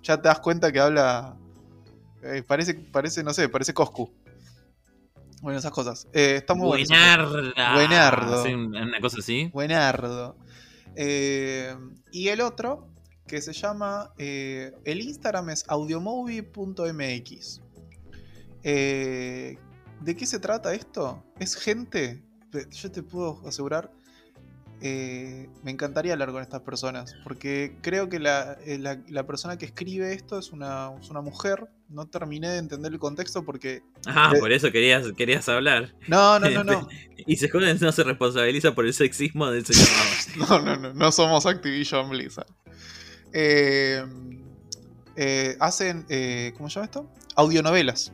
ya 0.03 0.21
te 0.21 0.28
das 0.28 0.39
cuenta 0.39 0.71
que 0.71 0.80
habla. 0.80 1.36
eh, 2.23 2.43
parece, 2.45 2.75
parece, 2.75 3.23
no 3.23 3.34
sé, 3.34 3.49
parece 3.49 3.73
Coscu. 3.73 4.11
Bueno, 5.42 5.60
esas 5.60 5.72
cosas. 5.72 6.08
Eh, 6.14 6.36
está 6.38 6.54
muy 6.54 6.68
bueno. 6.68 6.86
Buenardo. 7.74 8.44
Sí, 8.44 8.54
una 8.54 9.00
cosa 9.00 9.18
así. 9.20 9.50
Buenardo. 9.54 10.38
Eh, 10.96 11.76
y 12.12 12.30
el 12.30 12.42
otro, 12.42 12.90
que 13.28 13.42
se 13.42 13.54
llama. 13.54 14.14
eh, 14.18 14.74
el 14.84 15.02
Instagram 15.02 15.50
es 15.52 15.64
audiomovie.mx. 15.68 17.62
Eh, 18.64 19.58
¿De 20.02 20.16
qué 20.16 20.26
se 20.26 20.40
trata 20.40 20.74
esto? 20.74 21.24
Es 21.40 21.56
gente. 21.56 22.24
Yo 22.72 22.92
te 22.92 23.04
puedo 23.04 23.42
asegurar. 23.48 23.92
Eh, 24.82 25.49
me 25.63 25.71
encantaría 25.71 26.13
hablar 26.13 26.32
con 26.32 26.41
estas 26.41 26.61
personas. 26.61 27.15
Porque 27.23 27.78
creo 27.82 28.09
que 28.09 28.19
la, 28.19 28.57
eh, 28.65 28.78
la- 28.78 29.01
la 29.09 29.25
persona 29.25 29.57
que 29.57 29.65
escribe 29.65 30.13
esto 30.13 30.38
es 30.38 30.51
una, 30.51 30.91
es 31.01 31.09
una 31.09 31.21
mujer. 31.21 31.67
No 31.89 32.05
terminé 32.05 32.49
de 32.49 32.57
entender 32.57 32.91
el 32.91 32.99
contexto 32.99 33.43
porque. 33.45 33.82
Ah, 34.05 34.34
Eh. 34.36 34.39
por 34.39 34.51
eso 34.51 34.71
querías, 34.71 35.05
querías 35.17 35.47
hablar. 35.49 35.93
No, 36.07 36.39
no, 36.39 36.49
no, 36.49 36.63
no. 36.63 36.88
Y 37.25 37.36
se 37.38 37.49
no 37.49 37.91
se 37.91 38.03
responsabiliza 38.03 38.73
por 38.75 38.86
el 38.86 38.93
sexismo 38.93 39.49
del 39.51 39.65
señor 39.65 39.88
Ramos. 40.38 40.49
No, 40.49 40.65
no, 40.65 40.78
no, 40.78 40.93
no 40.93 41.11
somos 41.11 41.45
Activision 41.45 42.09
Blizzard. 42.09 42.47
Eh, 43.34 44.05
hacen, 45.59 46.05
¿cómo 46.55 46.69
se 46.69 46.75
llama 46.75 46.86
esto? 46.86 47.11
Audionovelas. 47.36 48.13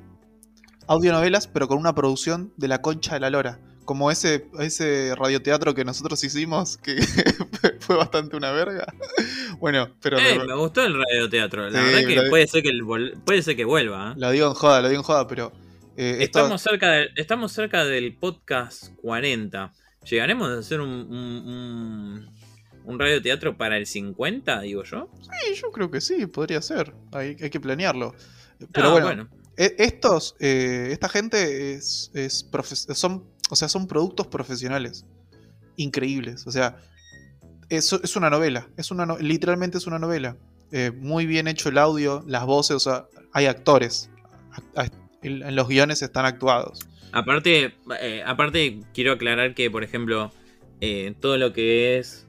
Audionovelas, 0.88 1.48
pero 1.48 1.68
con 1.68 1.78
una 1.78 1.94
producción 1.96 2.54
de 2.58 2.68
la 2.68 2.82
concha 2.82 3.14
de 3.14 3.20
la 3.20 3.30
lora. 3.30 3.60
Como 3.86 4.10
ese, 4.12 4.48
ese 4.60 5.14
radioteatro 5.16 5.74
que 5.74 5.84
nosotros 5.84 6.24
hicimos, 6.24 6.78
que 6.78 6.96
fue 7.80 7.96
bastante 7.98 8.36
una 8.36 8.52
verga. 8.52 8.86
Bueno, 9.60 9.88
pero 10.02 10.18
Eh, 10.20 10.40
me 10.46 10.56
gustó 10.56 10.84
el 10.84 10.94
radioteatro. 10.94 11.70
La 11.70 11.80
Sí, 11.80 11.86
verdad 11.94 12.24
que 12.24 12.30
puede 12.30 12.48
ser 12.48 12.64
que, 12.64 12.70
el 12.70 12.82
vol- 12.84 13.14
puede 13.24 13.42
ser 13.42 13.56
que 13.56 13.64
vuelva. 13.64 14.12
¿eh? 14.12 14.16
lo 14.18 14.32
digo 14.32 14.48
en 14.48 14.54
joda, 14.56 14.82
lo 14.82 14.90
digo 14.90 15.00
en 15.00 15.04
joda, 15.06 15.26
pero... 15.28 15.54
eh, 15.96 16.18
esto- 16.20 16.40
Estamos, 16.40 16.62
cerca 16.62 16.92
de- 16.92 17.10
estamos 17.16 17.52
cerca 17.54 17.86
del 17.86 18.14
podcast 18.18 18.88
40. 19.02 19.72
¿Llegaremos 20.10 20.50
a 20.50 20.58
hacer 20.60 20.82
un, 20.82 20.90
un, 20.90 21.48
un, 21.48 22.34
un 22.84 23.00
radioteatro 23.00 23.56
para 23.56 23.78
el 23.78 23.86
50, 23.86 24.62
digo 24.62 24.84
yo? 24.84 25.10
sí, 25.22 25.56
yo 25.56 25.72
creo 25.72 25.90
que 25.90 26.02
sí, 26.02 26.26
podría 26.26 26.62
ser. 26.62 26.94
Hay, 27.14 27.38
hay 27.42 27.50
que 27.50 27.60
planearlo. 27.62 28.14
Pero 28.74 28.98
Ah, 28.98 29.02
bueno, 29.02 29.30
E- 29.56 29.76
Estos, 29.78 30.36
eh, 30.42 30.90
esta 30.92 31.08
gente 31.08 31.74
es, 31.76 32.12
es 32.14 32.50
profe- 32.52 32.94
son, 32.96 33.24
o 33.50 33.56
sea, 33.56 33.68
son 33.70 33.88
productos 33.88 34.28
profesionales 34.28 35.06
increíbles. 35.76 36.46
O 36.48 36.52
sea, 36.52 36.78
es, 37.70 37.92
es 37.94 38.16
una 38.16 38.30
novela, 38.30 38.68
es 38.78 38.92
una 38.92 39.06
literalmente 39.20 39.78
es 39.78 39.88
una 39.88 40.00
novela. 40.00 40.38
Eh, 40.72 40.92
muy 40.92 41.26
bien 41.26 41.48
hecho 41.48 41.70
el 41.70 41.78
audio, 41.78 42.24
las 42.28 42.46
voces, 42.46 42.76
o 42.76 42.80
sea, 42.80 43.06
hay 43.32 43.46
actores. 43.46 44.10
En, 45.22 45.56
los 45.56 45.68
guiones 45.68 46.02
están 46.02 46.26
actuados. 46.26 46.80
Aparte, 47.12 47.76
eh, 48.02 48.24
aparte 48.26 48.80
quiero 48.94 49.14
aclarar 49.14 49.54
que, 49.54 49.70
por 49.70 49.84
ejemplo, 49.84 50.32
eh, 50.82 51.14
todo 51.20 51.38
lo 51.38 51.54
que 51.54 51.98
es 52.00 52.28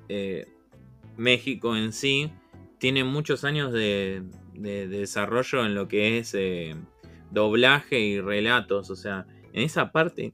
México 1.17 1.77
en 1.77 1.93
sí 1.93 2.31
tiene 2.79 3.03
muchos 3.05 3.45
años 3.45 3.73
de, 3.73 4.23
de- 4.55 4.89
de 4.89 4.99
desarrollo 4.99 5.65
en 5.65 5.75
lo 5.75 5.89
que 5.89 6.19
es 6.19 6.37
doblaje 7.31 7.99
y 8.01 8.21
relatos. 8.21 8.91
O 8.91 8.97
sea, 8.97 9.27
en 9.53 9.63
esa 9.63 9.91
parte, 9.91 10.33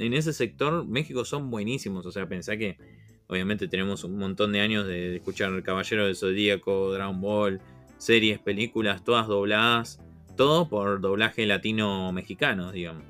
en 0.00 0.14
ese 0.14 0.32
sector, 0.32 0.86
México 0.86 1.24
son 1.24 1.50
buenísimos. 1.50 2.06
O 2.06 2.12
sea, 2.12 2.26
pensá 2.26 2.56
que 2.56 2.78
obviamente 3.26 3.68
tenemos 3.68 4.02
un 4.02 4.16
montón 4.16 4.52
de 4.52 4.60
años 4.60 4.86
de, 4.86 5.16
escuchar 5.16 5.62
Caballero 5.62 6.06
del 6.06 6.16
Zodíaco, 6.16 6.92
Dragon 6.92 7.20
Ball, 7.20 7.60
series, 7.98 8.38
películas, 8.38 9.04
todas 9.04 9.28
dobladas. 9.28 10.00
Todo 10.36 10.68
por 10.70 11.02
doblaje 11.02 11.46
latino-mexicano, 11.46 12.72
digamos. 12.72 13.04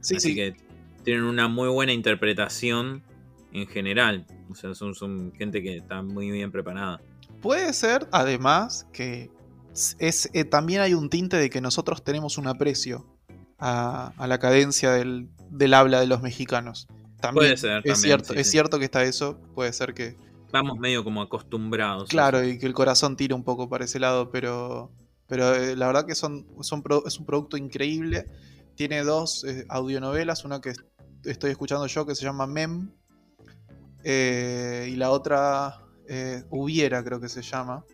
Sí, 0.00 0.16
Así 0.16 0.28
sí. 0.28 0.34
que 0.36 0.54
tienen 1.02 1.24
una 1.24 1.48
muy 1.48 1.68
buena 1.68 1.92
interpretación 1.92 3.02
en 3.52 3.66
general. 3.66 4.26
O 4.48 4.54
sea, 4.54 4.74
son, 4.74 4.94
son 4.94 5.32
gente 5.32 5.60
que 5.60 5.78
está 5.78 6.02
muy 6.02 6.30
bien 6.30 6.52
preparada. 6.52 7.00
Puede 7.42 7.72
ser, 7.72 8.06
además, 8.12 8.86
que 8.92 9.28
es, 9.98 10.30
eh, 10.32 10.44
también 10.44 10.82
hay 10.82 10.94
un 10.94 11.10
tinte 11.10 11.36
de 11.36 11.50
que 11.50 11.60
nosotros 11.60 12.04
tenemos 12.04 12.38
un 12.38 12.46
aprecio 12.46 13.06
a, 13.58 14.12
a 14.16 14.26
la 14.28 14.38
cadencia 14.38 14.92
del, 14.92 15.30
del 15.50 15.74
habla 15.74 16.00
de 16.00 16.06
los 16.06 16.22
mexicanos. 16.22 16.86
También 17.20 17.34
Puede 17.46 17.56
ser, 17.58 17.78
es 17.78 17.82
también, 17.84 17.96
cierto, 17.96 18.32
sí, 18.34 18.40
es 18.40 18.46
sí. 18.46 18.50
cierto 18.52 18.78
que 18.78 18.86
está 18.86 19.02
eso. 19.04 19.38
Puede 19.54 19.72
ser 19.72 19.92
que, 19.94 20.16
Vamos 20.52 20.78
medio 20.78 21.04
como 21.04 21.22
acostumbrados. 21.22 22.08
claro, 22.08 22.42
y 22.44 22.58
que 22.58 22.66
el 22.66 22.72
corazón 22.74 23.16
tire 23.16 23.34
un 23.34 23.44
poco 23.44 23.68
para 23.68 23.84
ese 23.84 24.00
lado, 24.00 24.30
pero, 24.30 24.90
pero 25.28 25.54
eh, 25.54 25.76
la 25.76 25.86
verdad 25.86 26.06
que 26.06 26.14
son, 26.14 26.46
son 26.62 26.82
pro- 26.82 27.06
es 27.06 27.18
un 27.18 27.26
producto 27.26 27.56
increíble. 27.56 28.24
Tiene 28.74 29.02
dos 29.04 29.44
eh, 29.44 29.66
audionovelas, 29.68 30.44
una 30.44 30.60
que 30.60 30.70
est- 30.70 30.80
estoy 31.24 31.50
escuchando 31.52 31.86
yo 31.86 32.06
que 32.06 32.14
se 32.14 32.24
llama 32.24 32.46
Mem, 32.46 32.90
eh, 34.02 34.88
y 34.90 34.96
la 34.96 35.10
otra 35.10 35.82
eh, 36.08 36.42
Hubiera 36.50 37.04
creo 37.04 37.20
que 37.20 37.28
se 37.28 37.42
llama. 37.42 37.84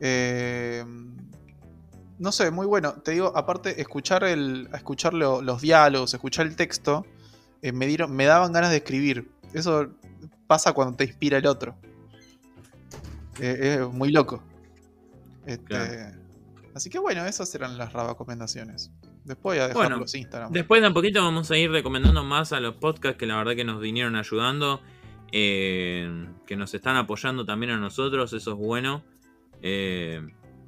Eh, 0.00 0.84
no 2.18 2.32
sé, 2.32 2.50
muy 2.50 2.66
bueno. 2.66 2.94
Te 2.94 3.12
digo, 3.12 3.32
aparte, 3.36 3.80
escuchar 3.80 4.24
el. 4.24 4.68
escuchar 4.74 5.14
lo- 5.14 5.42
los 5.42 5.60
diálogos, 5.62 6.14
escuchar 6.14 6.46
el 6.46 6.56
texto, 6.56 7.04
eh, 7.62 7.72
me 7.72 7.86
dieron. 7.86 8.14
me 8.14 8.24
daban 8.24 8.52
ganas 8.52 8.70
de 8.70 8.76
escribir. 8.78 9.30
Eso 9.52 9.88
pasa 10.46 10.72
cuando 10.72 10.96
te 10.96 11.04
inspira 11.04 11.38
el 11.38 11.46
otro. 11.46 11.76
Eh, 13.40 13.78
es 13.80 13.88
muy 13.92 14.10
loco. 14.10 14.42
Este, 15.46 15.64
Claro. 15.64 16.18
Así 16.74 16.90
que 16.90 16.98
bueno, 16.98 17.24
esas 17.26 17.54
eran 17.54 17.78
las 17.78 17.92
recomendaciones. 17.92 18.90
Después 19.24 19.58
a 19.60 19.68
dejar 19.68 19.76
Bueno, 19.76 19.96
los 19.98 20.14
Instagram. 20.14 20.52
Después 20.52 20.82
de 20.82 20.88
un 20.88 20.94
poquito 20.94 21.22
vamos 21.22 21.50
a 21.50 21.56
ir 21.56 21.70
recomendando 21.70 22.24
más 22.24 22.52
a 22.52 22.60
los 22.60 22.74
podcasts 22.74 23.16
que 23.16 23.26
la 23.26 23.36
verdad 23.36 23.54
que 23.54 23.64
nos 23.64 23.80
vinieron 23.80 24.16
ayudando. 24.16 24.80
eh, 25.36 26.28
que 26.46 26.54
nos 26.56 26.74
están 26.74 26.94
apoyando 26.96 27.44
también 27.44 27.72
a 27.72 27.76
nosotros. 27.76 28.32
Eso 28.32 28.52
es 28.52 28.56
bueno. 28.56 29.02
Eh, 29.62 30.20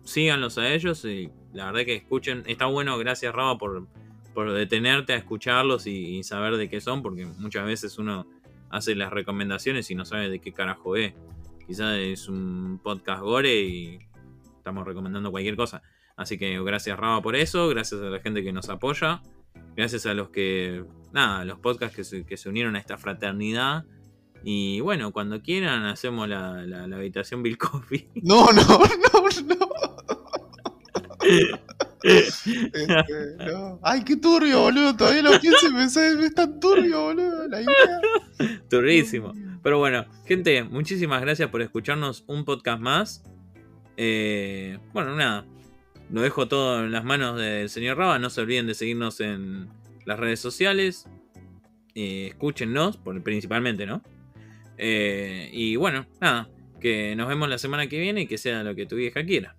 síganlos 0.07 0.57
a 0.59 0.73
ellos 0.73 1.05
y 1.05 1.31
la 1.53 1.67
verdad 1.67 1.85
que 1.85 1.97
escuchen. 1.97 2.45
Está 2.47 2.67
bueno, 2.67 2.97
gracias 2.99 3.35
Raba 3.35 3.59
por, 3.59 3.87
por 4.35 4.53
detenerte 4.53 5.13
a 5.13 5.17
escucharlos 5.17 5.87
y, 5.87 6.23
saber 6.23 6.57
de 6.57 6.69
qué 6.69 6.81
son. 6.81 7.03
Porque 7.03 7.27
muchas 7.27 7.67
veces 7.67 7.99
uno 7.99 8.27
hace 8.71 8.95
las 8.95 9.13
recomendaciones 9.13 9.91
y 9.91 9.95
no 9.95 10.05
sabe 10.05 10.31
de 10.31 10.41
qué 10.41 10.53
carajo 10.53 10.97
es. 10.97 11.15
Quizás 11.67 11.99
es 11.99 12.29
un 12.29 12.81
podcast 12.83 13.23
gore 13.23 13.61
y 13.61 13.99
estamos 14.57 14.87
recomendando 14.87 15.31
cualquier 15.31 15.57
cosa. 15.57 15.83
Así 16.17 16.39
que 16.39 16.63
gracias 16.63 16.99
Raba 16.99 17.21
por 17.21 17.37
eso, 17.37 17.69
gracias 17.69 18.01
a 18.01 18.05
la 18.05 18.21
gente 18.21 18.43
que 18.43 18.53
nos 18.53 18.71
apoya, 18.71 19.21
gracias 19.77 20.07
a 20.07 20.15
los 20.15 20.31
que, 20.31 20.83
nada, 21.13 21.45
los 21.45 21.59
podcasts 21.59 21.95
que 21.95 22.05
se, 22.05 22.25
que 22.25 22.37
se 22.39 22.49
unieron 22.49 22.77
a 22.77 22.79
esta 22.79 22.97
fraternidad. 22.97 23.85
Y 24.49 24.79
bueno, 24.79 25.11
cuando 25.13 25.43
quieran 25.43 25.85
hacemos 25.87 26.29
la, 26.29 26.63
la- 26.65 26.87
la 26.87 26.97
habitación 26.97 27.43
Bill 27.43 27.59
Coffee. 27.59 28.09
No, 28.23 28.47
no, 28.53 28.63
no, 28.63 29.45
no. 29.45 29.67
Este, 32.05 32.87
no. 33.45 33.81
Ay, 33.83 34.05
qué 34.05 34.17
turbio, 34.17 34.61
boludo. 34.61 34.97
Todavía 34.97 35.23
lo 35.23 35.41
pienso 35.41 35.67
y 35.67 35.73
me 35.73 35.89
sale, 35.89 36.25
es 36.27 36.35
tan 36.35 36.61
turbio, 36.61 37.03
boludo. 37.03 37.49
La 37.49 37.61
idea. 37.61 38.61
Turrísimo. 38.71 39.33
Pero 39.65 39.79
bueno, 39.79 40.05
gente, 40.27 40.63
muchísimas 40.63 41.21
gracias 41.23 41.51
por 41.51 41.61
escucharnos 41.63 42.23
un 42.29 42.45
podcast 42.45 42.81
más. 42.81 43.25
Eh, 43.97 44.79
bueno, 44.93 45.17
nada. 45.17 45.45
Lo 46.11 46.21
dejo 46.21 46.47
todo 46.47 46.85
en 46.85 46.93
las 46.93 47.03
manos 47.05 47.37
del 47.37 47.69
señor 47.69 47.99
Raba. 47.99 48.21
No 48.21 48.31
se 48.31 48.43
olviden 48.43 48.69
de 48.69 48.75
seguirnos 48.75 49.19
en 49.21 49.69
las 50.05 50.21
redes 50.21 50.39
sociales. 50.39 51.07
Eh, 51.97 52.29
escúchennos, 52.29 52.97
por- 52.97 53.21
principalmente, 53.25 53.87
¿no? 53.87 54.03
Eh, 54.79 55.51
y 55.53 55.77
bueno, 55.77 56.07
nada, 56.21 56.49
que 56.81 57.15
nos 57.17 57.29
vemos 57.29 57.49
la 57.49 57.59
semana 57.59 57.87
que 57.89 57.99
viene 57.99 58.23
y 58.23 58.27
que 58.27 58.39
sea 58.39 58.63
lo 58.63 58.75
que 58.75 58.87
tu 58.87 58.97
vieja 58.97 59.25
quiera. 59.25 59.57